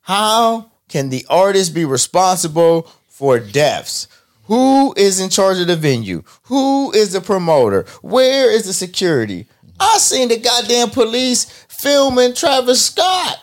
How 0.02 0.70
can 0.88 1.08
the 1.08 1.26
artist 1.28 1.74
be 1.74 1.84
responsible 1.84 2.88
for 3.08 3.40
deaths? 3.40 4.08
Who 4.44 4.92
is 4.96 5.20
in 5.20 5.30
charge 5.30 5.58
of 5.58 5.68
the 5.68 5.76
venue? 5.76 6.22
Who 6.44 6.92
is 6.92 7.12
the 7.12 7.20
promoter? 7.20 7.86
Where 8.02 8.50
is 8.50 8.64
the 8.64 8.72
security? 8.72 9.48
I 9.80 9.98
seen 9.98 10.28
the 10.28 10.38
goddamn 10.38 10.90
police 10.90 11.44
filming 11.68 12.34
Travis 12.34 12.86
Scott. 12.86 13.40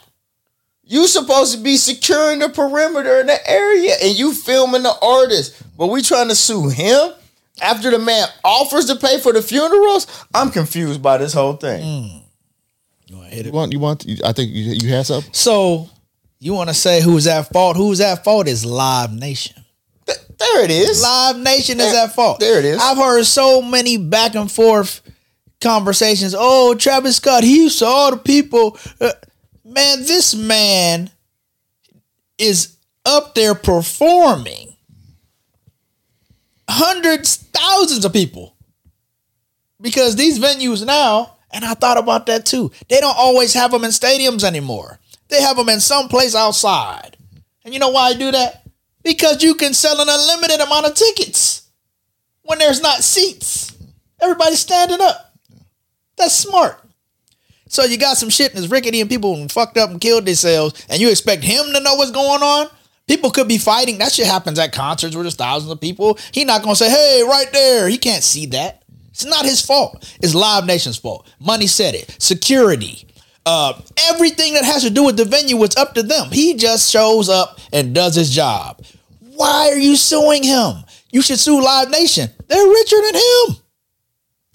You 0.89 1.07
supposed 1.07 1.55
to 1.55 1.61
be 1.61 1.77
securing 1.77 2.39
the 2.39 2.49
perimeter 2.49 3.19
in 3.19 3.27
the 3.27 3.49
area 3.49 3.93
and 4.01 4.17
you 4.17 4.33
filming 4.33 4.81
the 4.81 4.93
artist. 5.01 5.61
But 5.77 5.87
we 5.87 6.01
trying 6.01 6.29
to 6.29 6.35
sue 6.35 6.67
him 6.67 7.11
after 7.61 7.91
the 7.91 7.99
man 7.99 8.27
offers 8.43 8.85
to 8.85 8.95
pay 8.95 9.19
for 9.19 9.31
the 9.31 9.43
funerals? 9.43 10.07
I'm 10.33 10.49
confused 10.49 11.01
by 11.03 11.19
this 11.19 11.31
whole 11.31 11.53
thing. 11.53 12.23
You 13.05 13.51
want? 13.51 13.71
You 13.71 13.79
want? 13.79 14.05
I 14.25 14.33
think 14.33 14.51
you, 14.51 14.73
you 14.81 14.89
had 14.89 15.05
something. 15.05 15.31
So, 15.31 15.89
you 16.39 16.55
want 16.55 16.69
to 16.69 16.73
say 16.73 17.01
who's 17.03 17.27
at 17.27 17.51
fault? 17.53 17.77
Who's 17.77 18.01
at 18.01 18.23
fault 18.23 18.47
is 18.47 18.65
Live 18.65 19.11
Nation. 19.11 19.63
There 20.07 20.63
it 20.63 20.71
is. 20.71 21.03
Live 21.03 21.37
Nation 21.37 21.79
is 21.79 21.93
at 21.93 22.15
fault. 22.15 22.39
There 22.39 22.57
it 22.57 22.65
is. 22.65 22.79
I've 22.81 22.97
heard 22.97 23.25
so 23.25 23.61
many 23.61 23.97
back 23.97 24.33
and 24.33 24.51
forth 24.51 25.01
conversations. 25.61 26.33
Oh, 26.35 26.73
Travis 26.73 27.17
Scott, 27.17 27.43
he 27.43 27.69
saw 27.69 28.09
the 28.09 28.17
people. 28.17 28.77
Uh, 28.99 29.11
man, 29.69 29.99
this 30.03 30.35
man 30.35 31.11
is 32.37 32.77
up 33.05 33.35
there 33.35 33.55
performing. 33.55 34.75
Hundreds, 36.69 37.37
thousands 37.37 38.05
of 38.05 38.13
people. 38.13 38.55
Because 39.81 40.15
these 40.15 40.39
venues 40.39 40.85
now, 40.85 41.37
and 41.51 41.63
I 41.63 41.73
thought 41.73 41.97
about 41.97 42.25
that 42.25 42.45
too, 42.45 42.71
they 42.89 42.99
don't 42.99 43.17
always 43.17 43.53
have 43.53 43.71
them 43.71 43.83
in 43.83 43.91
stadiums 43.91 44.43
anymore. 44.43 44.99
They 45.29 45.41
have 45.41 45.57
them 45.57 45.69
in 45.69 45.79
some 45.79 46.09
place 46.09 46.35
outside. 46.35 47.17
And 47.63 47.73
you 47.73 47.79
know 47.79 47.89
why 47.89 48.09
I 48.09 48.13
do 48.13 48.31
that? 48.31 48.67
Because 49.03 49.41
you 49.43 49.55
can 49.55 49.73
sell 49.73 49.99
an 49.99 50.07
unlimited 50.09 50.59
amount 50.59 50.87
of 50.87 50.95
tickets 50.95 51.67
when 52.43 52.59
there's 52.59 52.81
not 52.81 53.03
seats. 53.03 53.75
Everybody's 54.21 54.59
standing 54.59 54.99
up. 55.01 55.33
That's 56.17 56.35
smart. 56.35 56.83
So 57.69 57.85
you 57.85 57.97
got 57.97 58.17
some 58.17 58.29
shit 58.29 58.53
it's 58.55 58.67
rickety 58.67 58.99
and 58.99 59.09
people 59.09 59.47
fucked 59.47 59.77
up 59.77 59.91
and 59.91 60.01
killed 60.01 60.25
themselves, 60.25 60.85
and 60.89 60.99
you 60.99 61.09
expect 61.09 61.43
him 61.43 61.67
to 61.73 61.79
know 61.79 61.95
what's 61.95 62.11
going 62.11 62.43
on? 62.43 62.67
People 63.07 63.31
could 63.31 63.47
be 63.47 63.57
fighting. 63.57 63.99
That 63.99 64.11
shit 64.11 64.27
happens 64.27 64.59
at 64.59 64.73
concerts 64.73 65.15
where 65.15 65.23
there's 65.23 65.35
thousands 65.35 65.71
of 65.71 65.79
people. 65.79 66.17
He 66.33 66.43
not 66.43 66.63
gonna 66.63 66.75
say, 66.75 66.89
"Hey, 66.89 67.23
right 67.23 67.51
there." 67.53 67.87
He 67.87 67.97
can't 67.97 68.23
see 68.23 68.47
that. 68.47 68.83
It's 69.11 69.25
not 69.25 69.45
his 69.45 69.61
fault. 69.61 70.03
It's 70.21 70.33
Live 70.33 70.65
Nation's 70.65 70.97
fault. 70.97 71.27
Money 71.39 71.67
said 71.67 71.95
it. 71.95 72.15
Security. 72.19 73.05
Uh, 73.45 73.73
everything 74.09 74.53
that 74.53 74.63
has 74.63 74.83
to 74.83 74.89
do 74.89 75.03
with 75.03 75.17
the 75.17 75.25
venue 75.25 75.57
was 75.57 75.75
up 75.75 75.93
to 75.95 76.03
them. 76.03 76.29
He 76.31 76.55
just 76.55 76.91
shows 76.91 77.29
up 77.29 77.59
and 77.73 77.95
does 77.95 78.15
his 78.15 78.29
job. 78.29 78.81
Why 79.35 79.69
are 79.69 79.77
you 79.77 79.95
suing 79.95 80.43
him? 80.43 80.83
You 81.11 81.21
should 81.21 81.39
sue 81.39 81.61
Live 81.61 81.89
Nation. 81.89 82.29
They're 82.47 82.67
richer 82.67 83.01
than 83.01 83.15
him, 83.15 83.57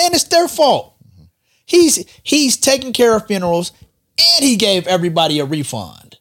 and 0.01 0.15
it's 0.15 0.25
their 0.25 0.49
fault. 0.49 0.94
He's 1.75 2.05
he's 2.23 2.57
taking 2.57 2.93
care 2.93 3.17
of 3.17 3.27
funerals, 3.27 3.73
and 4.19 4.45
he 4.45 4.57
gave 4.57 4.87
everybody 4.87 5.41
a 5.41 5.45
refund. 5.45 6.19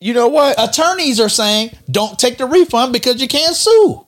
You 0.00 0.14
know 0.14 0.28
what? 0.28 0.56
Attorneys 0.58 1.20
are 1.20 1.28
saying 1.28 1.70
don't 1.90 2.18
take 2.18 2.38
the 2.38 2.46
refund 2.46 2.92
because 2.92 3.20
you 3.20 3.28
can't 3.28 3.54
sue. 3.54 4.06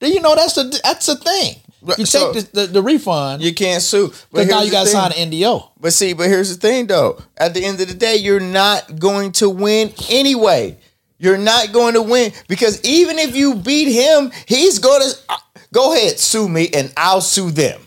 Do 0.00 0.08
you 0.08 0.20
know 0.20 0.34
that's 0.34 0.56
a 0.56 0.64
that's 0.82 1.08
a 1.08 1.16
thing? 1.16 1.56
You 1.96 2.04
So- 2.04 2.32
take 2.32 2.50
the, 2.52 2.60
the, 2.62 2.66
the 2.66 2.82
refund 2.82 3.42
You 3.42 3.54
can't 3.54 3.80
sue. 3.82 4.12
because 4.32 4.48
now 4.48 4.62
you 4.62 4.70
got 4.72 4.84
to 4.84 4.90
sign 4.90 5.12
an 5.12 5.30
NDO. 5.30 5.70
But 5.80 5.92
see, 5.92 6.12
but 6.12 6.26
here's 6.26 6.50
the 6.54 6.60
thing 6.60 6.88
though. 6.88 7.22
At 7.36 7.54
the 7.54 7.64
end 7.64 7.80
of 7.80 7.86
the 7.88 7.94
day, 7.94 8.16
you're 8.16 8.40
not 8.40 8.98
going 8.98 9.32
to 9.32 9.48
win 9.48 9.92
anyway. 10.10 10.76
You're 11.18 11.38
not 11.38 11.72
going 11.72 11.94
to 11.94 12.02
win 12.02 12.32
because 12.48 12.84
even 12.84 13.18
if 13.18 13.34
you 13.36 13.54
beat 13.54 13.90
him, 13.92 14.32
he's 14.46 14.78
going 14.78 15.02
to 15.02 15.16
uh, 15.28 15.36
go 15.72 15.94
ahead 15.94 16.18
sue 16.18 16.48
me 16.48 16.68
and 16.74 16.92
I'll 16.96 17.20
sue 17.20 17.50
them. 17.50 17.80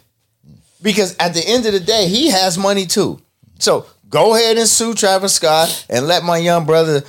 Because 0.81 1.15
at 1.17 1.33
the 1.33 1.43
end 1.45 1.65
of 1.65 1.73
the 1.73 1.79
day, 1.79 2.07
he 2.07 2.29
has 2.29 2.57
money 2.57 2.85
too. 2.85 3.19
So 3.59 3.85
go 4.09 4.35
ahead 4.35 4.57
and 4.57 4.67
sue 4.67 4.93
Travis 4.93 5.35
Scott 5.35 5.85
and 5.89 6.07
let 6.07 6.23
my 6.23 6.37
young 6.37 6.65
brother 6.65 7.03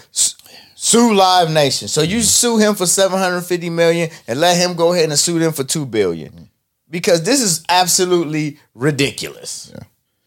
sue 0.74 1.14
Live 1.14 1.50
Nation. 1.50 1.88
So 1.88 2.02
you 2.02 2.20
sue 2.22 2.58
him 2.58 2.74
for 2.74 2.86
750 2.86 3.70
million 3.70 4.10
and 4.26 4.40
let 4.40 4.56
him 4.56 4.74
go 4.74 4.92
ahead 4.92 5.08
and 5.08 5.18
sue 5.18 5.38
them 5.38 5.52
for 5.52 5.64
2 5.64 5.86
billion. 5.86 6.50
Because 6.90 7.22
this 7.22 7.40
is 7.40 7.64
absolutely 7.68 8.58
ridiculous. 8.74 9.72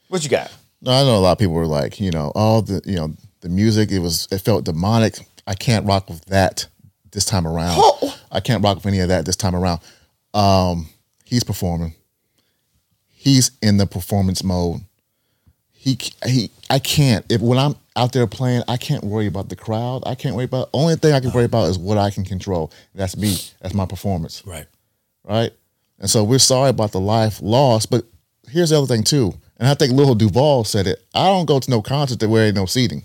What 0.07 0.23
you 0.23 0.29
got? 0.29 0.51
No, 0.81 0.91
I 0.91 1.03
know 1.03 1.17
a 1.17 1.19
lot 1.19 1.33
of 1.33 1.37
people 1.39 1.53
were 1.53 1.67
like, 1.67 1.99
you 1.99 2.09
know, 2.09 2.31
all 2.35 2.61
the, 2.61 2.81
you 2.85 2.95
know, 2.95 3.13
the 3.41 3.49
music. 3.49 3.91
It 3.91 3.99
was, 3.99 4.27
it 4.31 4.39
felt 4.39 4.65
demonic. 4.65 5.19
I 5.45 5.53
can't 5.53 5.85
rock 5.85 6.09
with 6.09 6.25
that 6.25 6.67
this 7.11 7.25
time 7.25 7.45
around. 7.45 7.75
Oh. 7.77 8.17
I 8.31 8.39
can't 8.39 8.63
rock 8.63 8.77
with 8.77 8.85
any 8.87 8.99
of 8.99 9.09
that 9.09 9.25
this 9.25 9.35
time 9.35 9.55
around. 9.55 9.81
Um, 10.33 10.87
he's 11.23 11.43
performing. 11.43 11.93
He's 13.25 13.51
in 13.61 13.77
the 13.77 13.87
performance 13.87 14.43
mode. 14.43 14.81
He, 15.73 15.97
he, 16.25 16.51
I 16.69 16.79
can't. 16.79 17.25
If 17.29 17.41
when 17.41 17.57
I'm 17.57 17.75
out 17.95 18.13
there 18.13 18.27
playing, 18.27 18.61
I 18.67 18.77
can't 18.77 19.03
worry 19.03 19.25
about 19.27 19.49
the 19.49 19.55
crowd. 19.55 20.03
I 20.05 20.13
can't 20.15 20.35
worry 20.35 20.45
about. 20.45 20.69
Only 20.73 20.95
thing 20.95 21.11
I 21.11 21.19
can 21.19 21.31
worry 21.31 21.45
about 21.45 21.69
is 21.69 21.77
what 21.77 21.97
I 21.97 22.11
can 22.11 22.23
control. 22.23 22.71
That's 22.93 23.17
me. 23.17 23.35
That's 23.61 23.73
my 23.73 23.85
performance 23.85 24.41
Right. 24.45 24.67
right? 25.23 25.51
And 25.99 26.09
so 26.09 26.23
we're 26.23 26.39
sorry 26.39 26.69
about 26.69 26.91
the 26.91 26.99
life 26.99 27.41
lost, 27.41 27.89
but 27.89 28.05
here's 28.47 28.69
the 28.69 28.77
other 28.77 28.87
thing 28.87 29.03
too, 29.03 29.33
and 29.57 29.67
I 29.67 29.73
think 29.73 29.93
Lil 29.93 30.13
Duval 30.13 30.63
said 30.65 30.85
it. 30.87 31.03
I 31.15 31.25
don't 31.27 31.45
go 31.45 31.59
to 31.59 31.71
no 31.71 31.81
concert 31.81 32.19
that 32.19 32.29
where 32.29 32.45
ain't 32.45 32.55
no 32.55 32.65
seating. 32.67 33.03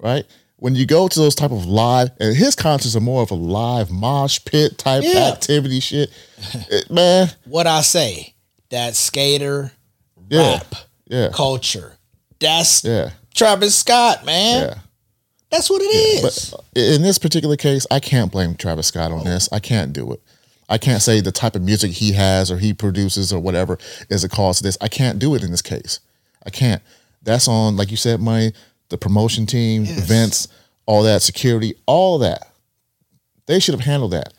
Right? 0.00 0.24
When 0.56 0.74
you 0.74 0.86
go 0.86 1.08
to 1.08 1.18
those 1.20 1.34
type 1.34 1.50
of 1.50 1.66
live, 1.66 2.10
and 2.20 2.34
his 2.36 2.54
concerts 2.54 2.96
are 2.96 3.00
more 3.00 3.22
of 3.22 3.30
a 3.30 3.34
live 3.34 3.90
mosh 3.90 4.38
pit 4.44 4.78
type 4.78 5.02
Yeah. 5.04 5.30
activity 5.32 5.80
shit. 5.80 6.10
It- 6.70 6.90
man, 6.90 7.30
What 7.44 7.66
I 7.66 7.80
say, 7.82 8.34
that 8.70 8.94
skater 8.94 9.72
yeah, 10.28 10.54
rap 10.54 10.74
yeah, 11.06 11.28
culture. 11.32 11.96
That's 12.40 12.84
yeah, 12.84 13.10
Travis 13.34 13.76
Scott, 13.76 14.24
man. 14.24 14.68
yeah. 14.68 14.78
That's 15.50 15.70
what 15.70 15.80
it 15.80 15.86
is. 15.86 16.50
But 16.50 16.62
in 16.74 17.02
this 17.02 17.18
particular 17.18 17.56
case, 17.56 17.86
I 17.90 18.00
can't 18.00 18.30
blame 18.30 18.54
Travis 18.54 18.88
Scott 18.88 19.12
on 19.12 19.24
this. 19.24 19.48
I 19.50 19.60
can't 19.60 19.94
do 19.94 20.12
it. 20.12 20.20
I 20.68 20.76
can't 20.76 21.00
say 21.00 21.20
the 21.20 21.32
type 21.32 21.56
of 21.56 21.62
music 21.62 21.92
he 21.92 22.12
has 22.12 22.50
or 22.50 22.58
he 22.58 22.74
produces 22.74 23.32
or 23.32 23.40
whatever 23.40 23.78
is 24.10 24.22
a 24.24 24.28
cause 24.28 24.60
of 24.60 24.64
this. 24.64 24.76
I 24.80 24.88
can't 24.88 25.18
do 25.18 25.34
it 25.34 25.42
in 25.42 25.50
this 25.50 25.62
case. 25.62 26.00
I 26.44 26.50
can't. 26.50 26.82
That's 27.22 27.48
on, 27.48 27.76
like 27.76 27.90
you 27.90 27.96
said, 27.96 28.20
my 28.20 28.52
the 28.90 28.98
promotion 28.98 29.46
team, 29.46 29.84
events, 29.84 30.48
all 30.86 31.02
that, 31.02 31.22
security, 31.22 31.74
all 31.86 32.18
that. 32.18 32.52
They 33.46 33.60
should 33.60 33.74
have 33.74 33.84
handled 33.84 34.12
that. 34.12 34.34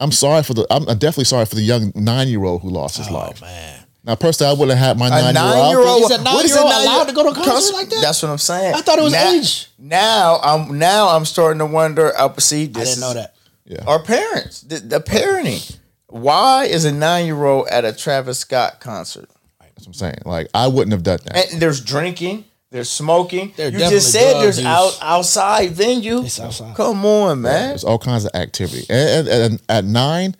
I'm 0.00 0.12
sorry 0.12 0.42
for 0.42 0.54
the. 0.54 0.66
I'm 0.70 0.84
definitely 0.84 1.24
sorry 1.24 1.46
for 1.46 1.54
the 1.54 1.62
young 1.62 1.92
nine 1.94 2.28
year 2.28 2.44
old 2.44 2.62
who 2.62 2.70
lost 2.70 2.96
his 2.98 3.10
life. 3.10 3.40
Oh, 3.42 3.46
man. 3.46 3.82
Now, 4.04 4.14
personally, 4.14 4.50
I 4.50 4.58
wouldn't 4.58 4.78
have 4.78 4.88
had 4.88 4.98
my 4.98 5.08
nine 5.08 5.34
year 5.34 5.80
old. 5.80 6.02
old. 6.02 6.12
Is 6.12 6.16
a 6.16 6.22
nine-year-old 6.22 6.70
allowed 6.70 7.08
to 7.08 7.12
go 7.12 7.24
to 7.24 7.40
a 7.40 7.44
concert 7.44 7.74
like 7.74 7.88
that? 7.88 8.00
That's 8.00 8.22
what 8.22 8.30
I'm 8.30 8.38
saying. 8.38 8.74
I 8.74 8.80
thought 8.80 9.00
it 9.00 9.02
was 9.02 9.12
now, 9.12 9.32
age. 9.32 9.68
Now 9.80 10.38
I'm 10.44 10.78
now 10.78 11.08
I'm 11.08 11.24
starting 11.24 11.58
to 11.58 11.66
wonder. 11.66 12.16
Uh, 12.16 12.32
see, 12.38 12.64
I 12.64 12.66
didn't 12.66 13.00
know 13.00 13.14
that. 13.14 13.34
Yeah. 13.64 13.82
Our 13.84 14.00
parents, 14.00 14.60
the, 14.60 14.78
the 14.78 15.00
parenting. 15.00 15.76
Why 16.06 16.66
is 16.66 16.84
a 16.84 16.92
nine 16.92 17.26
year 17.26 17.44
old 17.44 17.66
at 17.66 17.84
a 17.84 17.92
Travis 17.92 18.38
Scott 18.38 18.78
concert? 18.78 19.28
That's 19.58 19.80
what 19.80 19.88
I'm 19.88 19.94
saying. 19.94 20.18
Like, 20.24 20.48
I 20.54 20.68
wouldn't 20.68 20.92
have 20.92 21.02
done 21.02 21.18
that. 21.24 21.52
And 21.52 21.60
there's 21.60 21.80
drinking, 21.80 22.44
there's 22.70 22.90
smoking. 22.90 23.52
There 23.56 23.70
you 23.70 23.78
just 23.78 24.12
said 24.12 24.34
there's 24.42 24.58
use. 24.58 24.66
out 24.66 24.98
outside 25.00 25.70
venue. 25.72 26.22
It's 26.22 26.40
outside. 26.40 26.74
Come 26.76 27.04
on, 27.04 27.42
man. 27.42 27.68
There's 27.70 27.84
all 27.84 27.98
kinds 27.98 28.24
of 28.24 28.32
activity. 28.34 28.84
And, 28.90 29.28
and, 29.28 29.52
and 29.52 29.62
at 29.68 29.84
nine, 29.84 30.34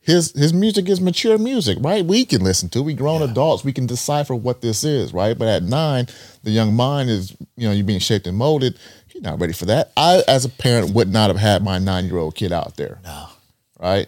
his 0.00 0.32
his 0.32 0.52
music 0.54 0.88
is 0.88 1.00
mature 1.00 1.36
music, 1.36 1.76
right? 1.82 2.04
We 2.04 2.24
can 2.24 2.42
listen 2.42 2.68
to. 2.70 2.82
We 2.82 2.94
grown 2.94 3.20
adults. 3.22 3.64
We 3.64 3.72
can 3.74 3.86
decipher 3.86 4.34
what 4.34 4.62
this 4.62 4.82
is, 4.82 5.12
right? 5.12 5.36
But 5.38 5.48
at 5.48 5.62
nine, 5.62 6.06
the 6.42 6.50
young 6.50 6.74
mind 6.74 7.10
is, 7.10 7.36
you 7.56 7.68
know, 7.68 7.72
you're 7.72 7.84
being 7.84 7.98
shaped 8.00 8.26
and 8.26 8.36
molded. 8.36 8.78
He's 9.08 9.20
not 9.22 9.38
ready 9.38 9.52
for 9.52 9.66
that. 9.66 9.92
I, 9.96 10.22
as 10.26 10.44
a 10.46 10.48
parent, 10.48 10.94
would 10.94 11.12
not 11.12 11.28
have 11.28 11.38
had 11.38 11.62
my 11.62 11.78
nine 11.78 12.06
year 12.06 12.16
old 12.16 12.34
kid 12.34 12.52
out 12.52 12.76
there. 12.76 13.00
No. 13.04 13.26
Right. 13.78 14.06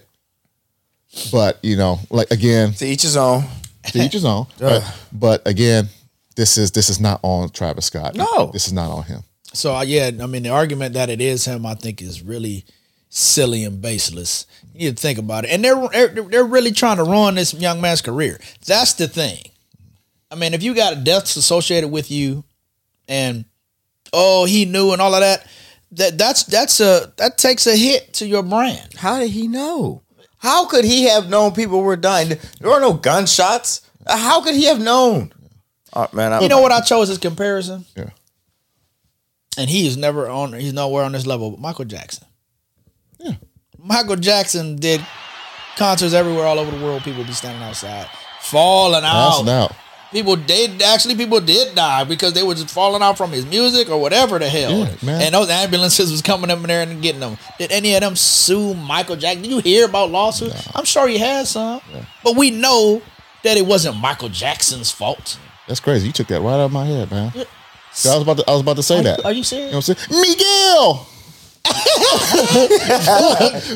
But 1.31 1.59
you 1.63 1.77
know, 1.77 1.99
like 2.09 2.31
again, 2.31 2.73
To 2.75 2.87
each 2.87 3.03
his 3.03 3.17
own. 3.17 3.45
to 3.93 3.99
each 4.03 4.13
his 4.13 4.25
own. 4.25 4.47
But, 4.59 4.99
but 5.13 5.47
again, 5.47 5.89
this 6.37 6.57
is 6.57 6.70
this 6.72 6.89
is 6.89 7.01
not 7.01 7.20
on 7.22 7.51
Travis 7.51 7.87
Scott. 7.87 8.14
No. 8.14 8.51
this 8.53 8.66
is 8.66 8.72
not 8.72 8.91
on 8.91 9.05
him. 9.05 9.22
So 9.53 9.74
uh, 9.74 9.83
yeah, 9.83 10.11
I 10.22 10.26
mean 10.26 10.43
the 10.43 10.51
argument 10.51 10.95
that 10.95 11.11
it 11.11 11.20
is 11.20 11.45
him, 11.45 11.66
I 11.66 11.74
think, 11.74 12.01
is 12.01 12.22
really 12.22 12.64
silly 13.09 13.64
and 13.64 13.83
baseless. 13.83 14.47
You 14.72 14.89
need 14.89 14.97
to 14.97 15.03
think 15.03 15.18
about 15.18 15.45
it, 15.45 15.51
and 15.51 15.64
they're 15.64 15.89
they're, 15.89 16.09
they're 16.09 16.45
really 16.45 16.72
trying 16.72 16.99
to 16.99 17.05
ruin 17.05 17.35
this 17.35 17.53
young 17.53 17.81
man's 17.81 18.03
career. 18.03 18.41
That's 18.66 18.95
the 18.95 19.09
thing. 19.09 19.43
I 20.31 20.37
mean, 20.37 20.55
if 20.55 20.62
you 20.62 20.74
got 20.74 21.03
deaths 21.03 21.37
associated 21.37 21.89
with 21.89 22.11
you, 22.11 22.45
and 23.09 23.45
oh, 24.12 24.45
he 24.45 24.64
knew 24.64 24.93
and 24.93 25.03
all 25.03 25.14
of 25.14 25.20
that, 25.20 25.47
that 25.93 26.16
that's 26.16 26.45
that's 26.45 26.81
a 26.81 27.12
that 27.16 27.37
takes 27.37 27.66
a 27.66 27.76
hit 27.76 28.14
to 28.14 28.26
your 28.26 28.45
brand. 28.45 28.95
How 28.97 29.18
did 29.18 29.31
he 29.31 29.49
know? 29.49 30.03
How 30.39 30.66
could 30.66 30.85
he 30.85 31.05
have 31.05 31.28
known 31.28 31.53
people 31.53 31.83
were 31.83 31.97
dying? 31.97 32.28
There 32.61 32.70
were 32.70 32.81
no 32.81 32.95
gunshots. 32.95 33.83
How 34.07 34.41
could 34.41 34.55
he 34.55 34.64
have 34.66 34.81
known? 34.81 35.33
Oh, 35.93 36.09
man, 36.12 36.32
I, 36.32 36.41
You 36.41 36.49
know 36.49 36.61
what 36.61 36.72
I 36.72 36.80
chose 36.80 37.11
as 37.11 37.18
comparison? 37.18 37.84
Yeah. 37.97 38.11
And 39.59 39.68
he 39.68 39.86
is 39.86 39.97
never 39.97 40.28
on. 40.28 40.53
He's 40.53 40.72
nowhere 40.72 41.05
on 41.05 41.12
this 41.12 41.26
level. 41.26 41.51
But 41.51 41.61
Michael 41.61 41.84
Jackson. 41.84 42.26
Yeah. 43.18 43.34
Michael 43.78 44.16
Jackson 44.16 44.76
did 44.76 45.05
concerts 45.76 46.14
everywhere, 46.14 46.47
all 46.47 46.59
over 46.59 46.70
the 46.76 46.82
world. 46.84 47.03
People 47.03 47.24
be 47.24 47.32
standing 47.32 47.62
outside, 47.62 48.09
falling 48.41 49.03
out. 49.05 49.49
Out. 49.49 49.72
People 50.12 50.34
did 50.34 50.82
actually 50.82 51.14
people 51.14 51.41
did 51.41 51.74
die 51.74 52.03
because 52.05 52.32
they 52.32 52.43
were 52.43 52.55
just 52.55 52.68
falling 52.70 53.01
out 53.01 53.16
from 53.16 53.30
his 53.30 53.47
music 53.47 53.88
or 53.88 54.01
whatever 54.01 54.38
the 54.41 54.49
hell. 54.49 54.88
Yeah. 55.03 55.18
And 55.20 55.34
those 55.34 55.49
ambulances 55.49 56.11
was 56.11 56.20
coming 56.20 56.51
up 56.51 56.59
in 56.59 56.64
there 56.64 56.82
and 56.82 57.01
getting 57.01 57.20
them. 57.20 57.38
Did 57.59 57.70
any 57.70 57.95
of 57.95 58.01
them 58.01 58.16
sue 58.16 58.74
Michael 58.74 59.16
Jackson? 59.16 59.43
Did 59.43 59.53
you 59.53 59.59
hear 59.61 59.86
about 59.86 60.11
lawsuits? 60.11 60.68
I'm 60.74 60.84
sure 60.84 61.09
you 61.09 61.18
had 61.20 61.47
some, 61.47 61.80
but 62.24 62.36
we 62.36 62.51
know 62.51 63.03
that 63.45 63.57
it 63.57 63.66
wasn't 63.66 63.97
Michael 63.99 64.28
Jackson's 64.28 64.91
fault. 64.91 65.38
That's 65.71 65.79
crazy. 65.79 66.09
You 66.09 66.12
took 66.12 66.27
that 66.27 66.41
right 66.41 66.55
out 66.55 66.61
of 66.62 66.73
my 66.73 66.85
head, 66.85 67.09
man. 67.12 67.31
See, 67.93 68.09
I 68.09 68.14
was 68.14 68.23
about 68.25 68.39
to 68.39 68.45
I 68.49 68.55
was 68.55 68.61
about 68.62 68.75
to 68.75 68.83
say 68.83 68.99
Are, 68.99 69.03
that. 69.05 69.25
are 69.25 69.31
you 69.33 69.45
serious? 69.45 69.66
You 69.66 69.73
know 69.73 69.79
what 69.79 69.89
I'm 69.89 69.95
saying? 69.95 70.21
Miguel! 70.21 71.07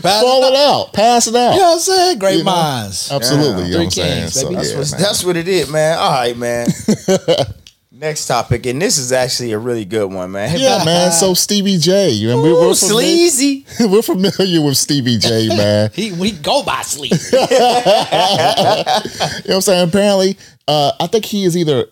Fall 0.02 0.44
it 0.44 0.56
out. 0.56 0.90
Pass 0.92 1.28
it 1.28 1.36
out. 1.36 1.52
You 1.54 1.60
know 1.60 1.66
what 1.68 1.74
I'm 1.74 1.78
saying? 1.78 2.18
Great 2.18 2.38
You 2.38 2.44
know? 2.44 2.50
minds. 2.50 3.12
Absolutely. 3.12 3.66
You 3.66 3.70
know 3.70 3.76
Three 3.76 3.76
what 3.76 3.84
I'm 3.84 3.90
saying? 3.92 4.20
kings, 4.22 4.34
So. 4.40 4.50
That's, 4.50 4.72
yeah, 4.72 4.78
what, 4.78 4.90
that's 4.98 5.24
what 5.24 5.36
it 5.36 5.46
is, 5.46 5.70
man. 5.70 5.98
All 5.98 6.10
right, 6.10 6.36
man. 6.36 6.66
Next 7.92 8.26
topic, 8.26 8.66
and 8.66 8.82
this 8.82 8.98
is 8.98 9.12
actually 9.12 9.52
a 9.52 9.58
really 9.58 9.84
good 9.84 10.12
one, 10.12 10.32
man. 10.32 10.58
Yeah, 10.58 10.84
man. 10.84 11.12
So 11.12 11.32
Stevie 11.32 11.78
J, 11.78 12.10
you 12.10 12.26
know, 12.26 12.42
we, 12.42 12.48
Ooh, 12.48 12.54
we're, 12.68 12.74
familiar, 12.74 13.28
sleazy. 13.30 13.66
we're 13.86 14.02
familiar 14.02 14.60
with 14.62 14.76
Stevie 14.76 15.18
J, 15.18 15.46
man. 15.48 15.90
He 15.94 16.10
we 16.10 16.32
go 16.32 16.64
by 16.64 16.82
sleep. 16.82 17.12
you 17.12 17.38
know 17.38 17.46
what 19.46 19.48
I'm 19.48 19.60
saying? 19.60 19.88
Apparently, 19.88 20.36
uh, 20.68 20.92
I 21.00 21.06
think 21.06 21.24
he 21.24 21.44
is 21.44 21.56
either 21.56 21.86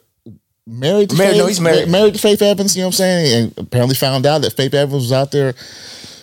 married 0.67 1.11
to 1.11 1.17
Married- 1.17 1.33
Faith, 1.33 1.39
no, 1.41 1.47
he's 1.47 1.61
married. 1.61 1.89
married 1.89 2.15
to 2.15 2.21
Faith 2.21 2.43
Evans, 2.43 2.77
you 2.77 2.83
know 2.83 2.87
what 2.89 2.95
I'm 2.95 2.97
saying? 2.99 3.43
And 3.57 3.59
apparently 3.67 3.95
found 3.97 4.27
out 4.27 4.43
that 4.43 4.53
Faith 4.55 4.75
Evans 4.75 5.03
was 5.03 5.13
out 5.13 5.33
there, 5.33 5.55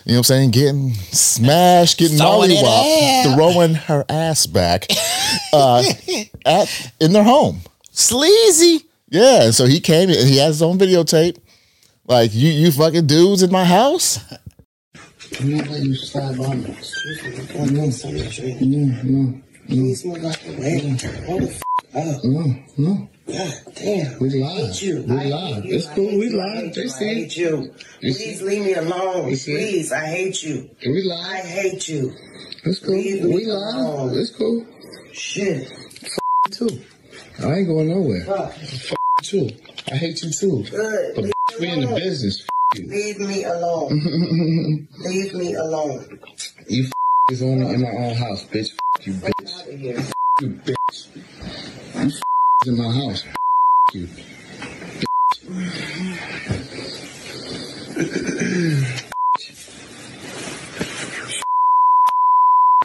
you 0.06 0.14
know 0.14 0.14
what 0.14 0.18
I'm 0.18 0.24
saying, 0.24 0.52
getting 0.52 0.94
smashed, 0.94 1.98
getting 1.98 2.18
Throwing 2.18 2.52
it 2.52 2.64
mollywopped, 2.64 3.36
throwing 3.36 3.74
her 3.76 4.06
ass 4.10 4.46
back 4.48 4.88
uh, 5.54 5.84
at 6.46 6.92
in 7.00 7.14
their 7.14 7.24
home. 7.24 7.62
Sleazy. 7.92 8.86
Yeah, 9.10 9.44
and 9.46 9.56
so 9.56 9.66
he 9.66 9.80
came 9.80 10.10
and 10.10 10.18
he 10.28 10.38
has 10.38 10.56
his 10.56 10.62
own 10.62 10.78
videotape. 10.78 11.38
Like, 12.06 12.34
you 12.34 12.50
you 12.50 12.72
fucking 12.72 13.08
dudes 13.08 13.44
in 13.44 13.52
my 13.52 13.66
house? 13.66 14.20
I'm 15.40 15.56
not 15.58 15.68
letting 15.68 15.86
you 15.88 15.96
slide 15.96 16.38
by 16.38 16.56
me. 16.56 16.76
No, 17.56 17.86
no, 18.62 19.02
no. 19.04 19.42
Please 19.68 20.06
move 20.06 20.26
out 20.26 20.40
the 20.40 20.58
way. 20.60 20.80
Hold 21.28 21.42
the 21.44 21.50
f 21.50 21.62
up. 22.08 22.24
No, 22.24 22.56
no. 22.78 23.10
God 23.28 23.54
damn. 23.76 24.20
We 24.20 24.42
hate 24.42 24.82
you. 24.82 25.04
We 25.04 25.16
I 25.18 25.24
you. 25.60 25.76
It's 25.76 25.88
cool. 25.88 26.18
We 26.18 26.30
hate 26.30 26.74
They 26.74 26.84
you. 26.84 26.90
I 26.90 26.98
hate 26.98 27.38
you. 27.38 27.74
See? 28.02 28.12
Please 28.14 28.42
leave 28.42 28.66
me 28.66 28.74
alone. 28.74 29.26
Please, 29.26 29.92
I 29.92 30.06
hate 30.08 30.44
you. 30.44 30.70
We 30.86 31.04
lie. 31.04 31.34
I 31.34 31.38
hate 31.42 31.88
you. 31.88 32.14
It's 32.64 32.80
cool. 32.80 32.96
We 32.96 33.46
alone. 33.50 34.18
It's 34.18 34.32
cool. 34.32 34.66
Shit. 35.14 35.72
Too. 36.52 36.82
I 37.44 37.54
ain't 37.56 37.68
going 37.68 37.90
nowhere. 37.90 38.26
Fuck. 38.26 38.54
Too. 39.22 39.50
I 39.92 39.96
hate 39.96 40.22
you 40.24 40.32
too. 40.32 40.64
Good. 40.70 41.16
But 41.16 41.24
Leave 41.26 41.34
we 41.60 41.68
in 41.70 41.82
the 41.82 41.96
business. 41.96 42.48
you. 42.74 42.88
Leave 42.88 43.20
me 43.20 43.44
alone. 43.44 44.88
Leave 45.00 45.34
me 45.34 45.54
alone. 45.54 46.20
You 46.68 46.90
is 47.30 47.42
on 47.42 47.62
in 47.62 47.82
my 47.82 47.90
own 47.90 48.16
house, 48.16 48.46
bitch. 48.46 48.72
You 49.02 49.14
bitch. 49.14 49.62
Out 49.62 49.68
of 49.68 49.80
here. 49.80 50.04
You 50.40 50.50
bitch. 50.50 51.08
Is 52.02 52.22
in 52.68 52.78
my 52.78 52.92
house. 52.94 53.26
You. 53.94 54.08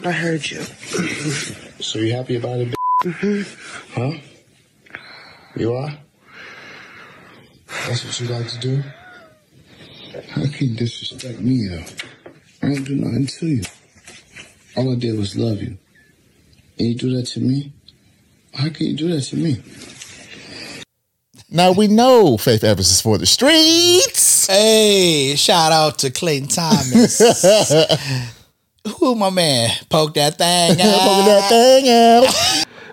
I 0.03 0.11
heard 0.11 0.49
you. 0.49 0.61
So 1.79 1.99
you 1.99 2.13
happy 2.13 2.35
about 2.35 2.59
it, 2.59 2.69
bitch? 2.69 3.13
Mm-hmm. 3.13 4.01
Huh? 4.01 4.19
You 5.55 5.73
are? 5.73 5.97
That's 7.87 8.03
what 8.03 8.19
you 8.19 8.27
like 8.27 8.49
to 8.49 8.59
do? 8.59 8.83
How 10.29 10.43
can 10.43 10.69
you 10.69 10.75
disrespect 10.75 11.39
me, 11.39 11.67
though? 11.69 11.83
I 12.63 12.71
ain't 12.71 12.85
do 12.85 12.95
nothing 12.95 13.27
to 13.27 13.47
you. 13.47 13.63
All 14.75 14.91
I 14.91 14.95
did 14.95 15.17
was 15.17 15.37
love 15.37 15.61
you. 15.61 15.77
And 16.77 16.87
you 16.89 16.95
do 16.95 17.15
that 17.15 17.27
to 17.27 17.39
me? 17.39 17.71
How 18.55 18.69
can 18.69 18.87
you 18.87 18.93
do 18.93 19.07
that 19.09 19.21
to 19.21 19.35
me? 19.35 19.61
Now 21.49 21.71
we 21.73 21.87
know 21.87 22.37
Faith 22.37 22.63
Evans 22.63 22.89
is 22.89 23.01
for 23.01 23.17
the 23.17 23.25
streets. 23.25 24.47
Hey, 24.47 25.35
shout 25.35 25.71
out 25.71 25.99
to 25.99 26.09
Clayton 26.09 26.47
Thomas. 26.47 27.19
Who 28.99 29.15
my 29.15 29.29
man? 29.29 29.69
Poke 29.89 30.13
that 30.15 30.37
thing 30.37 30.71
Poking 30.77 30.85
out. 30.85 31.25
that 31.25 31.49
thing 31.49 31.89
out. 31.89 32.23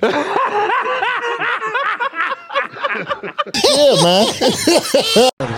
yeah, 3.55 3.95
man. 4.03 4.27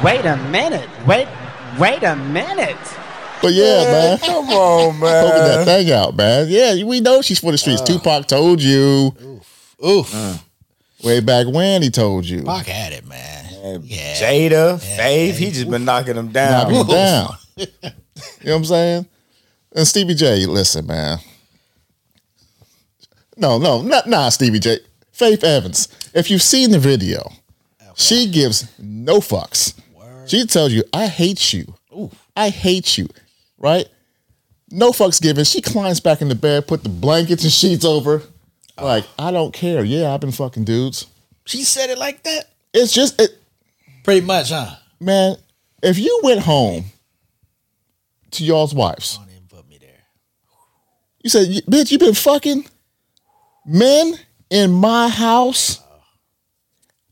Wait 0.04 0.24
a 0.26 0.36
minute. 0.50 0.88
Wait, 1.06 1.28
wait 1.78 2.02
a 2.02 2.14
minute. 2.16 2.76
But 3.40 3.52
yeah, 3.52 3.84
man. 3.84 4.18
Come 4.18 4.48
on, 4.50 4.98
man. 5.00 5.24
Poking 5.24 5.44
that 5.44 5.64
thing 5.64 5.90
out, 5.92 6.14
man. 6.16 6.48
Yeah, 6.48 6.82
we 6.84 7.00
know 7.00 7.22
she's 7.22 7.38
for 7.38 7.52
the 7.52 7.58
streets. 7.58 7.80
Uh. 7.82 7.86
Tupac 7.86 8.26
told 8.26 8.60
you. 8.62 9.33
Oof. 9.84 10.10
Mm. 10.10 10.42
Way 11.04 11.20
back 11.20 11.46
when 11.46 11.82
he 11.82 11.90
told 11.90 12.24
you. 12.24 12.42
Pac 12.42 12.68
at 12.68 12.92
it, 12.92 13.06
man. 13.06 13.82
Yeah. 13.82 14.14
Jada, 14.14 14.80
Faith, 14.80 15.38
he 15.38 15.50
just 15.50 15.70
been 15.70 15.84
knocking 15.84 16.16
them 16.16 16.28
down. 16.28 16.72
Knock 16.72 16.82
him 16.82 16.94
down. 16.94 17.30
you 17.56 17.66
know 17.86 17.92
what 18.42 18.54
I'm 18.54 18.64
saying? 18.64 19.06
And 19.74 19.86
Stevie 19.86 20.14
J, 20.14 20.46
listen, 20.46 20.86
man. 20.86 21.18
No, 23.36 23.58
no, 23.58 23.82
not 23.82 24.06
nah, 24.06 24.28
Stevie 24.28 24.60
J. 24.60 24.78
Faith 25.12 25.42
Evans. 25.42 25.88
If 26.14 26.30
you've 26.30 26.42
seen 26.42 26.70
the 26.70 26.78
video, 26.78 27.30
she 27.96 28.28
gives 28.28 28.70
no 28.78 29.18
fucks. 29.18 29.74
She 30.26 30.46
tells 30.46 30.72
you, 30.72 30.84
I 30.92 31.06
hate 31.06 31.52
you. 31.52 31.74
Oof. 31.96 32.12
I 32.36 32.48
hate 32.48 32.96
you. 32.96 33.08
Right? 33.58 33.86
No 34.70 34.90
fucks 34.90 35.20
given. 35.20 35.44
She 35.44 35.60
climbs 35.60 36.00
back 36.00 36.20
in 36.22 36.28
the 36.28 36.34
bed, 36.34 36.66
put 36.66 36.82
the 36.82 36.88
blankets 36.88 37.44
and 37.44 37.52
sheets 37.52 37.84
over. 37.84 38.22
Oh. 38.78 38.84
Like, 38.84 39.04
I 39.18 39.30
don't 39.30 39.52
care. 39.52 39.84
Yeah, 39.84 40.12
I've 40.12 40.20
been 40.20 40.32
fucking 40.32 40.64
dudes. 40.64 41.06
She 41.44 41.62
said 41.62 41.90
it 41.90 41.98
like 41.98 42.22
that? 42.24 42.46
It's 42.72 42.92
just 42.92 43.20
it 43.20 43.30
Pretty 44.02 44.26
much, 44.26 44.50
huh? 44.50 44.74
man, 45.00 45.36
if 45.82 45.98
you 45.98 46.20
went 46.22 46.40
home 46.40 46.84
to 48.32 48.44
y'all's 48.44 48.74
wives, 48.74 49.18
you 51.22 51.30
said, 51.30 51.48
bitch, 51.48 51.90
you 51.90 51.98
been 51.98 52.12
fucking 52.14 52.66
men 53.64 54.14
in 54.50 54.70
my 54.72 55.08
house, 55.08 55.80
uh. 55.80 55.84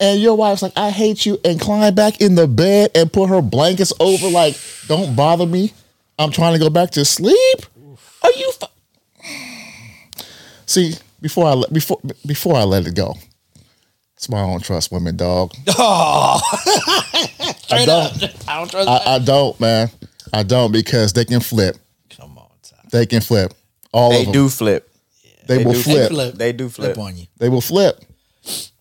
and 0.01 0.21
your 0.21 0.37
wife's 0.37 0.61
like, 0.63 0.75
I 0.77 0.91
hate 0.91 1.25
you, 1.25 1.39
and 1.45 1.59
climb 1.59 1.95
back 1.95 2.21
in 2.21 2.35
the 2.35 2.47
bed 2.47 2.91
and 2.95 3.11
put 3.11 3.31
her 3.31 3.41
blankets 3.41 3.93
over, 4.01 4.29
like, 4.29 4.59
don't 4.87 5.17
bother 5.17 5.47
me. 5.47 5.73
I'm 6.19 6.31
trying 6.31 6.53
to 6.53 6.59
go 6.59 6.69
back 6.69 6.91
to 6.91 7.05
sleep. 7.07 7.61
Are 8.23 8.33
you? 8.33 8.53
Fu-? 8.53 8.67
See, 10.67 10.95
before 11.23 11.47
I 11.47 11.53
let 11.55 11.73
before 11.73 11.99
before 12.27 12.57
I 12.57 12.65
let 12.65 12.87
it 12.87 12.95
go, 12.95 13.15
it's 14.17 14.29
why 14.29 14.43
I 14.43 14.47
don't 14.47 14.63
trust 14.63 14.93
women, 14.93 15.17
dog. 15.17 15.53
Oh, 15.79 16.41
I 17.71 17.85
don't. 17.87 18.23
I 18.49 18.59
don't 18.59 18.71
trust 18.71 18.89
I, 18.89 19.15
I 19.15 19.19
don't, 19.19 19.59
man. 19.61 19.91
I 20.33 20.43
don't 20.43 20.73
because 20.73 21.13
they 21.15 21.25
can 21.25 21.41
flip. 21.41 21.77
Come 22.11 22.37
on, 22.37 22.49
they 22.91 23.07
can 23.07 23.21
flip. 23.23 23.55
All 23.93 24.11
They 24.11 24.21
of 24.21 24.25
them. 24.27 24.33
do 24.33 24.49
flip. 24.49 24.89
They, 25.47 25.65
will 25.65 25.73
do 25.73 25.83
flip. 25.83 26.35
They 26.35 26.53
do 26.53 26.69
flip. 26.69 26.97
on 26.99 27.17
you. 27.17 27.27
They 27.39 27.49
will 27.49 27.61
flip. 27.61 27.99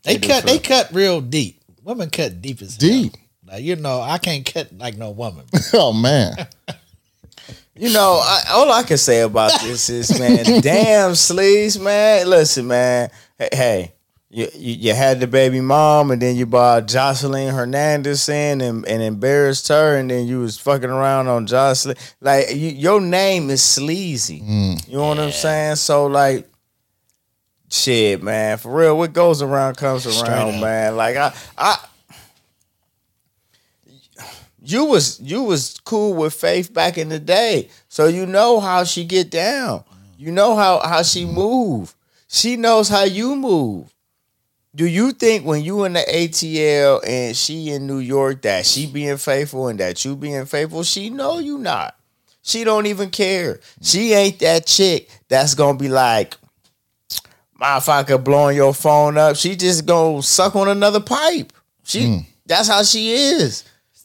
They, 0.03 0.13
They 0.13 0.17
do 0.17 0.27
cut. 0.27 0.43
They 0.45 0.59
cut 0.59 0.89
real 0.93 1.19
deep. 1.21 1.61
Women 1.83 2.09
cut 2.09 2.41
deep 2.41 2.61
as 2.61 2.77
deep. 2.77 3.13
Like 3.45 3.63
you 3.63 3.75
know, 3.75 3.99
I 4.01 4.17
can't 4.17 4.45
cut 4.45 4.71
like 4.77 4.97
no 4.97 5.11
woman. 5.11 5.45
oh 5.73 5.91
man. 5.93 6.35
You 7.75 7.93
know, 7.93 8.19
I, 8.21 8.43
all 8.51 8.71
I 8.71 8.83
can 8.83 8.97
say 8.97 9.21
about 9.21 9.61
this 9.61 9.89
is, 9.89 10.19
man, 10.19 10.43
damn 10.61 11.11
sleaze, 11.11 11.81
man. 11.81 12.29
Listen, 12.29 12.67
man. 12.67 13.09
Hey, 13.37 13.49
hey 13.51 13.93
you, 14.31 14.47
you 14.55 14.73
you 14.75 14.93
had 14.93 15.19
the 15.19 15.27
baby 15.27 15.59
mom, 15.59 16.09
and 16.09 16.21
then 16.21 16.37
you 16.37 16.45
brought 16.45 16.87
Joseline 16.87 17.53
Hernandez 17.53 18.29
in 18.29 18.61
and, 18.61 18.87
and 18.87 19.01
embarrassed 19.01 19.67
her, 19.67 19.97
and 19.97 20.09
then 20.09 20.25
you 20.25 20.39
was 20.39 20.57
fucking 20.57 20.89
around 20.89 21.27
on 21.27 21.47
Joseline. 21.47 21.97
Like 22.21 22.49
you, 22.49 22.69
your 22.69 23.01
name 23.01 23.49
is 23.49 23.61
sleazy. 23.61 24.41
Mm. 24.41 24.87
You 24.87 24.97
know 24.97 25.07
what 25.09 25.19
I'm 25.19 25.31
saying? 25.31 25.75
So 25.77 26.07
like. 26.07 26.47
Shit, 27.73 28.21
man, 28.21 28.57
for 28.57 28.69
real. 28.75 28.97
What 28.97 29.13
goes 29.13 29.41
around 29.41 29.77
comes 29.77 30.05
around, 30.05 30.55
up. 30.55 30.61
man. 30.61 30.97
Like 30.97 31.15
I, 31.15 31.33
I, 31.57 31.77
you 34.63 34.85
was 34.85 35.19
you 35.19 35.43
was 35.43 35.79
cool 35.83 36.13
with 36.13 36.33
Faith 36.33 36.73
back 36.73 36.97
in 36.97 37.09
the 37.09 37.19
day, 37.19 37.69
so 37.89 38.07
you 38.07 38.25
know 38.25 38.59
how 38.59 38.83
she 38.83 39.03
get 39.03 39.31
down. 39.31 39.83
You 40.17 40.31
know 40.31 40.55
how 40.55 40.79
how 40.79 41.01
she 41.01 41.25
move. 41.25 41.95
She 42.27 42.55
knows 42.55 42.87
how 42.87 43.03
you 43.03 43.35
move. 43.35 43.93
Do 44.73 44.85
you 44.85 45.11
think 45.11 45.45
when 45.45 45.63
you 45.63 45.83
in 45.83 45.93
the 45.93 45.99
ATL 45.99 47.01
and 47.05 47.35
she 47.35 47.71
in 47.71 47.87
New 47.87 47.97
York 47.97 48.43
that 48.43 48.65
she 48.65 48.87
being 48.87 49.17
faithful 49.17 49.67
and 49.67 49.79
that 49.79 50.05
you 50.05 50.15
being 50.15 50.45
faithful? 50.45 50.83
She 50.83 51.09
know 51.09 51.39
you 51.39 51.57
not. 51.57 51.97
She 52.41 52.63
don't 52.63 52.85
even 52.85 53.09
care. 53.09 53.59
She 53.81 54.13
ain't 54.13 54.39
that 54.39 54.65
chick 54.65 55.09
that's 55.27 55.55
gonna 55.55 55.77
be 55.77 55.89
like, 55.89 56.37
motherfucker 57.59 58.23
blowing 58.23 58.55
your 58.55 58.73
phone 58.73 59.17
up. 59.17 59.35
She 59.35 59.55
just 59.55 59.85
gonna 59.85 60.23
suck 60.23 60.55
on 60.55 60.69
another 60.69 61.01
pipe. 61.01 61.51
She 61.83 62.05
hmm. 62.05 62.19
that's 62.45 62.67
how 62.67 62.83
she 62.83 63.11
is. 63.11 63.63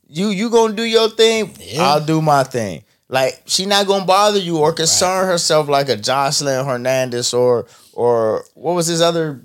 You 0.08 0.28
you 0.28 0.50
gonna 0.50 0.74
do 0.74 0.84
your 0.84 1.10
thing, 1.10 1.54
I'll 1.78 2.04
do 2.04 2.22
my 2.22 2.44
thing. 2.44 2.84
Like 3.08 3.42
she 3.46 3.66
not 3.66 3.86
gonna 3.86 4.04
bother 4.04 4.38
you 4.38 4.58
or 4.58 4.72
concern 4.72 5.26
herself 5.26 5.68
like 5.68 5.88
a 5.88 5.96
Joseline 5.96 6.64
Hernandez 6.64 7.32
or 7.34 7.66
or 7.92 8.44
what 8.54 8.74
was 8.74 8.86
his 8.86 9.00
other 9.00 9.40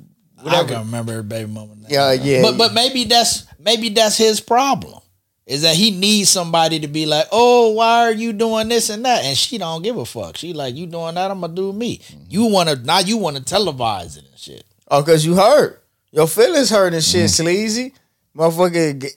I 0.46 0.64
can't 0.64 0.86
remember 0.86 1.14
her 1.14 1.24
baby 1.24 1.50
mama 1.52 1.76
name. 1.76 1.86
Yeah, 1.90 2.14
yeah. 2.14 2.42
But 2.42 2.58
but 2.58 2.74
maybe 2.74 3.04
that's 3.04 3.46
maybe 3.60 3.90
that's 3.90 4.18
his 4.18 4.40
problem. 4.40 5.00
Is 5.46 5.64
that 5.64 5.76
he 5.76 5.92
needs 5.92 6.30
somebody 6.30 6.80
to 6.80 6.88
be 6.88 7.06
like, 7.06 7.26
oh, 7.32 7.72
why 7.72 8.04
are 8.04 8.12
you 8.14 8.32
doing 8.32 8.70
this 8.70 8.90
and 8.90 9.04
that? 9.04 9.26
And 9.26 9.38
she 9.38 9.58
don't 9.58 9.82
give 9.82 9.98
a 9.98 10.06
fuck. 10.06 10.38
She 10.38 10.54
like, 10.54 10.76
you 10.76 10.86
doing 10.86 11.16
that, 11.16 11.30
I'm 11.30 11.42
gonna 11.42 11.54
do 11.54 11.74
me. 11.74 11.98
Mm-hmm. 11.98 12.24
You 12.30 12.46
wanna 12.46 12.76
now 12.76 13.00
you 13.00 13.18
wanna 13.18 13.42
televise 13.42 14.18
it 14.18 14.26
and 14.30 14.40
shit. 14.40 14.64
Oh, 14.90 15.04
cause 15.04 15.26
you 15.26 15.36
hurt. 15.36 15.84
Your 16.12 16.28
feelings 16.28 16.70
hurt 16.70 16.94
and 16.94 17.04
shit, 17.04 17.26
mm. 17.26 17.30
sleazy. 17.30 17.94
Motherfucker 18.36 19.02
g- 19.02 19.10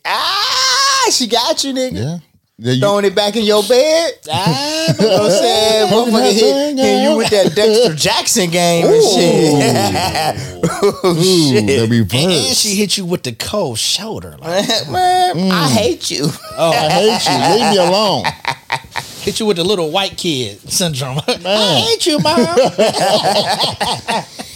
ah, 1.06 1.10
she 1.10 1.26
got 1.26 1.62
you, 1.64 1.72
nigga. 1.72 1.92
Yeah. 1.92 2.18
Yeah, 2.56 2.72
you- 2.74 2.80
Throwing 2.80 3.04
it 3.04 3.14
back 3.16 3.34
in 3.34 3.44
your 3.44 3.64
bed. 3.64 4.12
Ah, 4.30 4.86
You 5.00 5.08
know 5.08 5.18
what 5.18 5.22
I'm 5.22 5.30
saying? 5.42 5.88
Motherfucker 5.92 6.32
hit, 6.32 6.78
hit 6.78 7.02
you 7.10 7.16
with 7.16 7.30
that 7.30 7.54
Dexter 7.54 7.94
Jackson 7.96 8.50
game 8.50 8.86
and 8.86 9.02
shit. 9.02 10.70
oh, 11.02 11.50
shit. 11.50 11.66
the 11.66 12.16
and, 12.16 12.56
she 12.56 12.76
hit 12.76 12.96
you 12.96 13.06
with 13.06 13.24
the 13.24 13.32
cold 13.32 13.78
shoulder. 13.78 14.36
Like, 14.38 14.68
Man, 14.88 15.50
I 15.50 15.68
hate 15.68 16.10
you. 16.12 16.26
oh, 16.56 16.70
I 16.70 16.90
hate 16.90 17.26
you. 17.26 17.54
Leave 17.64 17.70
me 17.72 17.78
alone. 17.78 18.24
hit 19.22 19.40
you 19.40 19.46
with 19.46 19.56
the 19.56 19.64
little 19.64 19.90
white 19.90 20.16
kid 20.16 20.60
syndrome. 20.70 21.16
Man. 21.26 21.44
I 21.46 21.80
hate 21.80 22.06
you, 22.06 22.18
mom. 22.20 22.56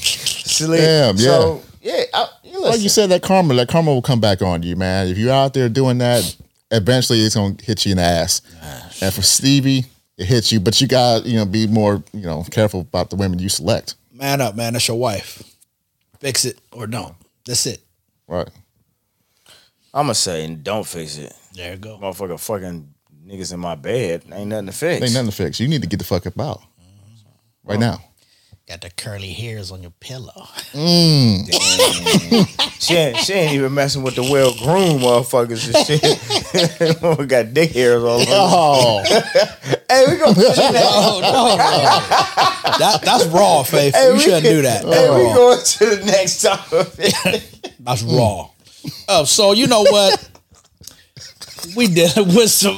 Sleep. 0.01 0.81
Damn, 0.81 1.17
yeah. 1.17 1.23
So, 1.25 1.63
yeah, 1.83 2.03
I, 2.15 2.27
you 2.59 2.71
Like 2.71 2.81
you 2.81 2.89
said, 2.89 3.11
that 3.11 3.23
karma, 3.23 3.55
that 3.55 3.69
karma 3.69 3.93
will 3.93 4.03
come 4.03 4.21
back 4.21 4.43
on 4.43 4.63
you, 4.63 4.77
man. 4.77 5.09
If 5.09 5.19
you're 5.19 5.33
out 5.33 5.55
there 5.55 5.69
doing 5.69 5.99
that, 5.99 6.37
eventually 6.71 7.21
it's 7.21 7.35
gonna 7.35 7.57
hit 7.63 7.87
you 7.87 7.93
in 7.93 7.99
the 7.99 8.05
ass. 8.05 8.43
And 9.01 9.13
for 9.13 9.23
Stevie, 9.23 9.85
it 10.17 10.27
hits 10.27 10.53
you, 10.53 10.61
but 10.61 10.81
you 10.81 10.89
got 10.89 11.25
you 11.25 11.37
know 11.37 11.47
be 11.47 11.67
more 11.67 12.03
you 12.13 12.23
know 12.23 12.43
careful 12.51 12.81
about 12.81 13.11
the 13.11 13.17
women 13.17 13.39
you 13.39 13.49
select. 13.49 13.95
man 14.13 14.41
up, 14.41 14.57
man. 14.57 14.73
That's 14.73 14.89
your 14.89 14.99
wife. 14.99 15.43
Fix 16.19 16.45
it 16.45 16.59
or 16.73 16.87
don't. 16.87 17.15
That's 17.47 17.65
it. 17.67 17.81
Right. 18.27 18.49
I'm 19.95 20.05
gonna 20.05 20.15
say, 20.15 20.47
don't 20.55 20.87
fix 20.87 21.17
it. 21.19 21.33
There 21.55 21.73
you 21.73 21.79
go. 21.79 21.99
Motherfucker 21.99 22.39
fucking 22.39 22.93
niggas 23.27 23.53
in 23.53 23.61
my 23.61 23.75
bed. 23.75 24.25
Ain't 24.33 24.49
nothing 24.49 24.67
to 24.67 24.73
fix. 24.73 25.03
Ain't 25.03 25.15
nothing 25.15 25.31
to 25.31 25.37
fix. 25.37 25.61
You 25.61 25.69
need 25.69 25.83
to 25.83 25.89
get 25.89 25.99
the 25.99 26.05
fuck 26.05 26.27
up 26.27 26.39
out 26.39 26.61
mm-hmm. 26.61 27.71
right 27.71 27.79
now. 27.79 28.03
Got 28.69 28.83
the 28.83 28.91
curly 28.91 29.33
hairs 29.33 29.73
on 29.73 29.81
your 29.81 29.93
pillow. 29.99 30.47
Mm. 30.73 31.49
She 32.79 32.95
ain't, 32.95 33.17
she 33.17 33.33
ain't 33.33 33.55
even 33.55 33.73
messing 33.73 34.03
with 34.03 34.15
the 34.15 34.23
well 34.23 34.53
groomed 34.59 35.01
motherfuckers 35.01 35.75
and 35.75 35.87
shit. 35.87 37.19
we 37.19 37.25
got 37.27 37.55
dick 37.55 37.71
hairs 37.73 38.03
all 38.03 38.21
over. 38.21 38.27
Oh, 38.31 39.03
Hey, 39.91 40.05
we 40.07 40.19
gonna 40.19 40.35
no, 40.39 40.43
no, 40.43 41.21
no. 41.23 41.57
That, 42.79 43.01
that's 43.03 43.25
raw, 43.29 43.63
Faith. 43.63 43.95
Hey, 43.95 44.09
you 44.09 44.13
we 44.15 44.21
shouldn't 44.21 44.43
can- 44.43 44.55
do 44.57 44.63
that. 44.63 44.85
Hey, 44.85 45.09
we 45.17 45.33
going 45.35 45.59
to 45.65 45.87
the 45.97 46.05
next 46.05 46.43
topic. 46.43 47.15
That's 47.81 48.03
raw. 48.03 48.51
Oh, 49.09 49.25
so 49.25 49.53
you 49.53 49.67
know 49.67 49.81
what? 49.81 50.29
We 51.75 51.87
did 51.87 52.13
it 52.19 52.27
with 52.27 52.51
some. 52.51 52.77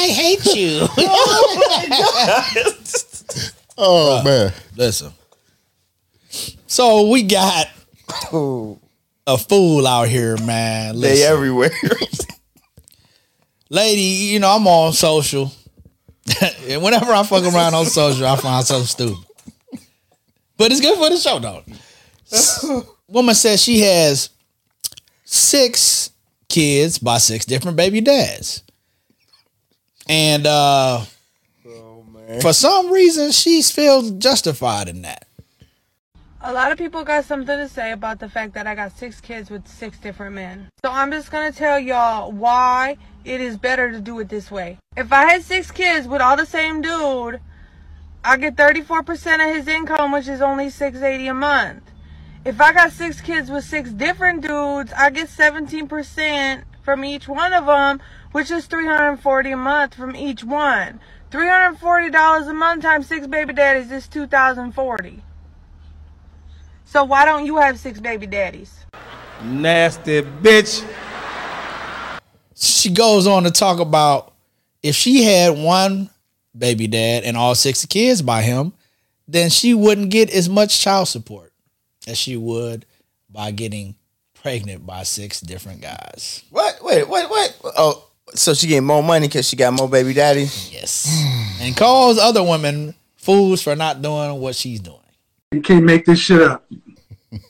I 0.00 0.08
hate 0.08 0.46
you. 0.56 0.88
Oh, 3.82 4.20
oh 4.20 4.24
man. 4.24 4.52
Listen. 4.76 5.10
So 6.66 7.08
we 7.08 7.22
got 7.22 7.66
a 9.26 9.38
fool 9.38 9.86
out 9.86 10.06
here, 10.08 10.36
man. 10.44 11.00
they 11.00 11.22
everywhere. 11.24 11.70
lady, 13.70 14.02
you 14.02 14.38
know, 14.38 14.50
I'm 14.50 14.66
on 14.66 14.92
social. 14.92 15.50
and 16.68 16.82
whenever 16.82 17.10
I 17.10 17.22
fuck 17.22 17.42
around 17.42 17.72
on 17.72 17.86
social, 17.86 18.26
I 18.26 18.36
find 18.36 18.66
something 18.66 18.86
stupid. 18.86 19.24
But 20.58 20.72
it's 20.72 20.82
good 20.82 20.98
for 20.98 21.08
the 21.08 21.16
show, 21.16 21.38
though. 21.38 22.84
Woman 23.08 23.34
says 23.34 23.62
she 23.62 23.80
has 23.80 24.28
six 25.24 26.10
kids 26.50 26.98
by 26.98 27.16
six 27.16 27.46
different 27.46 27.78
baby 27.78 28.02
dads. 28.02 28.62
And 30.10 30.44
uh 30.44 31.04
for 32.40 32.52
some 32.52 32.92
reason 32.92 33.30
she 33.30 33.62
feels 33.62 34.10
justified 34.10 34.88
in 34.88 35.02
that. 35.02 35.28
A 36.40 36.52
lot 36.52 36.72
of 36.72 36.78
people 36.78 37.04
got 37.04 37.24
something 37.24 37.56
to 37.56 37.68
say 37.68 37.92
about 37.92 38.18
the 38.18 38.28
fact 38.28 38.54
that 38.54 38.66
I 38.66 38.74
got 38.74 38.98
six 38.98 39.20
kids 39.20 39.50
with 39.50 39.68
six 39.68 40.00
different 40.00 40.34
men. 40.34 40.68
So 40.84 40.90
I'm 40.90 41.12
just 41.12 41.30
gonna 41.30 41.52
tell 41.52 41.78
y'all 41.78 42.32
why 42.32 42.96
it 43.24 43.40
is 43.40 43.56
better 43.56 43.92
to 43.92 44.00
do 44.00 44.18
it 44.18 44.28
this 44.28 44.50
way. 44.50 44.78
If 44.96 45.12
I 45.12 45.30
had 45.30 45.44
six 45.44 45.70
kids 45.70 46.08
with 46.08 46.20
all 46.20 46.36
the 46.36 46.46
same 46.46 46.80
dude, 46.82 47.40
I 48.24 48.36
get 48.36 48.56
34% 48.56 49.48
of 49.48 49.54
his 49.54 49.68
income, 49.68 50.10
which 50.10 50.26
is 50.26 50.42
only 50.42 50.70
680 50.70 51.28
a 51.28 51.34
month. 51.34 51.84
If 52.44 52.60
I 52.60 52.72
got 52.72 52.90
six 52.90 53.20
kids 53.20 53.48
with 53.48 53.64
six 53.64 53.90
different 53.90 54.42
dudes, 54.42 54.92
I 54.96 55.10
get 55.10 55.28
17% 55.28 56.64
from 56.82 57.04
each 57.04 57.28
one 57.28 57.52
of 57.52 57.66
them, 57.66 58.00
which 58.32 58.50
is 58.50 58.66
340 58.66 59.50
a 59.50 59.56
month 59.56 59.94
from 59.94 60.14
each 60.14 60.44
one. 60.44 61.00
$340 61.30 62.48
a 62.48 62.52
month 62.52 62.82
times 62.82 63.06
six 63.06 63.26
baby 63.26 63.52
daddies 63.52 63.90
is 63.90 64.08
2040. 64.08 65.22
So 66.84 67.04
why 67.04 67.24
don't 67.24 67.46
you 67.46 67.56
have 67.58 67.78
six 67.78 68.00
baby 68.00 68.26
daddies? 68.26 68.84
Nasty 69.44 70.22
bitch. 70.22 70.84
She 72.56 72.90
goes 72.90 73.26
on 73.26 73.44
to 73.44 73.50
talk 73.50 73.78
about 73.78 74.34
if 74.82 74.96
she 74.96 75.22
had 75.22 75.56
one 75.56 76.10
baby 76.56 76.86
dad 76.86 77.24
and 77.24 77.36
all 77.36 77.54
six 77.54 77.86
kids 77.86 78.22
by 78.22 78.42
him, 78.42 78.72
then 79.28 79.50
she 79.50 79.72
wouldn't 79.72 80.10
get 80.10 80.30
as 80.30 80.48
much 80.48 80.80
child 80.80 81.08
support 81.08 81.52
as 82.08 82.18
she 82.18 82.36
would 82.36 82.84
by 83.30 83.52
getting 83.52 83.94
pregnant 84.34 84.84
by 84.84 85.04
six 85.04 85.40
different 85.40 85.80
guys. 85.80 86.42
What? 86.50 86.82
Wait, 86.82 87.08
wait, 87.08 87.30
wait. 87.30 87.56
Oh, 87.62 88.09
so 88.34 88.54
she 88.54 88.66
getting 88.66 88.86
more 88.86 89.02
money 89.02 89.26
because 89.26 89.48
she 89.48 89.56
got 89.56 89.72
more 89.72 89.88
baby 89.88 90.12
daddy? 90.12 90.48
Yes. 90.70 91.24
and 91.60 91.76
calls 91.76 92.18
other 92.18 92.42
women 92.42 92.94
fools 93.16 93.62
for 93.62 93.76
not 93.76 94.00
doing 94.02 94.40
what 94.40 94.54
she's 94.54 94.80
doing. 94.80 94.98
You 95.52 95.60
can't 95.60 95.84
make 95.84 96.06
this 96.06 96.18
shit 96.18 96.40
up. 96.42 96.64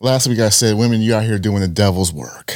Last 0.00 0.26
week 0.26 0.40
I 0.40 0.48
said, 0.48 0.76
women, 0.76 1.00
you 1.00 1.14
out 1.14 1.22
here 1.22 1.38
doing 1.38 1.60
the 1.60 1.68
devil's 1.68 2.12
work. 2.12 2.52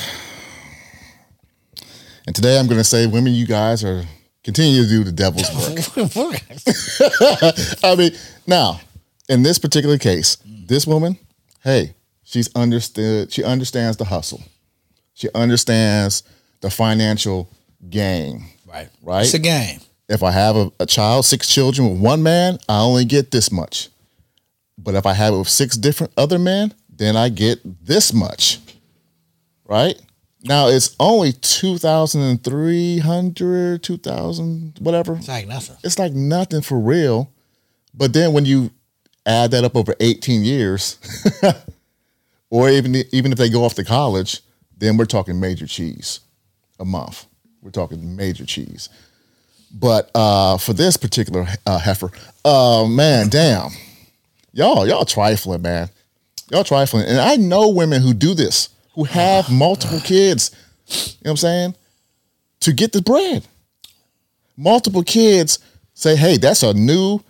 And 2.26 2.34
today 2.34 2.58
I'm 2.58 2.66
going 2.66 2.78
to 2.78 2.84
say, 2.84 3.06
women, 3.06 3.32
you 3.34 3.46
guys 3.46 3.84
are 3.84 4.02
continue 4.42 4.82
to 4.82 4.88
do 4.88 5.04
the 5.04 5.12
devil's 5.12 5.48
work. 5.54 5.78
I 7.84 7.94
mean, 7.96 8.10
now, 8.46 8.80
in 9.28 9.42
this 9.42 9.58
particular 9.58 9.98
case, 9.98 10.38
this 10.44 10.86
woman, 10.86 11.18
hey, 11.62 11.94
she's 12.24 12.52
understood, 12.54 13.32
she 13.32 13.44
understands 13.44 13.96
the 13.96 14.04
hustle. 14.04 14.42
She 15.16 15.28
understands 15.34 16.22
the 16.60 16.70
financial 16.70 17.50
game. 17.88 18.44
Right. 18.66 18.90
Right? 19.02 19.22
It's 19.22 19.32
a 19.32 19.38
game. 19.38 19.80
If 20.10 20.22
I 20.22 20.30
have 20.30 20.56
a, 20.56 20.70
a 20.78 20.84
child, 20.84 21.24
six 21.24 21.48
children 21.48 21.88
with 21.90 21.98
one 21.98 22.22
man, 22.22 22.58
I 22.68 22.82
only 22.82 23.06
get 23.06 23.30
this 23.30 23.50
much. 23.50 23.88
But 24.76 24.94
if 24.94 25.06
I 25.06 25.14
have 25.14 25.32
it 25.32 25.38
with 25.38 25.48
six 25.48 25.78
different 25.78 26.12
other 26.18 26.38
men, 26.38 26.74
then 26.94 27.16
I 27.16 27.30
get 27.30 27.60
this 27.84 28.12
much. 28.12 28.58
Right? 29.64 29.98
Now 30.44 30.68
it's 30.68 30.94
only 31.00 31.32
2,300, 31.32 33.82
2,000, 33.82 34.78
whatever. 34.80 35.16
It's 35.16 35.28
like 35.28 35.48
nothing. 35.48 35.76
It's 35.82 35.98
like 35.98 36.12
nothing 36.12 36.60
for 36.60 36.78
real. 36.78 37.32
But 37.94 38.12
then 38.12 38.34
when 38.34 38.44
you 38.44 38.70
add 39.24 39.50
that 39.52 39.64
up 39.64 39.76
over 39.76 39.94
18 39.98 40.44
years, 40.44 40.98
or 42.50 42.68
even 42.68 42.96
even 43.12 43.32
if 43.32 43.38
they 43.38 43.48
go 43.48 43.64
off 43.64 43.76
to 43.76 43.84
college, 43.84 44.42
then 44.76 44.96
we're 44.96 45.06
talking 45.06 45.40
major 45.40 45.66
cheese 45.66 46.20
a 46.78 46.84
month. 46.84 47.26
We're 47.62 47.70
talking 47.70 48.16
major 48.16 48.44
cheese. 48.44 48.88
But 49.72 50.10
uh, 50.14 50.58
for 50.58 50.72
this 50.72 50.96
particular 50.96 51.46
uh, 51.66 51.78
heifer, 51.78 52.10
uh, 52.44 52.86
man, 52.88 53.28
damn, 53.28 53.70
y'all, 54.52 54.86
y'all 54.86 55.04
trifling, 55.04 55.62
man. 55.62 55.90
Y'all 56.50 56.64
trifling. 56.64 57.06
And 57.06 57.18
I 57.18 57.36
know 57.36 57.68
women 57.68 58.02
who 58.02 58.14
do 58.14 58.34
this, 58.34 58.68
who 58.94 59.04
have 59.04 59.50
multiple 59.52 60.00
kids. 60.00 60.54
You 60.88 60.94
know 60.96 61.12
what 61.22 61.30
I'm 61.30 61.36
saying? 61.38 61.74
To 62.60 62.72
get 62.72 62.92
the 62.92 63.02
bread. 63.02 63.46
Multiple 64.56 65.02
kids 65.02 65.58
say, 65.94 66.16
hey, 66.16 66.36
that's 66.36 66.62
a 66.62 66.72
new 66.72 67.20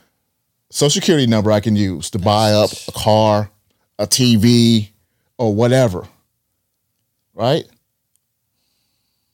social 0.70 1.00
security 1.00 1.26
number 1.26 1.50
I 1.50 1.60
can 1.60 1.74
use 1.74 2.10
to 2.10 2.18
buy 2.18 2.52
up 2.52 2.70
a 2.86 2.92
car, 2.92 3.50
a 3.98 4.06
TV, 4.06 4.90
or 5.38 5.54
whatever. 5.54 6.06
Right? 7.36 7.64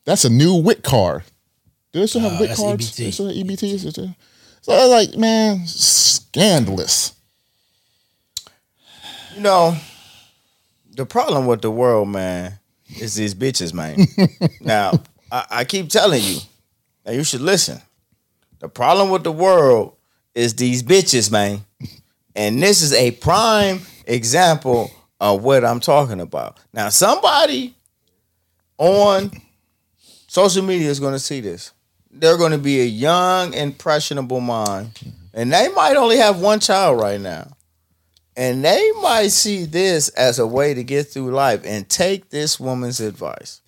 That's 0.05 0.25
a 0.25 0.31
new 0.31 0.57
WIC 0.57 0.83
card. 0.83 1.23
Do 1.93 2.01
they 2.01 2.07
still 2.09 2.21
have 2.23 2.33
Uh, 2.33 2.41
WIC 2.41 2.57
cards? 2.57 2.91
EBT. 2.91 2.97
They 2.97 3.11
still 3.13 3.29
have 3.29 3.37
EBTs? 3.37 3.85
Is 3.87 3.95
there- 3.95 4.15
So 4.61 4.73
I 4.73 4.85
was 4.87 4.91
like, 4.91 5.17
man, 5.19 5.67
scandalous. 5.67 7.13
You 9.35 9.41
know, 9.41 9.77
the 10.95 11.07
problem 11.07 11.47
with 11.47 11.63
the 11.63 11.71
world, 11.71 12.09
man, 12.09 12.59
is 13.01 13.15
these 13.15 13.35
bitches, 13.35 13.73
man. 13.73 14.07
now, 14.61 14.93
I, 15.31 15.47
I 15.51 15.65
keep 15.65 15.89
telling 15.89 16.23
you, 16.23 16.39
now 17.07 17.13
you 17.13 17.25
should 17.25 17.41
listen. 17.41 17.81
The 18.59 18.69
problem 18.69 19.11
with 19.11 19.25
the 19.25 19.33
world 19.33 19.95
is 20.35 20.55
these 20.55 20.83
bitches, 20.83 21.31
man. 21.31 21.65
And 22.35 22.63
this 22.63 22.83
is 22.83 22.93
a 22.93 23.11
prime 23.13 23.81
example 24.07 24.91
of 25.21 25.43
what 25.43 25.65
I'm 25.65 25.81
talking 25.81 26.21
about. 26.21 26.59
Now, 26.73 26.89
somebody 26.89 27.75
on 28.83 29.31
social 30.27 30.65
media 30.65 30.91
is 30.91 30.99
going 30.99 31.13
to 31.13 31.21
see 31.21 31.41
this. 31.41 31.73
They're 32.11 32.37
going 32.37 32.51
to 32.51 32.59
be 32.59 32.81
a 32.81 32.85
young, 32.85 33.55
impressionable 33.55 34.41
mind, 34.41 35.01
and 35.33 35.53
they 35.53 35.69
might 35.69 35.97
only 35.97 36.17
have 36.17 36.41
one 36.41 36.59
child 36.59 37.01
right 37.01 37.21
now. 37.21 37.53
And 38.37 38.65
they 38.65 38.91
might 39.01 39.29
see 39.29 39.67
this 39.67 40.09
as 40.11 40.39
a 40.39 40.47
way 40.47 40.75
to 40.75 40.83
get 40.83 41.05
through 41.05 41.31
life 41.31 41.63
and 41.65 41.89
take 41.89 42.31
this 42.31 42.59
woman's 42.59 42.99
advice. 42.99 43.61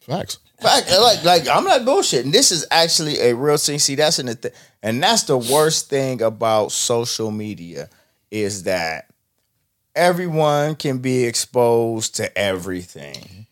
Facts. 0.00 0.38
Fact, 0.60 0.90
like, 0.90 1.24
like 1.24 1.48
I'm 1.48 1.64
not 1.64 1.82
bullshitting. 1.82 2.32
This 2.32 2.50
is 2.50 2.66
actually 2.70 3.20
a 3.20 3.34
real 3.34 3.58
thing. 3.58 3.78
See, 3.78 3.96
that's 3.96 4.18
in 4.18 4.26
the 4.26 4.34
thing, 4.36 4.52
and 4.82 5.02
that's 5.02 5.24
the 5.24 5.36
worst 5.36 5.90
thing 5.90 6.22
about 6.22 6.72
social 6.72 7.30
media 7.30 7.90
is 8.30 8.62
that 8.62 9.10
everyone 9.94 10.74
can 10.76 10.98
be 10.98 11.24
exposed 11.24 12.14
to 12.16 12.36
everything, 12.38 13.46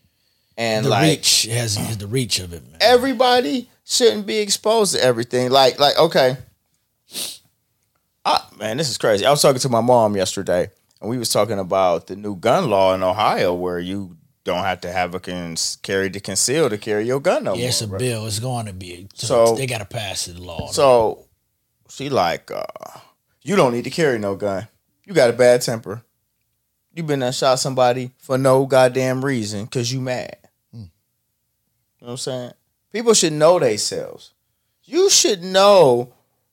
and 0.56 0.84
the 0.86 0.90
like 0.90 1.08
reach 1.18 1.42
has 1.44 1.76
is 1.78 1.98
the 1.98 2.06
reach 2.06 2.38
of 2.38 2.52
it, 2.52 2.62
man. 2.70 2.78
everybody 2.80 3.68
shouldn't 3.84 4.26
be 4.26 4.38
exposed 4.38 4.94
to 4.94 5.02
everything. 5.04 5.50
Like, 5.50 5.78
like, 5.78 5.98
okay. 5.98 6.36
Ah, 8.24 8.48
man, 8.58 8.76
this 8.76 8.88
is 8.88 8.98
crazy. 8.98 9.26
I 9.26 9.30
was 9.30 9.42
talking 9.42 9.58
to 9.60 9.68
my 9.68 9.80
mom 9.80 10.16
yesterday, 10.16 10.70
and 11.00 11.10
we 11.10 11.18
was 11.18 11.30
talking 11.30 11.58
about 11.58 12.06
the 12.06 12.16
new 12.16 12.36
gun 12.36 12.70
law 12.70 12.94
in 12.94 13.02
Ohio, 13.02 13.52
where 13.54 13.80
you 13.80 14.16
don't 14.44 14.62
have 14.64 14.80
to 14.82 14.92
have 14.92 15.14
a 15.14 15.20
carry 15.20 16.10
to 16.10 16.20
conceal 16.20 16.68
to 16.70 16.78
carry 16.78 17.06
your 17.06 17.20
gun 17.20 17.44
no 17.44 17.54
yeah, 17.54 17.68
it's 17.68 17.80
a 17.80 17.86
more. 17.86 17.98
bill. 17.98 18.26
It's 18.26 18.38
going 18.38 18.66
to 18.66 18.72
be. 18.72 19.08
So, 19.14 19.46
So- 19.46 19.54
they 19.56 19.66
got 19.66 19.78
to 19.78 19.84
pass 19.84 20.26
the 20.26 20.40
law. 20.40 20.68
So 20.70 21.26
she 21.88 22.08
like, 22.08 22.50
uh, 22.50 22.64
you 23.42 23.56
don't 23.56 23.72
need 23.72 23.84
to 23.84 23.90
carry 23.90 24.18
no 24.18 24.34
gun. 24.36 24.68
You 25.04 25.14
got 25.14 25.30
a 25.30 25.32
bad 25.32 25.62
temper. 25.62 26.02
You 26.94 27.02
been 27.02 27.20
there 27.20 27.32
shot 27.32 27.58
somebody 27.58 28.10
for 28.18 28.36
no 28.36 28.66
goddamn 28.66 29.24
reason 29.24 29.64
because 29.64 29.92
you 29.92 30.00
mad. 30.00 30.36
Hmm. 30.72 30.80
You 30.80 30.82
know 30.82 32.06
what 32.06 32.10
I'm 32.10 32.16
saying? 32.18 32.52
People 32.92 33.14
should 33.14 33.32
know 33.32 33.58
themselves. 33.58 34.32
You 34.84 35.08
should 35.08 35.42
know 35.42 36.12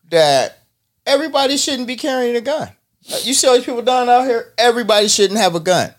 that 0.09 0.59
everybody 1.05 1.57
shouldn't 1.57 1.87
be 1.87 1.97
carrying 1.97 2.35
a 2.35 2.41
gun. 2.41 2.69
You 3.01 3.33
see 3.33 3.47
all 3.47 3.55
these 3.55 3.65
people 3.65 3.81
dying 3.81 4.09
out 4.09 4.25
here? 4.25 4.53
Everybody 4.57 5.07
shouldn't 5.07 5.39
have 5.39 5.55
a 5.55 5.59
gun. 5.59 5.93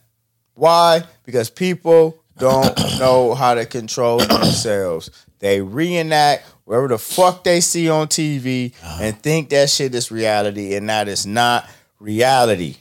Why? 0.55 1.03
Because 1.24 1.51
people 1.51 2.22
don't 2.38 2.78
know 2.99 3.34
how 3.34 3.55
to 3.55 3.66
control 3.66 4.18
themselves. 4.18 5.11
They 5.38 5.61
reenact 5.61 6.47
whatever 6.64 6.88
the 6.88 6.99
fuck 6.99 7.45
they 7.45 7.61
see 7.61 7.88
on 7.88 8.09
TV 8.09 8.72
and 8.82 9.14
uh-huh. 9.14 9.20
think 9.22 9.51
that 9.51 9.70
shit 9.70 9.95
is 9.95 10.11
reality, 10.11 10.74
and 10.74 10.88
that 10.88 11.09
is 11.09 11.26
not 11.26 11.68
reality. 11.99 12.76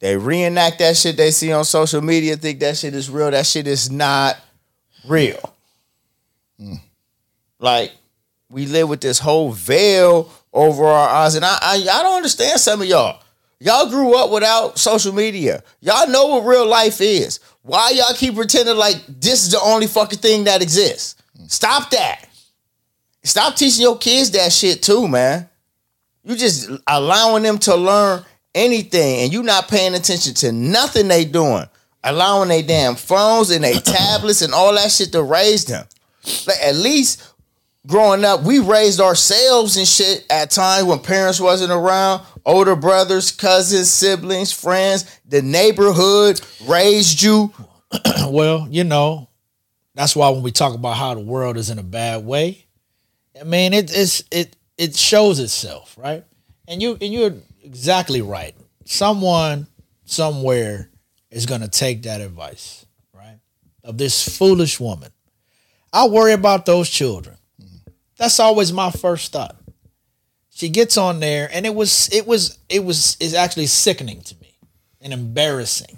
They 0.00 0.16
reenact 0.16 0.78
that 0.78 0.96
shit 0.96 1.16
they 1.16 1.30
see 1.30 1.52
on 1.52 1.64
social 1.64 2.00
media, 2.00 2.36
think 2.36 2.60
that 2.60 2.76
shit 2.76 2.94
is 2.94 3.10
real. 3.10 3.30
That 3.30 3.46
shit 3.46 3.66
is 3.66 3.90
not 3.90 4.36
real. 5.06 5.54
Hmm. 6.58 6.74
Like 7.58 7.92
we 8.48 8.66
live 8.66 8.88
with 8.88 9.00
this 9.00 9.18
whole 9.18 9.52
veil 9.52 10.30
over 10.52 10.84
our 10.84 11.08
eyes, 11.08 11.34
and 11.34 11.44
I, 11.44 11.58
I 11.60 11.74
I 11.74 12.02
don't 12.02 12.16
understand 12.16 12.60
some 12.60 12.80
of 12.80 12.88
y'all. 12.88 13.22
Y'all 13.60 13.90
grew 13.90 14.16
up 14.16 14.30
without 14.30 14.78
social 14.78 15.12
media. 15.12 15.64
Y'all 15.80 16.08
know 16.08 16.28
what 16.28 16.46
real 16.46 16.66
life 16.66 17.00
is. 17.00 17.40
Why 17.62 17.90
y'all 17.90 18.14
keep 18.14 18.36
pretending 18.36 18.76
like 18.76 19.04
this 19.08 19.44
is 19.44 19.50
the 19.50 19.60
only 19.60 19.88
fucking 19.88 20.20
thing 20.20 20.44
that 20.44 20.62
exists? 20.62 21.20
Hmm. 21.36 21.46
Stop 21.46 21.90
that. 21.90 22.28
Stop 23.24 23.56
teaching 23.56 23.82
your 23.82 23.98
kids 23.98 24.30
that 24.30 24.52
shit 24.52 24.82
too, 24.82 25.08
man. 25.08 25.48
You 26.22 26.36
just 26.36 26.70
allowing 26.86 27.42
them 27.42 27.58
to 27.58 27.74
learn 27.74 28.24
anything 28.58 29.20
and 29.20 29.32
you 29.32 29.42
not 29.42 29.68
paying 29.68 29.94
attention 29.94 30.34
to 30.34 30.52
nothing 30.52 31.08
they 31.08 31.24
doing. 31.24 31.64
Allowing 32.04 32.48
they 32.48 32.62
damn 32.62 32.94
phones 32.94 33.50
and 33.50 33.64
they 33.64 33.72
tablets 33.80 34.42
and 34.42 34.52
all 34.52 34.74
that 34.74 34.90
shit 34.90 35.12
to 35.12 35.22
raise 35.22 35.64
them. 35.64 35.86
Like 36.46 36.58
at 36.62 36.76
least 36.76 37.22
growing 37.86 38.24
up, 38.24 38.42
we 38.42 38.58
raised 38.58 39.00
ourselves 39.00 39.76
and 39.76 39.86
shit 39.86 40.24
at 40.30 40.50
times 40.50 40.84
when 40.84 41.00
parents 41.00 41.40
wasn't 41.40 41.72
around. 41.72 42.22
Older 42.44 42.76
brothers, 42.76 43.30
cousins, 43.30 43.90
siblings, 43.90 44.52
friends, 44.52 45.20
the 45.26 45.42
neighborhood 45.42 46.40
raised 46.66 47.22
you. 47.22 47.52
well, 48.28 48.66
you 48.70 48.84
know, 48.84 49.28
that's 49.94 50.14
why 50.14 50.28
when 50.28 50.42
we 50.42 50.52
talk 50.52 50.74
about 50.74 50.96
how 50.96 51.14
the 51.14 51.20
world 51.20 51.56
is 51.56 51.70
in 51.70 51.78
a 51.78 51.82
bad 51.82 52.24
way, 52.24 52.66
I 53.38 53.44
mean 53.44 53.72
it 53.72 53.94
it's 53.94 54.22
it 54.30 54.56
it 54.76 54.96
shows 54.96 55.40
itself, 55.40 55.96
right? 55.98 56.24
And 56.66 56.80
you 56.80 56.96
and 57.00 57.12
you're 57.12 57.34
exactly 57.68 58.22
right. 58.22 58.54
Someone 58.86 59.66
somewhere 60.06 60.88
is 61.30 61.44
gonna 61.44 61.68
take 61.68 62.02
that 62.04 62.22
advice, 62.22 62.86
right? 63.12 63.38
Of 63.84 63.98
this 63.98 64.36
foolish 64.38 64.80
woman. 64.80 65.12
I 65.92 66.06
worry 66.08 66.32
about 66.32 66.64
those 66.64 66.88
children. 66.88 67.36
That's 68.16 68.40
always 68.40 68.72
my 68.72 68.90
first 68.90 69.32
thought. 69.32 69.56
She 70.50 70.70
gets 70.70 70.96
on 70.96 71.20
there 71.20 71.48
and 71.52 71.66
it 71.66 71.74
was 71.74 72.08
it 72.10 72.26
was 72.26 72.58
it 72.68 72.84
was 72.84 73.16
it's 73.20 73.34
actually 73.34 73.66
sickening 73.66 74.22
to 74.22 74.34
me 74.40 74.58
and 75.00 75.12
embarrassing 75.12 75.97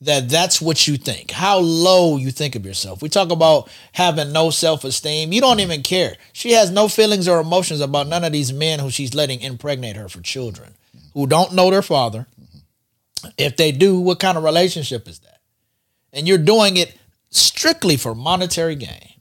that 0.00 0.28
that's 0.28 0.60
what 0.60 0.86
you 0.86 0.96
think. 0.96 1.30
How 1.30 1.58
low 1.58 2.16
you 2.16 2.30
think 2.30 2.54
of 2.54 2.66
yourself. 2.66 3.00
We 3.00 3.08
talk 3.08 3.30
about 3.30 3.68
having 3.92 4.32
no 4.32 4.50
self-esteem. 4.50 5.32
You 5.32 5.40
don't 5.40 5.60
even 5.60 5.82
care. 5.82 6.16
She 6.32 6.52
has 6.52 6.70
no 6.70 6.88
feelings 6.88 7.28
or 7.28 7.40
emotions 7.40 7.80
about 7.80 8.06
none 8.06 8.24
of 8.24 8.32
these 8.32 8.52
men 8.52 8.78
who 8.78 8.90
she's 8.90 9.14
letting 9.14 9.40
impregnate 9.40 9.96
her 9.96 10.08
for 10.08 10.20
children 10.20 10.74
who 11.14 11.26
don't 11.26 11.54
know 11.54 11.70
their 11.70 11.82
father. 11.82 12.26
If 13.38 13.56
they 13.56 13.72
do 13.72 13.98
what 13.98 14.20
kind 14.20 14.36
of 14.36 14.44
relationship 14.44 15.08
is 15.08 15.20
that? 15.20 15.40
And 16.12 16.28
you're 16.28 16.38
doing 16.38 16.76
it 16.76 16.94
strictly 17.30 17.96
for 17.96 18.14
monetary 18.14 18.74
gain. 18.76 19.14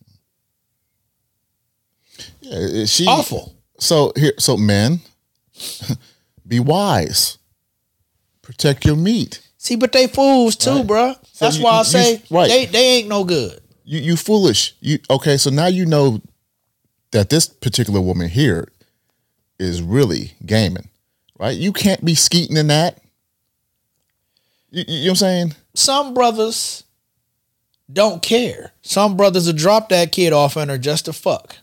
Yeah, 2.41 2.85
she 2.85 3.05
Awful. 3.07 3.55
So 3.79 4.11
here, 4.15 4.33
so 4.37 4.57
men, 4.57 4.99
be 6.47 6.59
wise. 6.59 7.37
Protect 8.41 8.85
your 8.85 8.95
meat. 8.95 9.44
See 9.65 9.75
but 9.75 9.91
they 9.91 10.07
fools 10.07 10.55
too 10.55 10.77
Right. 10.77 10.87
bruh 10.87 11.15
So 11.33 11.45
that's 11.45 11.57
you- 11.57 11.63
why 11.63 11.71
i 11.71 11.77
you- 11.79 11.83
say 11.85 12.21
right. 12.29 12.49
they, 12.49 12.65
they 12.65 12.87
ain't 12.97 13.07
no 13.07 13.23
good 13.23 13.59
You 13.87 13.99
you 13.99 14.15
foolish. 14.17 14.73
You 14.81 14.97
okay? 15.09 15.37
So 15.37 15.49
now 15.51 15.67
you 15.67 15.85
know 15.85 16.21
that 17.11 17.29
this 17.29 17.45
particular 17.47 18.01
woman 18.01 18.29
here 18.29 18.67
is 19.59 19.81
really 19.81 20.33
gaming, 20.45 20.89
right? 21.39 21.55
You 21.55 21.71
can't 21.71 22.03
be 22.03 22.15
skeeting 22.15 22.57
in 22.57 22.67
that. 22.67 22.97
You, 24.71 24.83
you 24.87 24.95
know 24.95 25.03
what 25.03 25.09
I'm 25.11 25.15
saying? 25.17 25.55
some 25.75 26.13
brothers 26.13 26.83
don't 27.91 28.21
care. 28.23 28.71
Some 28.81 29.15
brothers 29.15 29.45
will 29.45 29.53
drop 29.53 29.89
that 29.89 30.11
kid 30.11 30.33
off 30.33 30.57
on 30.57 30.69
her 30.69 30.77
just 30.79 31.05
to 31.05 31.13
fuck. 31.13 31.57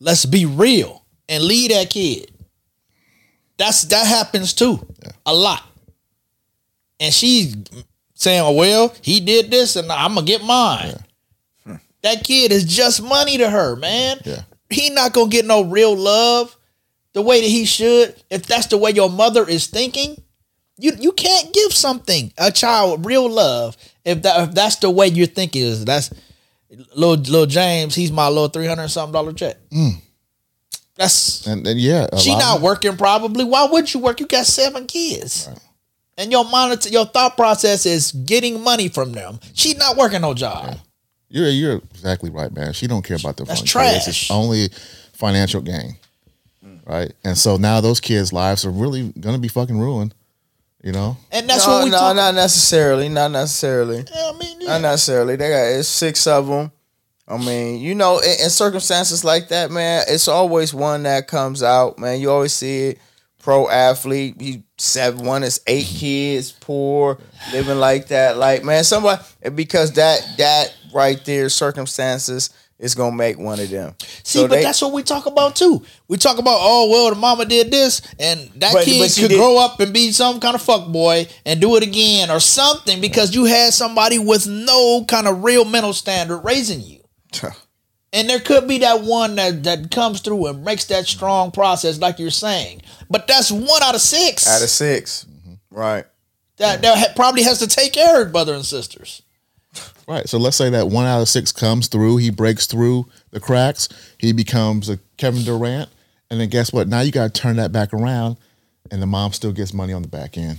Let's 0.00 0.24
be 0.26 0.46
real 0.46 1.04
and 1.28 1.42
leave 1.42 1.70
that 1.70 1.90
kid. 1.90 2.30
That's 3.58 3.82
that 3.90 4.06
happens 4.06 4.54
too. 4.54 4.86
A 5.26 5.34
lot. 5.34 5.62
And 7.00 7.12
she's 7.12 7.56
saying, 8.14 8.42
oh, 8.42 8.52
well, 8.52 8.94
he 9.02 9.20
did 9.20 9.50
this 9.50 9.76
and 9.76 9.90
I'm 9.90 10.14
gonna 10.14 10.26
get 10.26 10.42
mine. 10.42 10.94
That 12.02 12.24
kid 12.24 12.52
is 12.52 12.64
just 12.64 13.02
money 13.02 13.38
to 13.38 13.50
her, 13.50 13.76
man. 13.76 14.18
Yeah. 14.24 14.42
He 14.70 14.90
not 14.90 15.12
gonna 15.12 15.30
get 15.30 15.44
no 15.44 15.62
real 15.62 15.96
love 15.96 16.56
the 17.12 17.22
way 17.22 17.40
that 17.40 17.46
he 17.46 17.64
should. 17.64 18.14
If 18.30 18.46
that's 18.46 18.66
the 18.66 18.78
way 18.78 18.92
your 18.92 19.10
mother 19.10 19.48
is 19.48 19.66
thinking, 19.66 20.20
you 20.76 20.92
you 20.98 21.12
can't 21.12 21.52
give 21.52 21.72
something 21.72 22.32
a 22.38 22.52
child 22.52 23.04
real 23.04 23.28
love 23.28 23.76
if 24.04 24.22
that 24.22 24.48
if 24.48 24.54
that's 24.54 24.76
the 24.76 24.90
way 24.90 25.08
you're 25.08 25.26
thinking 25.26 25.62
is 25.62 25.84
that's 25.84 26.10
little 26.94 27.16
little 27.16 27.46
James 27.46 27.94
he's 27.94 28.12
my 28.12 28.28
little 28.28 28.48
three 28.48 28.66
hundred 28.66 28.88
something 28.88 29.12
dollar 29.12 29.32
check. 29.32 29.56
Mm. 29.70 30.00
That's 30.96 31.46
And, 31.46 31.66
and 31.66 31.78
yeah, 31.80 32.08
she 32.16 32.36
not 32.36 32.60
working 32.60 32.96
probably. 32.96 33.44
Why 33.44 33.66
would 33.66 33.92
you 33.92 34.00
work? 34.00 34.20
You 34.20 34.26
got 34.26 34.46
seven 34.46 34.86
kids. 34.86 35.48
And 36.18 36.30
your 36.32 36.44
monitor, 36.44 36.88
your 36.90 37.06
thought 37.06 37.36
process 37.36 37.86
is 37.86 38.12
getting 38.12 38.62
money 38.62 38.88
from 38.88 39.12
them. 39.12 39.38
She's 39.54 39.76
not 39.78 39.96
working 39.96 40.20
no 40.20 40.34
job. 40.34 40.76
You're 41.30 41.48
you're 41.48 41.76
exactly 41.76 42.28
right, 42.30 42.52
man. 42.52 42.72
She 42.72 42.86
don't 42.86 43.02
care 43.02 43.16
about 43.16 43.36
the 43.36 43.44
That's 43.44 43.60
fun. 43.70 43.84
It's 43.94 44.04
trash. 44.04 44.30
only 44.30 44.68
financial 45.12 45.60
gain, 45.60 45.96
right? 46.86 47.12
And 47.24 47.36
so 47.38 47.56
now 47.56 47.80
those 47.80 48.00
kids' 48.00 48.32
lives 48.32 48.64
are 48.66 48.70
really 48.70 49.12
gonna 49.20 49.38
be 49.38 49.48
fucking 49.48 49.78
ruined. 49.78 50.14
You 50.82 50.92
know, 50.92 51.16
And 51.32 51.48
that's 51.50 51.66
no, 51.66 51.74
what 51.74 51.84
we 51.84 51.90
no, 51.90 51.98
talk. 51.98 52.14
not 52.16 52.34
necessarily, 52.36 53.08
not 53.08 53.32
necessarily. 53.32 54.04
I 54.14 54.32
mean, 54.38 54.60
Not 54.60 54.80
necessarily. 54.80 55.34
They 55.34 55.48
got 55.50 55.78
it's 55.78 55.88
six 55.88 56.24
of 56.28 56.46
them. 56.46 56.70
I 57.26 57.36
mean, 57.36 57.80
you 57.80 57.96
know, 57.96 58.20
in, 58.20 58.30
in 58.44 58.48
circumstances 58.48 59.24
like 59.24 59.48
that, 59.48 59.72
man, 59.72 60.04
it's 60.08 60.28
always 60.28 60.72
one 60.72 61.02
that 61.02 61.26
comes 61.26 61.64
out, 61.64 61.98
man. 61.98 62.20
You 62.20 62.30
always 62.30 62.54
see 62.54 62.90
it. 62.90 62.98
Pro 63.40 63.68
athlete, 63.70 64.40
he 64.40 64.62
seven 64.78 65.24
one 65.24 65.42
is 65.44 65.60
eight 65.66 65.86
kids, 65.86 66.50
poor, 66.52 67.18
living 67.52 67.78
like 67.78 68.08
that. 68.08 68.36
Like, 68.36 68.64
man, 68.64 68.82
somebody 68.84 69.22
because 69.54 69.92
that 69.92 70.20
that 70.38 70.74
right 70.92 71.24
there, 71.24 71.48
circumstances 71.48 72.50
is 72.80 72.94
gonna 72.94 73.14
make 73.16 73.38
one 73.38 73.58
of 73.60 73.70
them. 73.70 73.94
See, 74.22 74.46
but 74.46 74.60
that's 74.62 74.82
what 74.82 74.92
we 74.92 75.02
talk 75.02 75.26
about 75.26 75.56
too. 75.56 75.84
We 76.08 76.16
talk 76.16 76.38
about, 76.38 76.58
oh 76.60 76.88
well, 76.90 77.10
the 77.10 77.16
mama 77.16 77.44
did 77.44 77.70
this, 77.70 78.02
and 78.18 78.50
that 78.56 78.72
But- 78.72 78.84
kid 78.84 78.98
but 79.00 79.14
could 79.20 79.28
did- 79.30 79.36
grow 79.38 79.56
up 79.58 79.80
and 79.80 79.92
be 79.92 80.10
some 80.12 80.40
kind 80.40 80.54
of 80.54 80.62
fuck 80.62 80.88
boy 80.88 81.26
and 81.46 81.60
do 81.60 81.76
it 81.76 81.82
again 81.82 82.30
or 82.30 82.40
something 82.40 83.00
because 83.00 83.34
you 83.34 83.44
had 83.46 83.72
somebody 83.72 84.18
with 84.18 84.46
no 84.46 85.04
kind 85.06 85.26
of 85.28 85.42
real 85.44 85.64
mental 85.64 85.92
standard 85.92 86.38
raising 86.40 86.80
you. 86.80 87.00
And 88.18 88.28
there 88.28 88.40
could 88.40 88.66
be 88.66 88.78
that 88.78 89.02
one 89.02 89.36
that, 89.36 89.62
that 89.62 89.92
comes 89.92 90.20
through 90.20 90.46
and 90.46 90.64
makes 90.64 90.86
that 90.86 91.06
strong 91.06 91.52
process, 91.52 91.98
like 92.00 92.18
you're 92.18 92.30
saying. 92.30 92.82
But 93.08 93.28
that's 93.28 93.52
one 93.52 93.82
out 93.82 93.94
of 93.94 94.00
six. 94.00 94.48
out 94.48 94.60
of 94.60 94.68
6 94.68 95.24
mm-hmm. 95.24 95.54
right? 95.70 96.04
that 96.58 96.82
that 96.82 97.16
probably 97.16 97.42
has 97.44 97.60
to 97.60 97.66
take 97.66 97.92
care 97.92 98.20
of 98.20 98.26
her 98.26 98.32
brother 98.32 98.54
and 98.54 98.64
sisters. 98.64 99.22
right? 100.08 100.28
So 100.28 100.38
let's 100.38 100.56
say 100.56 100.70
that 100.70 100.88
one 100.88 101.06
out 101.06 101.20
of 101.20 101.28
six 101.28 101.52
comes 101.52 101.88
through. 101.88 102.16
He 102.18 102.30
breaks 102.30 102.66
through 102.66 103.06
the 103.30 103.40
cracks. 103.40 103.88
He 104.18 104.32
becomes 104.32 104.88
a 104.88 104.98
Kevin 105.16 105.44
Durant, 105.44 105.88
and 106.30 106.40
then 106.40 106.48
guess 106.48 106.72
what? 106.72 106.88
Now 106.88 107.00
you 107.00 107.12
got 107.12 107.32
to 107.32 107.40
turn 107.40 107.56
that 107.56 107.72
back 107.72 107.94
around, 107.94 108.36
and 108.90 109.00
the 109.00 109.06
mom 109.06 109.32
still 109.32 109.52
gets 109.52 109.72
money 109.72 109.92
on 109.92 110.02
the 110.02 110.08
back 110.08 110.36
end. 110.36 110.58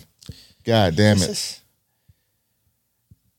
God 0.64 0.95
damn 0.95 1.18
it! 1.18 1.62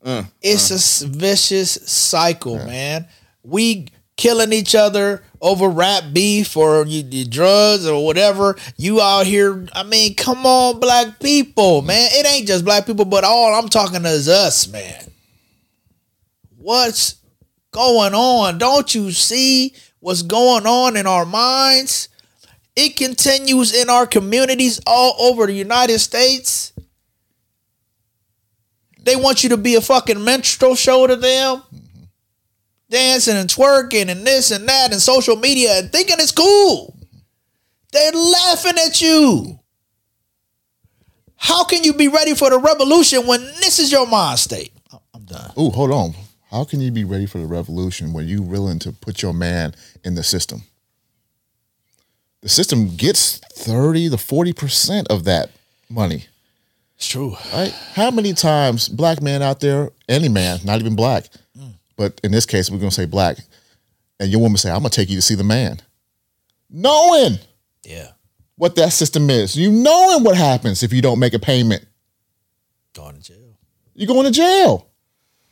Uh, 0.02 0.24
it's 0.42 0.70
It's 0.70 0.70
a 0.70 0.74
s- 0.74 1.02
vicious 1.02 1.70
cycle, 1.70 2.56
man. 2.56 3.06
We 3.42 3.88
killing 4.20 4.52
each 4.52 4.74
other 4.74 5.22
over 5.40 5.66
rap 5.66 6.04
beef 6.12 6.54
or 6.54 6.84
you, 6.84 7.02
you 7.08 7.24
drugs 7.24 7.86
or 7.86 8.04
whatever. 8.04 8.54
You 8.76 9.00
out 9.00 9.26
here, 9.26 9.66
I 9.72 9.82
mean, 9.82 10.14
come 10.14 10.44
on, 10.44 10.78
black 10.78 11.18
people, 11.20 11.80
man. 11.80 12.10
It 12.12 12.26
ain't 12.26 12.46
just 12.46 12.66
black 12.66 12.84
people, 12.84 13.06
but 13.06 13.24
all 13.24 13.54
I'm 13.54 13.70
talking 13.70 14.02
to 14.02 14.08
is 14.10 14.28
us, 14.28 14.68
man. 14.68 15.10
What's 16.58 17.16
going 17.70 18.12
on? 18.12 18.58
Don't 18.58 18.94
you 18.94 19.10
see 19.10 19.74
what's 20.00 20.20
going 20.20 20.66
on 20.66 20.98
in 20.98 21.06
our 21.06 21.24
minds? 21.24 22.10
It 22.76 22.96
continues 22.96 23.74
in 23.74 23.88
our 23.88 24.06
communities 24.06 24.82
all 24.86 25.14
over 25.18 25.46
the 25.46 25.54
United 25.54 25.98
States. 25.98 26.74
They 29.02 29.16
want 29.16 29.42
you 29.42 29.48
to 29.48 29.56
be 29.56 29.76
a 29.76 29.80
fucking 29.80 30.22
minstrel 30.22 30.74
show 30.74 31.06
to 31.06 31.16
them. 31.16 31.62
Dancing 32.90 33.36
and 33.36 33.48
twerking 33.48 34.10
and 34.10 34.26
this 34.26 34.50
and 34.50 34.68
that 34.68 34.92
and 34.92 35.00
social 35.00 35.36
media 35.36 35.78
and 35.78 35.92
thinking 35.92 36.16
it's 36.18 36.32
cool. 36.32 36.96
They're 37.92 38.12
laughing 38.12 38.78
at 38.84 39.00
you. 39.00 39.58
How 41.36 41.64
can 41.64 41.82
you 41.84 41.94
be 41.94 42.08
ready 42.08 42.34
for 42.34 42.50
the 42.50 42.58
revolution 42.58 43.26
when 43.26 43.40
this 43.60 43.78
is 43.78 43.90
your 43.90 44.06
mind 44.06 44.38
state? 44.38 44.72
I'm 45.14 45.24
done. 45.24 45.52
Oh, 45.56 45.70
hold 45.70 45.90
on. 45.90 46.14
How 46.50 46.64
can 46.64 46.80
you 46.80 46.90
be 46.90 47.04
ready 47.04 47.26
for 47.26 47.38
the 47.38 47.46
revolution 47.46 48.12
when 48.12 48.26
you 48.26 48.42
willing 48.42 48.78
to 48.80 48.92
put 48.92 49.22
your 49.22 49.32
man 49.32 49.74
in 50.04 50.16
the 50.16 50.22
system? 50.22 50.64
The 52.42 52.48
system 52.48 52.96
gets 52.96 53.38
30 53.38 54.10
to 54.10 54.16
40% 54.16 55.06
of 55.08 55.24
that 55.24 55.50
money. 55.88 56.26
It's 56.96 57.06
true. 57.06 57.36
Right? 57.52 57.72
How 57.94 58.10
many 58.10 58.32
times 58.32 58.88
black 58.88 59.22
man 59.22 59.42
out 59.42 59.60
there, 59.60 59.90
any 60.08 60.28
man, 60.28 60.58
not 60.64 60.80
even 60.80 60.96
black, 60.96 61.26
but 62.00 62.18
in 62.24 62.32
this 62.32 62.46
case, 62.46 62.70
we're 62.70 62.78
gonna 62.78 62.90
say 62.90 63.04
black, 63.04 63.36
and 64.18 64.30
your 64.30 64.40
woman 64.40 64.56
say, 64.56 64.70
I'm 64.70 64.78
gonna 64.78 64.88
take 64.88 65.10
you 65.10 65.16
to 65.16 65.22
see 65.22 65.34
the 65.34 65.44
man. 65.44 65.82
Knowing 66.70 67.38
Yeah. 67.84 68.12
what 68.56 68.74
that 68.76 68.94
system 68.94 69.28
is. 69.28 69.54
You 69.54 69.70
knowing 69.70 70.24
what 70.24 70.34
happens 70.34 70.82
if 70.82 70.94
you 70.94 71.02
don't 71.02 71.18
make 71.18 71.34
a 71.34 71.38
payment. 71.38 71.84
Going 72.94 73.16
to 73.16 73.22
jail. 73.22 73.58
You're 73.94 74.06
going 74.06 74.24
to 74.24 74.30
jail. 74.32 74.86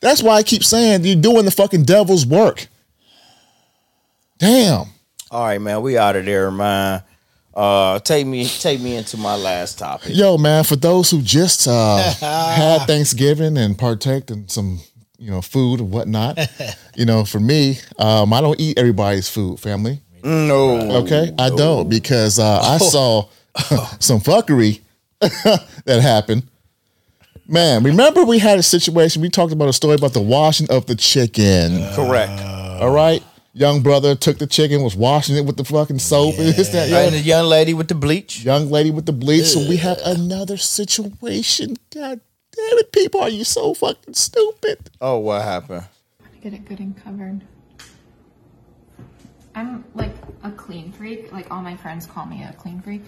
That's 0.01 0.23
why 0.23 0.37
I 0.37 0.43
keep 0.43 0.65
saying 0.65 1.05
you're 1.05 1.17
doing 1.21 1.45
the 1.45 1.51
fucking 1.51 1.83
devil's 1.85 2.25
work. 2.25 2.69
Damn. 4.39 4.87
All 5.31 5.45
right, 5.45 5.61
man, 5.61 5.83
we 5.83 5.99
out 5.99 6.17
of 6.17 6.25
there, 6.25 6.51
man. 6.51 7.03
Uh, 7.55 7.99
take 7.99 8.27
me, 8.27 8.47
take 8.47 8.81
me 8.81 8.95
into 8.97 9.17
my 9.17 9.35
last 9.37 9.79
topic. 9.79 10.13
Yo, 10.15 10.39
man, 10.39 10.63
for 10.65 10.77
those 10.77 11.11
who 11.11 11.21
just 11.21 11.67
uh, 11.69 11.99
had 12.21 12.87
Thanksgiving 12.87 13.59
and 13.59 13.77
partaked 13.77 14.31
in 14.31 14.49
some, 14.49 14.79
you 15.19 15.31
know, 15.31 15.43
food 15.43 15.81
and 15.81 15.91
whatnot, 15.91 16.39
you 16.97 17.05
know, 17.05 17.25
for 17.25 17.41
me, 17.41 17.79
um, 17.99 18.33
I 18.33 18.41
don't 18.41 18.59
eat 18.61 18.79
everybody's 18.79 19.29
food, 19.29 19.59
family. 19.61 20.01
No. 20.23 21.03
Okay, 21.03 21.33
I 21.39 21.51
don't 21.51 21.89
because 21.89 22.39
uh, 22.39 22.61
I 22.63 22.79
saw 22.79 23.29
some 23.99 24.21
fuckery 24.21 24.81
that 25.21 26.01
happened. 26.01 26.45
Man, 27.47 27.83
remember 27.83 28.25
we 28.25 28.39
had 28.39 28.59
a 28.59 28.63
situation. 28.63 29.23
We 29.23 29.31
talked 29.31 29.53
about 29.53 29.69
a 29.69 29.73
story 29.73 29.95
about 29.95 30.13
the 30.13 30.21
washing 30.21 30.71
of 30.71 30.87
the 30.87 30.95
chicken. 30.95 31.79
Correct. 31.95 32.41
All 32.81 32.91
right. 32.91 33.23
Young 33.55 33.83
brother 33.83 34.15
took 34.15 34.39
the 34.39 34.47
chicken, 34.47 34.83
was 34.83 34.95
washing 34.95 35.35
it 35.37 35.45
with 35.45 35.57
the 35.57 35.65
fucking 35.65 35.99
soap. 35.99 36.39
and 36.39 36.55
this, 36.55 36.69
that, 36.69 36.91
And 36.93 37.15
the 37.15 37.19
young 37.19 37.47
lady 37.47 37.75
with 37.75 37.89
the 37.89 37.95
bleach. 37.95 38.45
Young 38.45 38.71
lady 38.71 38.91
with 38.91 39.07
the 39.07 39.13
bleach. 39.13 39.47
So 39.47 39.67
we 39.69 39.79
have 39.79 39.99
another 40.05 40.57
situation. 40.59 41.77
God 41.93 42.21
damn 42.59 42.79
it, 42.79 42.93
people. 42.93 43.21
Are 43.21 43.29
you 43.29 43.45
so 43.45 43.75
fucking 43.75 44.15
stupid? 44.15 44.91
Oh, 45.01 45.19
what 45.19 45.43
happened? 45.43 45.85
To 46.21 46.39
Get 46.41 46.53
it 46.53 46.65
good 46.65 46.81
and 46.81 46.97
covered. 47.03 47.43
I'm 49.55 49.85
like 49.95 50.13
a 50.43 50.51
clean 50.51 50.93
freak. 50.93 51.33
Like 51.33 51.51
all 51.51 51.63
my 51.63 51.77
friends 51.77 52.07
call 52.07 52.27
me 52.27 52.43
a 52.43 52.53
clean 52.53 52.81
freak. 52.81 53.03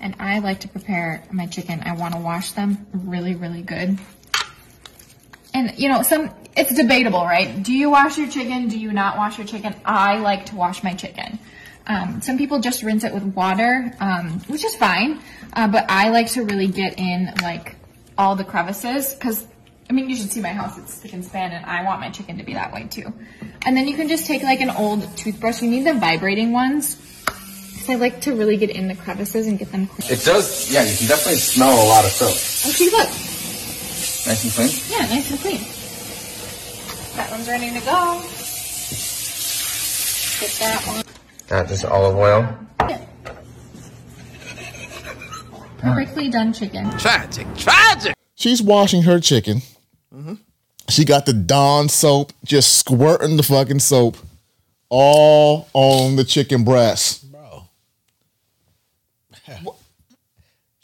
And 0.00 0.16
I 0.18 0.40
like 0.40 0.60
to 0.60 0.68
prepare 0.68 1.22
my 1.30 1.46
chicken. 1.46 1.82
I 1.84 1.94
want 1.94 2.14
to 2.14 2.20
wash 2.20 2.52
them 2.52 2.86
really, 2.92 3.34
really 3.34 3.62
good. 3.62 3.98
And 5.52 5.78
you 5.78 5.88
know, 5.88 6.02
some 6.02 6.30
it's 6.56 6.74
debatable, 6.74 7.24
right? 7.24 7.62
Do 7.62 7.72
you 7.72 7.90
wash 7.90 8.18
your 8.18 8.28
chicken? 8.28 8.68
Do 8.68 8.78
you 8.78 8.92
not 8.92 9.16
wash 9.16 9.38
your 9.38 9.46
chicken? 9.46 9.74
I 9.84 10.18
like 10.18 10.46
to 10.46 10.56
wash 10.56 10.82
my 10.82 10.94
chicken. 10.94 11.38
Um, 11.86 12.22
some 12.22 12.38
people 12.38 12.60
just 12.60 12.82
rinse 12.82 13.04
it 13.04 13.12
with 13.12 13.22
water, 13.22 13.92
um, 14.00 14.40
which 14.46 14.64
is 14.64 14.74
fine. 14.74 15.20
Uh, 15.52 15.68
but 15.68 15.84
I 15.88 16.08
like 16.10 16.30
to 16.32 16.44
really 16.44 16.66
get 16.66 16.98
in 16.98 17.32
like 17.42 17.76
all 18.16 18.36
the 18.36 18.44
crevices 18.44 19.14
because 19.14 19.46
I 19.88 19.92
mean, 19.92 20.08
you 20.08 20.16
should 20.16 20.30
see 20.30 20.40
my 20.40 20.52
house. 20.52 20.78
It's 20.78 20.94
spick 20.94 21.12
and 21.12 21.24
span, 21.24 21.52
and 21.52 21.64
I 21.66 21.84
want 21.84 22.00
my 22.00 22.10
chicken 22.10 22.38
to 22.38 22.44
be 22.44 22.54
that 22.54 22.72
way 22.72 22.86
too. 22.88 23.12
And 23.66 23.76
then 23.76 23.86
you 23.86 23.94
can 23.94 24.08
just 24.08 24.26
take 24.26 24.42
like 24.42 24.60
an 24.60 24.70
old 24.70 25.14
toothbrush. 25.16 25.60
You 25.60 25.70
need 25.70 25.84
the 25.86 25.94
vibrating 25.94 26.52
ones. 26.52 26.96
Because 27.26 27.90
I 27.90 27.94
like 27.96 28.22
to 28.22 28.34
really 28.34 28.56
get 28.56 28.70
in 28.70 28.88
the 28.88 28.94
crevices 28.94 29.46
and 29.46 29.58
get 29.58 29.70
them 29.72 29.86
clean. 29.86 30.10
It 30.10 30.24
does, 30.24 30.72
yeah, 30.72 30.84
you 30.84 30.96
can 30.96 31.06
definitely 31.06 31.36
smell 31.36 31.70
a 31.70 31.86
lot 31.86 32.04
of 32.04 32.10
soap. 32.10 32.30
Oh, 32.30 32.72
see, 32.72 32.90
look. 32.90 33.08
Nice 34.26 34.44
and 34.44 34.52
clean. 34.52 34.70
Yeah, 34.88 35.06
nice 35.14 35.30
and 35.30 35.40
clean. 35.40 35.60
That 37.16 37.30
one's 37.30 37.46
ready 37.46 37.68
to 37.68 37.80
go. 37.84 38.22
Get 40.40 40.50
that 40.60 40.82
one. 40.86 41.04
Got 41.46 41.68
this 41.68 41.84
olive 41.84 42.16
oil. 42.16 42.58
Perfectly 45.84 46.30
done 46.30 46.52
chicken. 46.52 46.90
Tragic, 46.98 47.46
tragic. 47.56 48.14
She's 48.34 48.62
washing 48.62 49.02
her 49.02 49.20
chicken. 49.20 49.62
Mm-hmm. 50.14 50.34
She 50.88 51.04
got 51.04 51.26
the 51.26 51.32
Dawn 51.32 51.88
soap, 51.88 52.32
just 52.44 52.78
squirting 52.78 53.36
the 53.36 53.42
fucking 53.42 53.80
soap 53.80 54.16
all 54.88 55.68
on 55.72 56.16
the 56.16 56.24
chicken 56.24 56.64
breast. 56.64 57.30
Bro. 57.30 57.68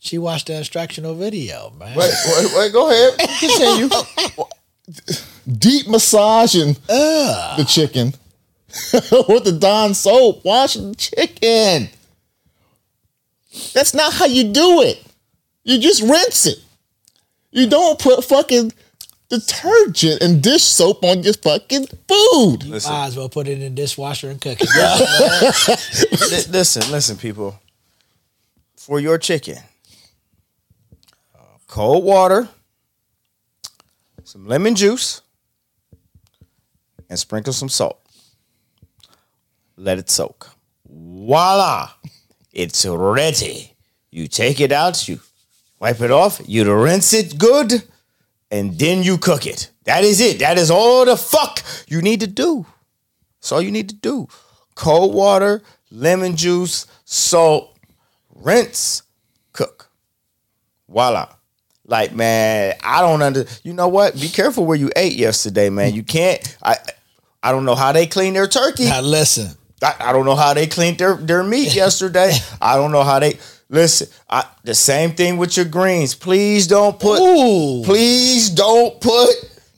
she 0.01 0.18
watched 0.18 0.48
the 0.48 0.57
instructional 0.57 1.14
video, 1.14 1.72
man. 1.78 1.96
Wait, 1.96 2.12
wait, 2.26 2.55
wait. 2.57 2.72
Go 2.72 2.90
ahead. 2.90 3.18
Continue. 3.40 3.88
Deep 5.59 5.88
massaging 5.88 6.74
the 6.88 7.64
chicken 7.68 8.14
with 9.28 9.44
the 9.44 9.57
Dawn 9.59 9.94
soap, 9.94 10.44
washing 10.44 10.90
the 10.90 10.96
chicken. 10.96 11.88
That's 13.74 13.94
not 13.94 14.12
how 14.12 14.26
you 14.26 14.44
do 14.53 14.82
it. 14.82 15.03
You 15.64 15.78
just 15.78 16.03
rinse 16.03 16.46
it. 16.46 16.59
You 17.51 17.68
don't 17.68 17.98
put 17.98 18.24
fucking 18.24 18.72
detergent 19.28 20.22
and 20.22 20.42
dish 20.42 20.62
soap 20.62 21.03
on 21.05 21.22
your 21.22 21.34
fucking 21.34 21.86
food. 22.09 22.62
You 22.64 22.72
might 22.72 23.07
as 23.07 23.16
well 23.16 23.28
put 23.28 23.48
it 23.48 23.53
in 23.53 23.61
the 23.61 23.70
dishwasher 23.70 24.30
and 24.30 24.40
cook 24.40 24.59
it. 24.61 24.68
Li- 26.20 26.53
listen, 26.53 26.90
listen, 26.92 27.16
people. 27.16 27.59
For 28.76 28.98
your 29.01 29.18
chicken, 29.18 29.59
uh, 31.34 31.38
cold 31.68 32.03
water, 32.05 32.48
some 34.24 34.46
lemon 34.46 34.74
juice, 34.74 35.22
and 37.09 37.18
sprinkle 37.18 37.53
some 37.53 37.68
salt. 37.68 38.01
Let 39.76 39.98
it 39.98 40.09
soak. 40.11 40.51
Voila! 40.88 41.90
It's 42.53 42.84
ready. 42.86 43.74
You 44.11 44.26
take 44.26 44.61
it 44.61 44.72
out, 44.72 45.09
you 45.09 45.20
wipe 45.78 46.01
it 46.01 46.11
off, 46.11 46.40
you 46.46 46.72
rinse 46.72 47.12
it 47.12 47.38
good, 47.38 47.84
and 48.51 48.78
then 48.78 49.03
you 49.03 49.18
cook 49.18 49.46
it. 49.46 49.70
That 49.84 50.05
is 50.05 50.20
it. 50.20 50.40
That 50.40 50.59
is 50.59 50.70
all 50.70 51.05
the 51.05 51.16
fuck 51.16 51.62
you 51.86 52.03
need 52.03 52.20
to 52.20 52.26
do. 52.26 52.66
That's 53.40 53.53
all 53.53 53.62
you 53.62 53.70
need 53.70 53.88
to 53.88 53.94
do. 53.94 54.28
Cold 54.74 55.14
water, 55.14 55.62
lemon 55.90 56.36
juice, 56.36 56.86
salt, 57.05 57.76
rinse, 58.34 59.03
cook. 59.53 59.88
Voila. 60.88 61.28
Like, 61.86 62.14
man, 62.14 62.74
I 62.84 63.01
don't 63.01 63.22
under 63.22 63.46
you 63.64 63.72
know 63.72 63.88
what? 63.88 64.14
Be 64.20 64.28
careful 64.28 64.64
where 64.64 64.76
you 64.76 64.90
ate 64.96 65.14
yesterday, 65.14 65.70
man. 65.70 65.94
You 65.94 66.03
can't 66.03 66.57
I 66.62 66.76
I 67.42 67.53
don't 67.53 67.64
know 67.64 67.74
how 67.74 67.92
they 67.92 68.07
clean 68.07 68.34
their 68.34 68.46
turkey. 68.46 68.84
Now 68.84 69.01
listen. 69.01 69.57
I, 69.83 69.95
I 70.01 70.12
don't 70.12 70.24
know 70.24 70.37
how 70.37 70.55
they 70.55 70.66
cleaned 70.66 70.99
their, 70.99 71.16
their 71.16 71.43
meat 71.43 71.74
yesterday. 71.74 72.33
I 72.61 72.76
don't 72.76 72.93
know 72.93 73.03
how 73.03 73.18
they 73.18 73.39
listen. 73.68 74.09
I, 74.28 74.45
the 74.64 74.74
same 74.74 75.12
thing 75.12 75.37
with 75.37 75.57
your 75.57 75.66
greens. 75.66 76.14
Please 76.14 76.66
don't 76.66 76.99
put 76.99 77.18
please 77.85 78.51
don't 78.51 79.01
put 79.01 79.31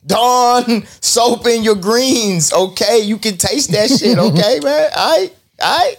Dawn 0.05 0.85
soap 0.99 1.47
in 1.47 1.63
your 1.63 1.75
greens. 1.75 2.51
Okay. 2.51 2.99
You 2.99 3.17
can 3.17 3.37
taste 3.37 3.71
that 3.71 3.89
shit, 3.89 4.17
okay, 4.17 4.59
man? 4.63 4.89
I 4.93 5.31
I 5.61 5.95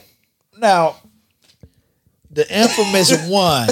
Now, 0.58 0.96
the 2.30 2.46
infamous 2.54 3.26
one 3.28 3.68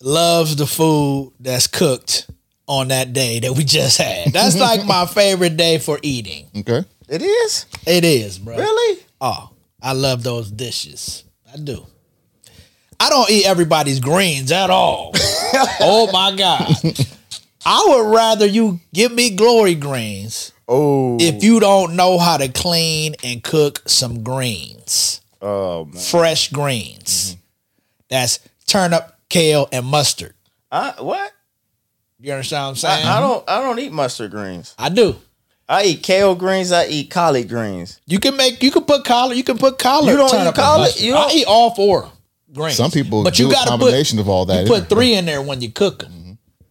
loves 0.00 0.56
the 0.56 0.66
food 0.66 1.32
that's 1.38 1.66
cooked 1.66 2.28
on 2.66 2.88
that 2.88 3.12
day 3.12 3.40
that 3.40 3.52
we 3.52 3.64
just 3.64 3.98
had. 3.98 4.32
That's 4.32 4.58
like 4.58 4.84
my 4.84 5.06
favorite 5.06 5.56
day 5.56 5.78
for 5.78 5.98
eating. 6.02 6.48
Okay. 6.56 6.84
It 7.08 7.22
is? 7.22 7.66
It 7.86 8.04
is, 8.04 8.38
bro. 8.38 8.56
Really? 8.56 9.02
Oh, 9.20 9.50
I 9.82 9.92
love 9.92 10.22
those 10.22 10.50
dishes. 10.50 11.24
I 11.52 11.56
do. 11.56 11.86
I 13.00 13.08
don't 13.10 13.30
eat 13.30 13.46
everybody's 13.46 14.00
greens 14.00 14.52
at 14.52 14.70
all. 14.70 15.12
oh 15.80 16.10
my 16.12 16.34
God. 16.36 16.74
I 17.64 17.84
would 17.88 18.14
rather 18.14 18.46
you 18.46 18.80
give 18.92 19.12
me 19.12 19.30
glory 19.30 19.74
greens 19.74 20.52
oh. 20.66 21.16
if 21.20 21.42
you 21.42 21.60
don't 21.60 21.96
know 21.96 22.18
how 22.18 22.36
to 22.36 22.48
clean 22.48 23.14
and 23.22 23.42
cook 23.42 23.82
some 23.86 24.22
greens. 24.22 25.20
Oh 25.40 25.84
man. 25.84 26.02
Fresh 26.02 26.50
greens. 26.50 27.30
Mm-hmm. 27.30 27.40
That's 28.08 28.40
turnip, 28.66 29.12
kale, 29.28 29.68
and 29.70 29.86
mustard. 29.86 30.34
I, 30.70 30.94
what? 30.98 31.32
You 32.20 32.32
understand 32.32 32.62
what 32.62 32.68
I'm 32.70 32.76
saying? 32.76 33.06
I, 33.06 33.18
I 33.18 33.20
don't 33.20 33.48
I 33.48 33.62
don't 33.62 33.78
eat 33.78 33.92
mustard 33.92 34.32
greens. 34.32 34.74
I 34.78 34.88
do. 34.88 35.16
I 35.68 35.84
eat 35.84 36.02
kale 36.02 36.34
greens, 36.34 36.72
I 36.72 36.86
eat 36.86 37.10
collard 37.10 37.48
greens. 37.48 38.00
You 38.06 38.18
can 38.18 38.36
make 38.36 38.62
you 38.62 38.70
can 38.70 38.84
put 38.84 39.04
collard, 39.04 39.36
you 39.36 39.44
can 39.44 39.58
put 39.58 39.78
collard. 39.78 40.10
You 40.10 40.16
don't 40.16 40.48
eat 40.48 40.54
collard? 40.54 41.00
You 41.00 41.12
don't- 41.12 41.30
I 41.30 41.34
eat 41.34 41.46
all 41.46 41.74
four 41.74 42.10
greens. 42.52 42.76
Some 42.76 42.90
people 42.90 43.24
but 43.24 43.34
do 43.34 43.44
you 43.44 43.50
a 43.50 43.52
gotta 43.52 43.68
combination 43.68 44.16
put, 44.16 44.22
of 44.22 44.28
all 44.28 44.46
that. 44.46 44.62
You 44.62 44.66
put 44.66 44.88
three 44.88 45.14
in 45.14 45.26
there 45.26 45.42
when 45.42 45.60
you 45.60 45.70
cook 45.70 46.00
them. 46.00 46.18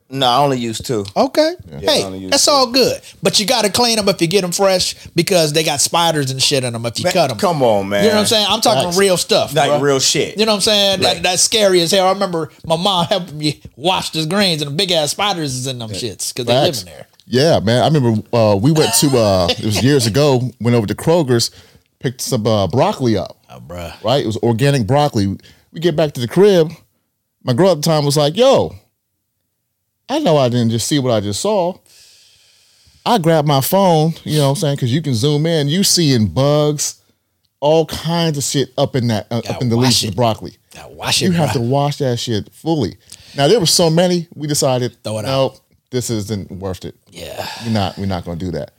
No, 0.09 0.25
I 0.25 0.37
only 0.37 0.57
use 0.57 0.79
two. 0.79 1.05
Okay. 1.17 1.55
Yeah, 1.69 1.79
hey, 1.79 2.17
use 2.17 2.31
that's 2.31 2.47
all 2.47 2.71
good. 2.71 3.01
But 3.21 3.41
you 3.41 3.45
got 3.45 3.65
to 3.65 3.71
clean 3.71 3.97
them 3.97 4.07
if 4.07 4.21
you 4.21 4.27
get 4.27 4.41
them 4.41 4.53
fresh 4.53 4.95
because 5.09 5.51
they 5.51 5.63
got 5.63 5.81
spiders 5.81 6.31
and 6.31 6.41
shit 6.41 6.63
in 6.63 6.71
them 6.71 6.85
if 6.85 6.97
you 6.97 7.03
Man, 7.03 7.13
cut 7.13 7.27
them. 7.27 7.37
Come 7.37 7.61
on, 7.61 7.89
man. 7.89 8.03
You 8.03 8.09
know 8.11 8.15
what 8.15 8.21
I'm 8.21 8.25
saying? 8.27 8.47
I'm 8.49 8.61
talking 8.61 8.85
Facts. 8.85 8.97
real 8.97 9.17
stuff. 9.17 9.53
Like 9.53 9.69
bruh. 9.69 9.81
real 9.81 9.99
shit. 9.99 10.39
You 10.39 10.45
know 10.45 10.53
what 10.53 10.57
I'm 10.57 10.61
saying? 10.61 11.01
Like- 11.01 11.15
that, 11.15 11.23
that's 11.23 11.41
scary 11.41 11.81
as 11.81 11.91
hell. 11.91 12.07
I 12.07 12.13
remember 12.13 12.49
my 12.65 12.77
mom 12.77 13.05
helping 13.09 13.37
me 13.37 13.61
wash 13.75 14.11
the 14.11 14.25
greens 14.25 14.61
and 14.61 14.71
the 14.71 14.75
big 14.75 14.91
ass 14.91 15.11
spiders 15.11 15.53
is 15.53 15.67
in 15.67 15.79
them 15.79 15.89
shits 15.89 16.33
because 16.33 16.45
they 16.45 16.53
live 16.53 16.77
in 16.79 16.85
there. 16.85 17.07
Yeah, 17.29 17.59
man. 17.59 17.83
I 17.83 17.87
remember 17.87 18.21
uh, 18.35 18.55
we 18.55 18.71
went 18.71 18.93
to 19.01 19.07
uh, 19.17 19.47
it 19.51 19.65
was 19.65 19.83
years 19.83 20.05
ago. 20.07 20.49
Went 20.61 20.75
over 20.75 20.87
to 20.87 20.95
Kroger's, 20.95 21.51
picked 21.99 22.21
some 22.21 22.47
uh, 22.47 22.67
broccoli 22.67 23.17
up. 23.17 23.37
Oh, 23.49 23.59
bruh. 23.59 24.01
Right, 24.03 24.23
it 24.23 24.27
was 24.27 24.37
organic 24.37 24.87
broccoli. 24.87 25.37
We 25.73 25.79
get 25.81 25.95
back 25.95 26.13
to 26.13 26.21
the 26.21 26.27
crib. 26.27 26.71
My 27.43 27.53
girl 27.53 27.71
at 27.71 27.75
the 27.75 27.81
time 27.81 28.05
was 28.05 28.15
like, 28.17 28.37
"Yo, 28.37 28.75
I 30.09 30.19
know 30.19 30.37
I 30.37 30.47
didn't 30.49 30.69
just 30.69 30.87
see 30.87 30.99
what 30.99 31.11
I 31.11 31.19
just 31.19 31.41
saw." 31.41 31.77
I 33.05 33.17
grabbed 33.19 33.47
my 33.47 33.61
phone, 33.61 34.13
you 34.25 34.37
know 34.37 34.45
what 34.47 34.49
I'm 34.49 34.55
saying? 34.57 34.75
Because 34.75 34.93
you 34.93 35.01
can 35.01 35.13
zoom 35.13 35.45
in, 35.45 35.69
you 35.69 35.85
seeing 35.85 36.27
bugs, 36.27 37.01
all 37.61 37.85
kinds 37.85 38.37
of 38.37 38.43
shit 38.43 38.69
up 38.77 38.97
in 38.97 39.07
that 39.07 39.27
uh, 39.31 39.41
up 39.49 39.61
in 39.61 39.69
the 39.69 39.77
leaves 39.77 40.03
of 40.03 40.09
the 40.09 40.15
broccoli. 40.17 40.57
Now 40.75 40.89
wash 40.89 41.21
You 41.21 41.29
it. 41.31 41.35
have 41.35 41.49
bruh. 41.49 41.53
to 41.53 41.59
wash 41.61 41.97
that 41.99 42.19
shit 42.19 42.51
fully. 42.53 42.97
Now 43.37 43.47
there 43.47 43.61
were 43.61 43.65
so 43.65 43.89
many, 43.89 44.27
we 44.35 44.45
decided, 44.47 45.01
Throw 45.05 45.19
it 45.19 45.23
no, 45.23 45.55
this 45.89 46.09
isn't 46.09 46.51
worth 46.51 46.85
it. 46.85 46.95
Yeah. 47.09 47.47
We're 47.65 47.71
not. 47.71 47.97
We're 47.97 48.05
not 48.05 48.25
gonna 48.25 48.39
do 48.39 48.51
that. 48.51 48.73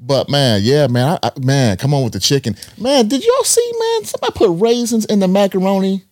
But 0.00 0.28
man, 0.28 0.60
yeah, 0.62 0.86
man, 0.86 1.18
I, 1.22 1.28
I, 1.28 1.38
man, 1.40 1.76
come 1.76 1.92
on 1.92 2.04
with 2.04 2.12
the 2.12 2.20
chicken, 2.20 2.54
man. 2.78 3.08
Did 3.08 3.24
y'all 3.24 3.44
see, 3.44 3.72
man? 3.78 4.04
Somebody 4.04 4.32
put 4.32 4.60
raisins 4.60 5.04
in 5.06 5.18
the 5.18 5.26
macaroni. 5.26 6.04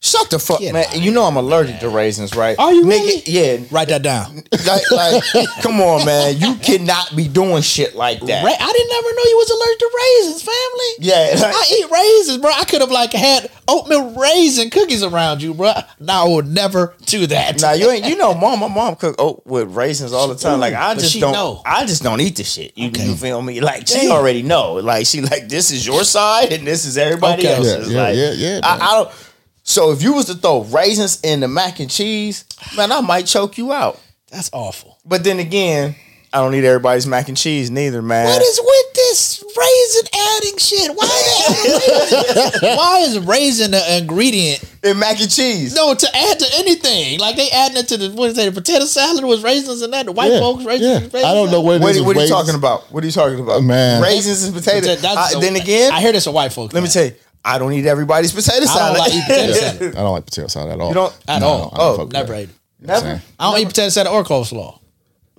Shut 0.00 0.30
the 0.30 0.38
fuck, 0.38 0.60
Get 0.60 0.72
man. 0.74 0.84
You 0.94 1.10
know 1.10 1.24
I'm 1.24 1.36
allergic 1.36 1.80
to 1.80 1.88
raisins, 1.88 2.36
right? 2.36 2.56
Are 2.56 2.72
you 2.72 2.84
Nigga, 2.84 3.22
Yeah. 3.26 3.66
Write 3.72 3.88
that 3.88 4.02
down. 4.02 4.44
Like, 4.64 4.88
like 4.92 5.24
come 5.60 5.80
on, 5.80 6.06
man. 6.06 6.38
You 6.38 6.54
cannot 6.54 7.16
be 7.16 7.26
doing 7.26 7.62
shit 7.62 7.96
like 7.96 8.20
that. 8.20 8.44
Ra- 8.44 8.50
I 8.60 8.72
didn't 8.72 8.92
ever 8.96 9.14
know 9.14 9.22
you 9.24 9.36
was 9.36 9.50
allergic 9.50 9.78
to 9.80 9.90
raisins, 9.98 10.42
family. 10.42 10.90
Yeah. 11.00 11.42
like- 11.42 11.54
I 11.56 11.64
eat 11.74 11.90
raisins, 11.90 12.38
bro. 12.38 12.50
I 12.54 12.62
could 12.64 12.80
have 12.80 12.92
like 12.92 13.12
had 13.12 13.50
oatmeal 13.66 14.14
raisin 14.14 14.70
cookies 14.70 15.02
around 15.02 15.42
you, 15.42 15.52
bro. 15.52 15.72
Now 15.98 16.26
I 16.26 16.28
would 16.28 16.46
never 16.46 16.94
do 17.06 17.26
that. 17.26 17.60
Now 17.60 17.72
you 17.72 17.90
ain't 17.90 18.04
you 18.06 18.16
know 18.16 18.34
mom 18.34 18.60
my 18.60 18.68
mom 18.68 18.94
cook 18.94 19.16
oat 19.18 19.42
with 19.46 19.74
raisins 19.74 20.12
all 20.12 20.28
the 20.28 20.36
time. 20.36 20.60
Like 20.60 20.74
I 20.74 20.94
just 20.94 21.12
she 21.12 21.18
don't 21.18 21.32
know. 21.32 21.60
I 21.66 21.84
just 21.86 22.04
don't 22.04 22.20
eat 22.20 22.36
the 22.36 22.44
shit. 22.44 22.72
You, 22.78 22.90
you 22.94 23.16
feel 23.16 23.42
me? 23.42 23.60
Like 23.60 23.88
she 23.88 24.02
Damn. 24.02 24.12
already 24.12 24.44
know. 24.44 24.74
Like 24.74 25.06
she 25.06 25.22
like 25.22 25.48
this 25.48 25.72
is 25.72 25.84
your 25.84 26.04
side 26.04 26.52
and 26.52 26.64
this 26.64 26.84
is 26.84 26.96
everybody 26.96 27.42
Okay. 27.42 27.54
else's. 27.56 27.90
Yeah, 27.92 27.96
yeah, 27.96 28.02
like, 28.04 28.16
yeah, 28.16 28.32
yeah, 28.54 28.60
I. 28.62 28.78
I 28.78 28.92
don't 28.92 29.24
so 29.68 29.92
if 29.92 30.02
you 30.02 30.14
was 30.14 30.24
to 30.26 30.34
throw 30.34 30.62
raisins 30.64 31.20
in 31.22 31.40
the 31.40 31.48
mac 31.48 31.78
and 31.80 31.90
cheese, 31.90 32.44
man, 32.76 32.90
I 32.90 33.00
might 33.02 33.26
choke 33.26 33.58
you 33.58 33.72
out. 33.72 34.00
That's 34.30 34.48
awful. 34.52 34.98
But 35.04 35.24
then 35.24 35.38
again, 35.38 35.94
I 36.32 36.38
don't 36.38 36.54
eat 36.54 36.64
everybody's 36.64 37.06
mac 37.06 37.28
and 37.28 37.36
cheese 37.36 37.70
neither, 37.70 38.02
man. 38.02 38.26
What 38.26 38.42
is 38.42 38.60
with 38.62 38.94
this 38.94 39.44
raisin 39.56 40.08
adding 40.14 40.58
shit? 40.58 40.90
Why 40.94 41.06
that? 41.06 42.58
Why 42.76 42.98
is 43.00 43.18
raisin 43.20 43.72
an 43.74 44.02
ingredient 44.02 44.62
in 44.84 44.98
mac 44.98 45.20
and 45.20 45.30
cheese? 45.30 45.74
No, 45.74 45.94
to 45.94 46.06
add 46.16 46.38
to 46.38 46.46
anything. 46.56 47.18
Like 47.18 47.36
they 47.36 47.48
adding 47.50 47.78
it 47.78 47.88
to 47.88 47.96
the 47.96 48.10
what 48.10 48.30
is 48.30 48.36
that? 48.36 48.44
The 48.44 48.52
potato 48.60 48.84
salad 48.84 49.24
was 49.24 49.42
raisins 49.42 49.80
and 49.82 49.92
that. 49.94 50.04
The 50.06 50.12
white 50.12 50.32
Yeah, 50.32 50.40
folks 50.40 50.64
raisins. 50.64 50.88
yeah. 50.90 50.98
raisins 51.04 51.24
I 51.24 51.32
don't 51.34 51.50
know 51.50 51.60
what 51.62 51.76
it 51.76 51.80
What, 51.82 51.90
is. 51.96 52.02
what 52.02 52.16
are 52.16 52.20
you 52.20 52.24
raisins. 52.24 52.30
talking 52.40 52.54
about? 52.54 52.92
What 52.92 53.02
are 53.02 53.06
you 53.06 53.12
talking 53.12 53.40
about? 53.40 53.62
Man. 53.62 54.02
Raisins 54.02 54.44
and 54.44 54.54
potatoes. 54.54 55.00
That's- 55.00 55.34
I- 55.34 55.40
then 55.40 55.56
again, 55.56 55.92
I 55.92 56.00
hear 56.00 56.12
this 56.12 56.26
a 56.26 56.30
white 56.32 56.52
folks. 56.52 56.74
let 56.74 56.82
me 56.82 56.88
tell 56.90 57.06
you, 57.06 57.12
I 57.44 57.58
don't 57.58 57.72
eat 57.72 57.86
everybody's 57.86 58.32
potato 58.32 58.62
I 58.62 58.66
salad. 58.66 58.96
don't 58.96 58.98
like 59.06 59.14
eat 59.14 59.24
potato 59.26 59.52
salad. 59.52 59.96
I 59.96 60.00
don't 60.00 60.12
like 60.12 60.24
potato 60.26 60.46
salad 60.48 60.72
at 60.72 60.80
all. 60.80 60.88
You 60.88 60.94
don't- 60.94 61.16
At 61.28 61.38
No, 61.40 61.46
all. 61.46 61.54
I 61.72 61.76
don't 61.76 61.80
Oh, 61.80 61.96
fuck 61.96 62.06
with 62.06 62.12
never 62.12 62.32
that. 62.34 62.38
ate. 62.40 62.48
You 62.80 62.86
know 62.86 62.94
what 62.94 63.02
I'm 63.02 63.08
Never? 63.08 63.18
saying? 63.20 63.32
I 63.38 63.50
don't 63.50 63.60
eat 63.60 63.68
potato 63.68 63.88
salad 63.90 64.12
or 64.12 64.24
coleslaw. 64.24 64.78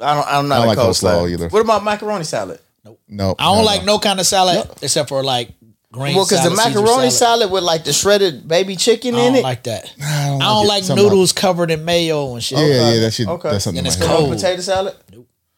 I 0.01 0.13
don't. 0.15 0.27
I'm 0.27 0.47
not 0.47 0.55
I 0.55 0.57
don't 0.59 0.65
a 0.65 0.67
like 0.67 0.77
coleslaw 0.77 1.11
coleslaw 1.23 1.31
either. 1.31 1.49
What 1.49 1.61
about 1.61 1.83
macaroni 1.83 2.23
salad? 2.23 2.59
No, 3.07 3.35
I 3.37 3.43
don't 3.53 3.65
like 3.65 3.81
no. 3.85 3.93
no 3.93 3.99
kind 3.99 4.19
of 4.19 4.25
salad 4.25 4.69
except 4.81 5.09
for 5.09 5.23
like 5.23 5.51
green. 5.91 6.15
Well, 6.15 6.25
because 6.25 6.43
the 6.43 6.55
macaroni 6.55 7.09
salad. 7.09 7.51
with 7.51 7.63
like 7.63 7.83
the 7.83 7.91
shredded 7.93 8.47
baby 8.47 8.75
chicken 8.75 9.13
I 9.15 9.19
in 9.19 9.33
don't 9.33 9.39
it. 9.39 9.43
like 9.43 9.63
that. 9.63 9.91
I 10.01 10.27
don't 10.29 10.41
I 10.41 10.45
don't 10.45 10.65
it. 10.65 10.67
like 10.69 10.83
Something 10.83 11.05
noodles 11.05 11.33
covered 11.33 11.69
in 11.71 11.83
mayo 11.85 12.33
and 12.33 12.43
shit. 12.43 12.57
Yeah, 12.59 12.91
yeah, 12.93 12.99
that 13.01 13.13
shit. 13.13 13.27
Okay. 13.27 13.51
That's 13.51 13.63
something. 13.63 13.79
And 13.79 13.87
it's 13.87 13.99
my 13.99 14.05
head. 14.05 14.17
cold. 14.17 14.31
potato 14.31 14.61
salad. 14.61 14.95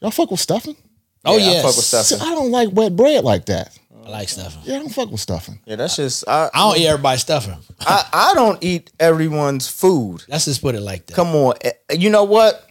Y'all 0.01 0.11
fuck 0.11 0.31
with 0.31 0.39
stuffing? 0.39 0.75
Oh 1.23 1.37
Yeah, 1.37 1.59
I 1.59 1.61
fuck 1.61 1.65
with 1.75 1.85
stuffing. 1.85 2.17
See, 2.17 2.25
I 2.25 2.33
don't 2.33 2.51
like 2.51 2.69
wet 2.71 2.95
bread 2.95 3.23
like 3.23 3.45
that. 3.45 3.77
I 4.13 4.17
like 4.19 4.29
stuffing. 4.29 4.61
Yeah, 4.65 4.75
I 4.75 4.79
don't 4.79 4.89
fuck 4.89 5.09
with 5.11 5.21
stuffing. 5.21 5.59
Yeah, 5.65 5.77
that's 5.77 5.95
just. 5.95 6.27
I, 6.27 6.49
I 6.53 6.59
don't 6.59 6.77
eat 6.77 6.87
everybody's 6.87 7.21
stuffing. 7.21 7.57
I, 7.79 8.09
I 8.13 8.33
don't 8.33 8.63
eat 8.63 8.91
everyone's 8.99 9.67
food. 9.69 10.23
Let's 10.27 10.45
just 10.45 10.61
put 10.61 10.75
it 10.75 10.81
like 10.81 11.05
that. 11.07 11.13
Come 11.15 11.29
on. 11.35 11.53
Eh, 11.61 11.71
You 11.97 12.09
know 12.09 12.23
what? 12.25 12.67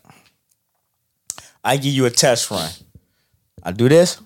I 1.65 1.77
give 1.77 1.93
you 1.93 2.07
a 2.07 2.11
test 2.11 2.51
run. 2.51 2.71
I 3.63 3.73
do 3.73 3.89
this. 3.89 4.21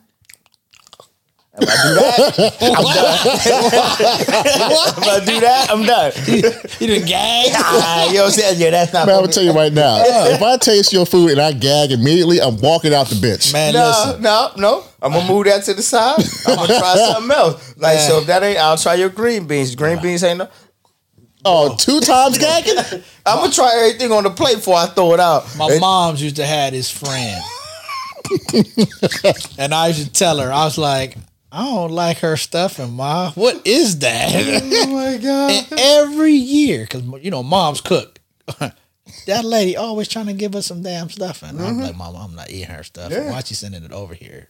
If 1.60 1.68
I 1.70 1.84
do 1.84 1.94
that, 1.94 2.50
I'm 2.50 2.84
done. 2.96 4.92
if 4.98 5.06
I 5.06 5.24
do 5.24 5.40
that, 5.40 5.70
I'm 5.70 5.82
done. 5.84 6.12
You 6.80 6.86
didn't 6.88 7.06
gag. 7.08 7.50
Ah, 7.54 8.06
you 8.08 8.14
know 8.14 8.20
what 8.22 8.26
I'm 8.26 8.30
saying? 8.32 8.60
Yeah, 8.60 8.70
that's 8.70 8.92
not 8.92 9.06
Man, 9.06 9.14
I'm 9.16 9.22
gonna 9.22 9.32
tell 9.32 9.44
you 9.44 9.52
right 9.52 9.72
now. 9.72 9.96
if 10.04 10.42
I 10.42 10.56
taste 10.56 10.92
your 10.92 11.06
food 11.06 11.30
and 11.30 11.40
I 11.40 11.52
gag 11.52 11.92
immediately, 11.92 12.40
I'm 12.40 12.56
walking 12.60 12.92
out 12.92 13.06
the 13.08 13.14
bitch. 13.14 13.52
Man, 13.52 13.74
No, 13.74 13.86
listen. 13.88 14.22
no, 14.22 14.50
no. 14.56 14.84
I'm 15.00 15.12
gonna 15.12 15.28
move 15.32 15.44
that 15.44 15.62
to 15.64 15.74
the 15.74 15.82
side. 15.82 16.18
I'm 16.48 16.56
gonna 16.56 16.78
try 16.78 16.96
something 17.12 17.30
else. 17.30 17.76
Like 17.78 17.98
so, 18.00 18.18
if 18.20 18.26
that 18.26 18.42
ain't, 18.42 18.58
I'll 18.58 18.76
try 18.76 18.94
your 18.94 19.10
green 19.10 19.46
beans. 19.46 19.74
Green 19.76 20.00
beans 20.02 20.24
ain't 20.24 20.38
no. 20.38 20.48
Oh, 21.44 21.76
two 21.76 22.00
times 22.00 22.38
gagging? 22.38 22.78
I'm 23.26 23.38
gonna 23.38 23.52
try 23.52 23.70
everything 23.76 24.10
on 24.12 24.24
the 24.24 24.30
plate 24.30 24.56
before 24.56 24.76
I 24.76 24.86
throw 24.86 25.12
it 25.14 25.20
out. 25.20 25.44
My 25.56 25.68
And- 25.70 25.80
mom's 25.80 26.20
used 26.22 26.36
to 26.36 26.46
have 26.46 26.72
this 26.72 26.90
friend. 26.90 27.42
and 29.58 29.74
I 29.74 29.88
used 29.88 30.04
to 30.06 30.10
tell 30.12 30.38
her, 30.38 30.50
I 30.50 30.64
was 30.64 30.78
like, 30.78 31.16
I 31.54 31.66
don't 31.66 31.92
like 31.92 32.18
her 32.18 32.36
stuffing, 32.36 32.94
ma. 32.94 33.30
What 33.30 33.64
is 33.64 34.00
that? 34.00 34.32
Oh 34.34 34.86
my 34.88 35.18
god! 35.22 35.52
and 35.52 35.80
every 35.80 36.32
year, 36.32 36.80
because 36.80 37.04
you 37.22 37.30
know, 37.30 37.44
moms 37.44 37.80
cook. 37.80 38.18
that 38.58 39.44
lady 39.44 39.76
always 39.76 40.08
trying 40.08 40.26
to 40.26 40.32
give 40.32 40.56
us 40.56 40.66
some 40.66 40.82
damn 40.82 41.08
stuffing. 41.08 41.50
I'm 41.50 41.56
mm-hmm. 41.58 41.80
like, 41.80 41.96
Mom, 41.96 42.16
I'm 42.16 42.34
not 42.34 42.50
eating 42.50 42.74
her 42.74 42.82
stuff. 42.82 43.12
Yeah. 43.12 43.30
Why 43.30 43.40
she 43.42 43.54
sending 43.54 43.84
it 43.84 43.92
over 43.92 44.14
here? 44.14 44.48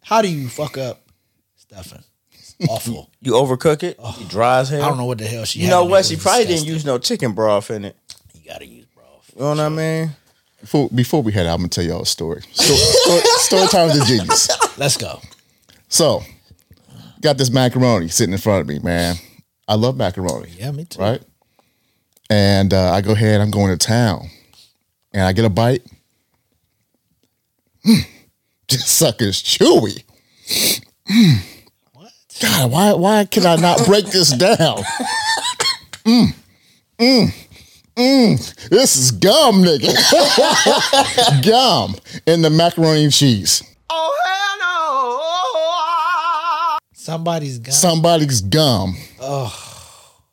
How 0.00 0.22
do 0.22 0.28
you 0.28 0.48
fuck 0.48 0.78
up 0.78 1.08
stuffing? 1.56 2.04
Awful. 2.68 3.10
You 3.20 3.32
overcook 3.32 3.82
it. 3.82 3.98
You 4.20 4.28
dry 4.28 4.60
as 4.60 4.68
hell. 4.68 4.80
I 4.80 4.88
don't 4.88 4.96
know 4.96 5.06
what 5.06 5.18
the 5.18 5.26
hell 5.26 5.44
she. 5.44 5.58
You 5.58 5.70
know 5.70 5.86
what? 5.86 6.04
She 6.04 6.14
probably 6.14 6.44
disgusting. 6.44 6.66
didn't 6.66 6.72
use 6.72 6.84
no 6.84 6.98
chicken 6.98 7.32
broth 7.32 7.72
in 7.72 7.84
it. 7.84 7.96
You 8.32 8.48
gotta 8.48 8.66
use 8.66 8.86
broth. 8.94 9.32
You 9.34 9.42
know 9.42 9.48
what 9.48 9.58
I 9.58 9.68
mean? 9.70 10.10
Before, 10.60 10.88
before 10.90 11.22
we 11.24 11.32
head 11.32 11.46
out, 11.46 11.54
I'm 11.54 11.58
gonna 11.62 11.68
tell 11.68 11.84
y'all 11.84 12.02
a 12.02 12.06
story. 12.06 12.42
Story, 12.52 12.78
story, 12.78 13.20
story 13.38 13.66
time 13.66 13.90
is 13.90 14.06
genius. 14.06 14.78
Let's 14.78 14.96
go. 14.96 15.20
So, 15.94 16.24
got 17.20 17.38
this 17.38 17.50
macaroni 17.50 18.08
sitting 18.08 18.32
in 18.32 18.40
front 18.40 18.62
of 18.62 18.66
me, 18.66 18.80
man. 18.80 19.14
I 19.68 19.76
love 19.76 19.96
macaroni. 19.96 20.48
Yeah, 20.58 20.72
me 20.72 20.86
too. 20.86 21.00
Right? 21.00 21.22
And 22.28 22.74
uh, 22.74 22.90
I 22.90 23.00
go 23.00 23.12
ahead, 23.12 23.40
I'm 23.40 23.52
going 23.52 23.70
to 23.70 23.76
town. 23.76 24.28
And 25.12 25.22
I 25.22 25.32
get 25.32 25.44
a 25.44 25.48
bite. 25.48 25.86
Hmm. 27.84 28.00
This 28.68 28.90
sucker's 28.90 29.40
chewy. 29.40 30.02
Hmm. 31.06 31.34
God, 32.42 32.72
why 32.72 32.92
why 32.94 33.24
can 33.26 33.46
I 33.46 33.54
not 33.54 33.86
break 33.86 34.06
this 34.06 34.30
down? 34.30 34.82
Mm. 36.04 36.34
Mm. 36.98 37.48
Mm. 37.96 38.68
This 38.68 38.96
is 38.96 39.12
gum, 39.12 39.62
nigga. 39.62 39.94
gum 41.48 41.94
in 42.26 42.42
the 42.42 42.50
macaroni 42.50 43.04
and 43.04 43.12
cheese. 43.12 43.62
Somebody's 47.04 47.58
got. 47.58 47.74
Somebody's 47.74 48.40
gum 48.40 48.96
oh, 49.20 49.54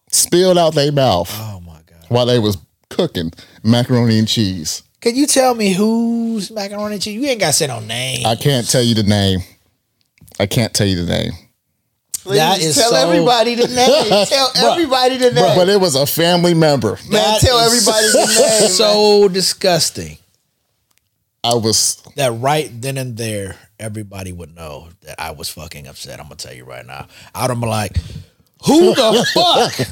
spilled 0.10 0.58
out 0.58 0.74
their 0.74 0.94
mouth 0.94 1.30
oh 1.30 1.60
my 1.60 1.82
god. 1.86 2.06
while 2.08 2.26
they 2.26 2.40
was 2.40 2.58
cooking 2.90 3.30
macaroni 3.62 4.18
and 4.18 4.26
cheese. 4.26 4.82
Can 5.02 5.18
you 5.18 5.28
tell 5.28 5.54
me 5.54 5.74
who's 5.74 6.50
macaroni 6.50 6.94
and 6.94 7.02
cheese? 7.04 7.16
You 7.22 7.28
ain't 7.28 7.42
got 7.42 7.48
to 7.48 7.54
say 7.54 7.68
no 7.68 7.82
name. 7.82 8.26
I 8.26 8.38
can't 8.38 8.70
tell 8.70 8.82
you 8.82 8.96
the 8.96 9.04
name. 9.04 9.42
I 10.40 10.46
can't 10.46 10.74
tell 10.74 10.88
you 10.88 11.04
the 11.04 11.12
name. 11.12 11.34
Please 12.14 12.38
That 12.38 12.62
is 12.62 12.76
tell 12.76 12.92
so- 12.92 12.96
everybody 12.96 13.56
the 13.56 13.68
name. 13.68 14.26
tell 14.28 14.52
everybody 14.72 15.18
the 15.18 15.32
name. 15.32 15.58
But 15.58 15.68
it 15.68 15.82
was 15.82 15.96
a 15.96 16.06
family 16.06 16.54
member. 16.54 16.92
man, 17.10 17.12
That 17.12 17.42
tell 17.42 17.60
everybody 17.60 18.08
the 18.14 18.60
name. 18.62 18.70
So 18.70 19.28
disgusting 19.28 20.18
I 21.44 21.56
was 21.56 22.02
that 22.18 22.32
right 22.40 22.70
then 22.82 22.98
and 22.98 23.18
there, 23.18 23.56
everybody 23.80 24.32
would 24.32 24.54
know 24.56 24.90
that 25.02 25.20
I 25.20 25.32
was 25.32 25.50
fucking 25.50 25.88
upset. 25.88 26.20
I'm 26.20 26.26
gonna 26.26 26.36
tell 26.36 26.54
you 26.54 26.66
right 26.66 26.86
now. 26.86 27.08
I'd 27.34 27.50
have 27.50 27.60
been 27.60 27.70
like, 27.70 27.98
"Who 28.66 28.94
the 28.94 29.28
fuck?" 29.34 29.88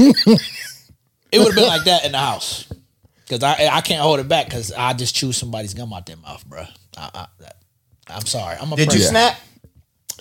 it 0.00 1.38
would 1.38 1.46
have 1.48 1.54
been 1.54 1.66
like 1.66 1.84
that 1.84 2.04
in 2.04 2.12
the 2.12 2.18
house 2.18 2.72
because 3.26 3.42
I 3.42 3.68
I 3.72 3.80
can't 3.80 4.00
hold 4.02 4.20
it 4.20 4.28
back 4.28 4.46
because 4.46 4.72
I 4.72 4.92
just 4.92 5.14
chew 5.16 5.32
somebody's 5.32 5.74
gum 5.74 5.92
out 5.92 6.06
their 6.06 6.16
mouth, 6.16 6.46
bro. 6.46 6.64
I, 6.96 7.10
I, 7.14 7.26
that, 7.40 7.56
I'm 8.08 8.26
sorry. 8.26 8.56
I'm 8.60 8.72
a 8.72 8.76
Did 8.76 8.92
you 8.92 9.00
snap? 9.00 9.36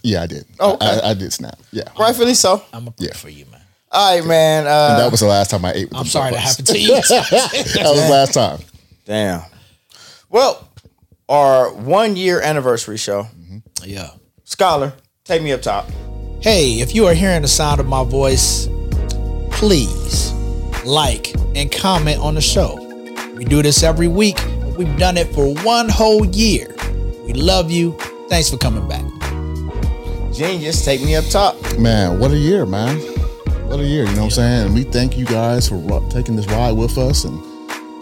yeah, 0.03 0.23
I 0.23 0.27
did. 0.27 0.45
Oh, 0.59 0.73
okay. 0.73 0.85
I, 1.03 1.11
I 1.11 1.13
did 1.13 1.31
snap. 1.33 1.59
Yeah. 1.71 1.83
Rightfully 1.99 2.33
so. 2.33 2.63
I'm 2.73 2.87
a 2.87 2.91
pray 2.91 3.07
Yeah. 3.07 3.13
for 3.13 3.29
you, 3.29 3.45
man. 3.45 3.56
All 3.97 4.15
right, 4.15 4.23
man. 4.25 4.59
And 4.61 4.67
Uh, 4.67 4.97
that 4.99 5.09
was 5.11 5.21
the 5.21 5.25
last 5.27 5.49
time 5.49 5.65
I 5.65 5.73
ate 5.73 5.89
with 5.89 5.97
I'm 5.97 6.05
sorry 6.05 6.31
that 6.31 6.39
motherfuckers. 6.39 6.43
happened 6.43 6.67
to 6.67 6.79
you. 6.79 6.95
that 6.95 7.91
was 7.91 8.01
the 8.03 8.09
last 8.11 8.33
time. 8.33 8.59
damn. 9.05 9.41
Well, 10.29 10.69
our 11.27 11.71
one 11.73 12.15
year 12.15 12.39
anniversary 12.41 12.97
show. 12.97 13.27
yeah. 13.83 14.09
Scholar, 14.43 14.93
take 15.23 15.41
me 15.41 15.51
up 15.51 15.61
top. 15.63 15.89
Hey, 16.41 16.79
if 16.79 16.93
you 16.93 17.07
are 17.07 17.13
hearing 17.15 17.41
the 17.41 17.47
sound 17.47 17.79
of 17.79 17.87
my 17.87 18.03
voice, 18.03 18.67
please 19.51 20.31
like 20.85 21.33
and 21.55 21.71
comment 21.71 22.19
on 22.21 22.35
the 22.35 22.41
show. 22.41 22.75
We 23.35 23.45
do 23.45 23.61
this 23.63 23.81
every 23.83 24.07
week. 24.07 24.37
We've 24.77 24.95
done 24.99 25.17
it 25.17 25.33
for 25.33 25.53
one 25.63 25.89
whole 25.89 26.23
year. 26.25 26.67
We 27.25 27.33
love 27.33 27.71
you. 27.71 27.97
Thanks 28.29 28.49
for 28.51 28.57
coming 28.57 28.87
back. 28.87 29.03
Genius, 30.33 30.85
take 30.85 31.01
me 31.01 31.15
up 31.15 31.25
top. 31.25 31.55
Man, 31.79 32.19
what 32.19 32.29
a 32.31 32.37
year, 32.37 32.65
man. 32.67 32.99
What 33.67 33.81
a 33.81 33.85
year, 33.85 34.05
you 34.05 34.11
know 34.11 34.19
what 34.19 34.23
I'm 34.23 34.31
saying? 34.31 34.65
And 34.67 34.73
we 34.73 34.83
thank 34.83 35.17
you 35.17 35.25
guys 35.25 35.67
for 35.67 36.01
taking 36.09 36.37
this 36.37 36.47
ride 36.47 36.71
with 36.71 36.97
us 36.97 37.25
and 37.25 37.37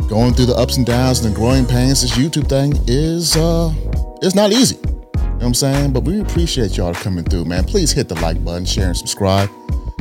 going 0.08 0.36
through 0.36 0.46
the 0.46 0.56
ups 0.56 0.78
and 0.78 0.86
downs 0.86 1.26
and 1.26 1.34
the 1.34 1.38
growing 1.38 1.66
pains. 1.66 2.04
This 2.04 2.12
YouTube 2.12 2.48
thing 2.48 2.74
is 2.86 3.36
uh 3.36 3.74
it's 4.22 4.36
not 4.36 4.52
easy. 4.52 4.76
You 4.76 4.82
know 4.84 5.32
what 5.32 5.44
I'm 5.44 5.56
saying? 5.56 5.92
But 5.92 6.04
we 6.04 6.22
appreciate 6.22 6.78
y'all 6.78 6.94
coming 6.94 7.26
through, 7.26 7.46
man. 7.46 7.64
Please 7.64 7.92
hit 7.92 8.08
the 8.08 8.14
like 8.22 8.46
button, 8.46 8.64
share 8.64 8.90
and 8.90 8.98
subscribe. 8.98 9.50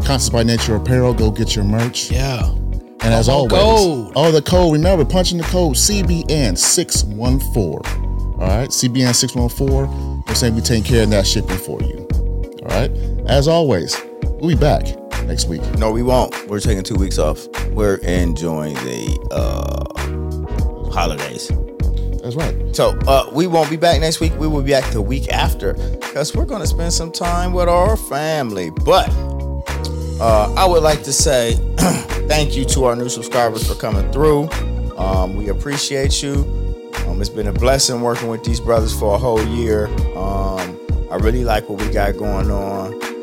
Conscious 0.04 0.28
by 0.28 0.42
Nature 0.42 0.76
Apparel, 0.76 1.14
go 1.14 1.30
get 1.30 1.56
your 1.56 1.64
merch. 1.64 2.10
Yeah. 2.10 2.46
And 2.46 3.14
as 3.14 3.30
always, 3.30 3.52
code. 3.52 4.12
oh, 4.16 4.30
the 4.30 4.42
code, 4.42 4.74
remember, 4.74 5.06
punching 5.06 5.38
the 5.38 5.44
code 5.44 5.76
CBN614. 5.76 7.56
All 7.56 8.36
right, 8.38 8.68
CBN614. 8.68 10.28
We're 10.28 10.34
saying 10.34 10.54
we 10.54 10.60
take 10.60 10.84
care 10.84 11.04
of 11.04 11.10
that 11.10 11.26
shipping 11.26 11.56
for 11.56 11.80
you. 11.80 12.06
All 12.64 12.68
right, 12.68 12.90
as 13.26 13.48
always, 13.48 13.98
we'll 14.24 14.50
be 14.50 14.56
back 14.56 15.03
next 15.26 15.48
week. 15.48 15.62
No, 15.78 15.90
we 15.90 16.02
won't. 16.02 16.48
We're 16.48 16.60
taking 16.60 16.82
two 16.82 16.96
weeks 16.96 17.18
off. 17.18 17.46
We're 17.70 17.96
enjoying 17.96 18.74
the 18.74 19.18
uh, 19.30 20.90
holidays. 20.90 21.50
That's 22.22 22.36
right. 22.36 22.74
So 22.74 22.98
uh, 23.06 23.28
we 23.32 23.46
won't 23.46 23.68
be 23.68 23.76
back 23.76 24.00
next 24.00 24.20
week. 24.20 24.32
We 24.38 24.48
will 24.48 24.62
be 24.62 24.70
back 24.72 24.90
the 24.92 25.02
week 25.02 25.28
after 25.30 25.74
because 25.74 26.34
we're 26.34 26.46
going 26.46 26.62
to 26.62 26.66
spend 26.66 26.92
some 26.92 27.12
time 27.12 27.52
with 27.52 27.68
our 27.68 27.96
family. 27.96 28.70
But 28.70 29.10
uh, 30.20 30.54
I 30.56 30.64
would 30.64 30.82
like 30.82 31.02
to 31.02 31.12
say 31.12 31.54
thank 32.28 32.56
you 32.56 32.64
to 32.66 32.84
our 32.84 32.96
new 32.96 33.08
subscribers 33.08 33.68
for 33.68 33.74
coming 33.74 34.10
through. 34.10 34.48
Um, 34.96 35.36
we 35.36 35.48
appreciate 35.48 36.22
you. 36.22 36.34
Um, 37.06 37.20
it's 37.20 37.28
been 37.28 37.48
a 37.48 37.52
blessing 37.52 38.00
working 38.00 38.28
with 38.28 38.42
these 38.44 38.60
brothers 38.60 38.98
for 38.98 39.14
a 39.14 39.18
whole 39.18 39.44
year. 39.48 39.88
Um, 40.16 40.80
I 41.10 41.16
really 41.16 41.44
like 41.44 41.68
what 41.68 41.80
we 41.80 41.92
got 41.92 42.16
going 42.16 42.50
on. 42.50 43.13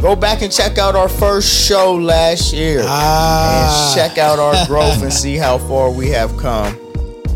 Go 0.00 0.16
back 0.16 0.40
and 0.42 0.50
check 0.50 0.78
out 0.78 0.96
our 0.96 1.08
first 1.08 1.68
show 1.68 1.94
last 1.94 2.52
year 2.54 2.80
Ah. 2.84 3.92
and 3.92 3.94
check 3.94 4.16
out 4.18 4.38
our 4.38 4.66
growth 4.66 5.02
and 5.02 5.12
see 5.12 5.36
how 5.36 5.58
far 5.58 5.90
we 5.90 6.08
have 6.08 6.34
come. 6.38 6.76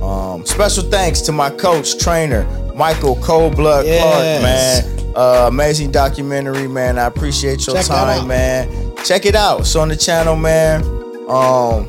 Um, 0.02 0.46
special 0.46 0.82
thanks 0.84 1.20
to 1.22 1.32
my 1.32 1.50
coach, 1.50 1.98
trainer, 1.98 2.44
Michael 2.74 3.16
Cold 3.16 3.56
Blood 3.56 3.84
Yes. 3.86 4.02
Clark, 4.02 4.42
man. 4.42 5.14
Uh, 5.14 5.46
amazing 5.48 5.90
documentary, 5.92 6.66
man. 6.66 6.98
I 6.98 7.04
appreciate 7.04 7.66
your 7.66 7.76
Check 7.76 7.86
time, 7.86 8.26
man. 8.26 8.92
Check 9.04 9.26
it 9.26 9.34
out. 9.34 9.60
It's 9.60 9.76
on 9.76 9.88
the 9.88 9.96
channel, 9.96 10.34
man. 10.34 10.82
Um, 11.28 11.88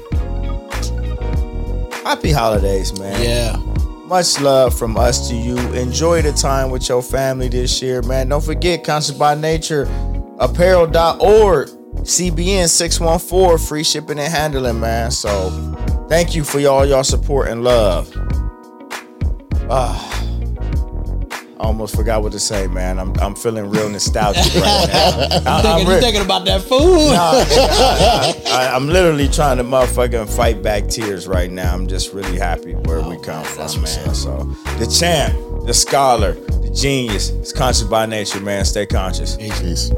happy 2.04 2.32
holidays, 2.32 2.98
man. 3.00 3.22
Yeah. 3.24 3.58
Much 4.06 4.40
love 4.40 4.78
from 4.78 4.96
us 4.98 5.28
to 5.30 5.36
you. 5.36 5.58
Enjoy 5.74 6.22
the 6.22 6.32
time 6.34 6.70
with 6.70 6.88
your 6.90 7.02
family 7.02 7.48
this 7.48 7.82
year, 7.82 8.02
man. 8.04 8.30
Don't 8.30 8.44
forget, 8.44 8.84
Conscious 8.84 9.18
by 9.18 9.34
Nature, 9.34 9.86
apparel.org, 10.40 11.68
CBN 12.04 12.68
614, 12.68 13.58
free 13.58 13.84
shipping 13.84 14.20
and 14.20 14.32
handling, 14.32 14.80
man. 14.80 15.12
So 15.12 15.50
thank 16.10 16.36
you 16.36 16.44
for 16.44 16.60
y'all, 16.60 16.86
y'all 16.86 17.04
support 17.04 17.48
and 17.50 17.64
love. 17.64 18.12
Ah. 19.70 20.12
I 21.58 21.68
almost 21.68 21.96
forgot 21.96 22.22
what 22.22 22.34
to 22.34 22.40
say, 22.40 22.68
man. 22.68 23.00
I'm 23.00 23.18
I'm 23.20 23.34
feeling 23.34 23.70
real 23.70 23.90
nostalgic 23.90 24.54
right 24.56 24.88
now. 24.88 25.56
You 25.56 25.62
thinking, 25.64 25.88
you 25.88 25.94
re- 25.94 26.02
thinking 26.02 26.22
about 26.22 26.46
that 26.46 26.62
food? 26.62 27.14
I, 28.52 28.76
am 28.76 28.88
literally 28.88 29.30
trying 29.30 29.58
to 29.58 29.64
motherfucking 29.64 30.30
fight 30.36 30.62
back 30.62 30.90
tears 30.90 31.28
right 31.28 31.50
now. 31.50 31.74
I'm 31.74 31.88
just 31.88 32.14
really 32.14 32.38
happy 32.38 32.74
where 32.74 33.02
we 33.02 33.18
come 33.20 33.44
from, 33.46 33.82
man. 33.82 34.14
So 34.14 34.44
the 34.78 34.86
champ, 34.86 35.34
the 35.66 35.74
scholar, 35.74 36.34
genius, 36.76 37.30
is 37.30 37.54
conscious 37.54 37.84
by 37.84 38.06
nature, 38.06 38.40
man. 38.40 38.66
Stay 38.66 38.86
conscious. 38.86 39.38
Peace. 39.38 39.92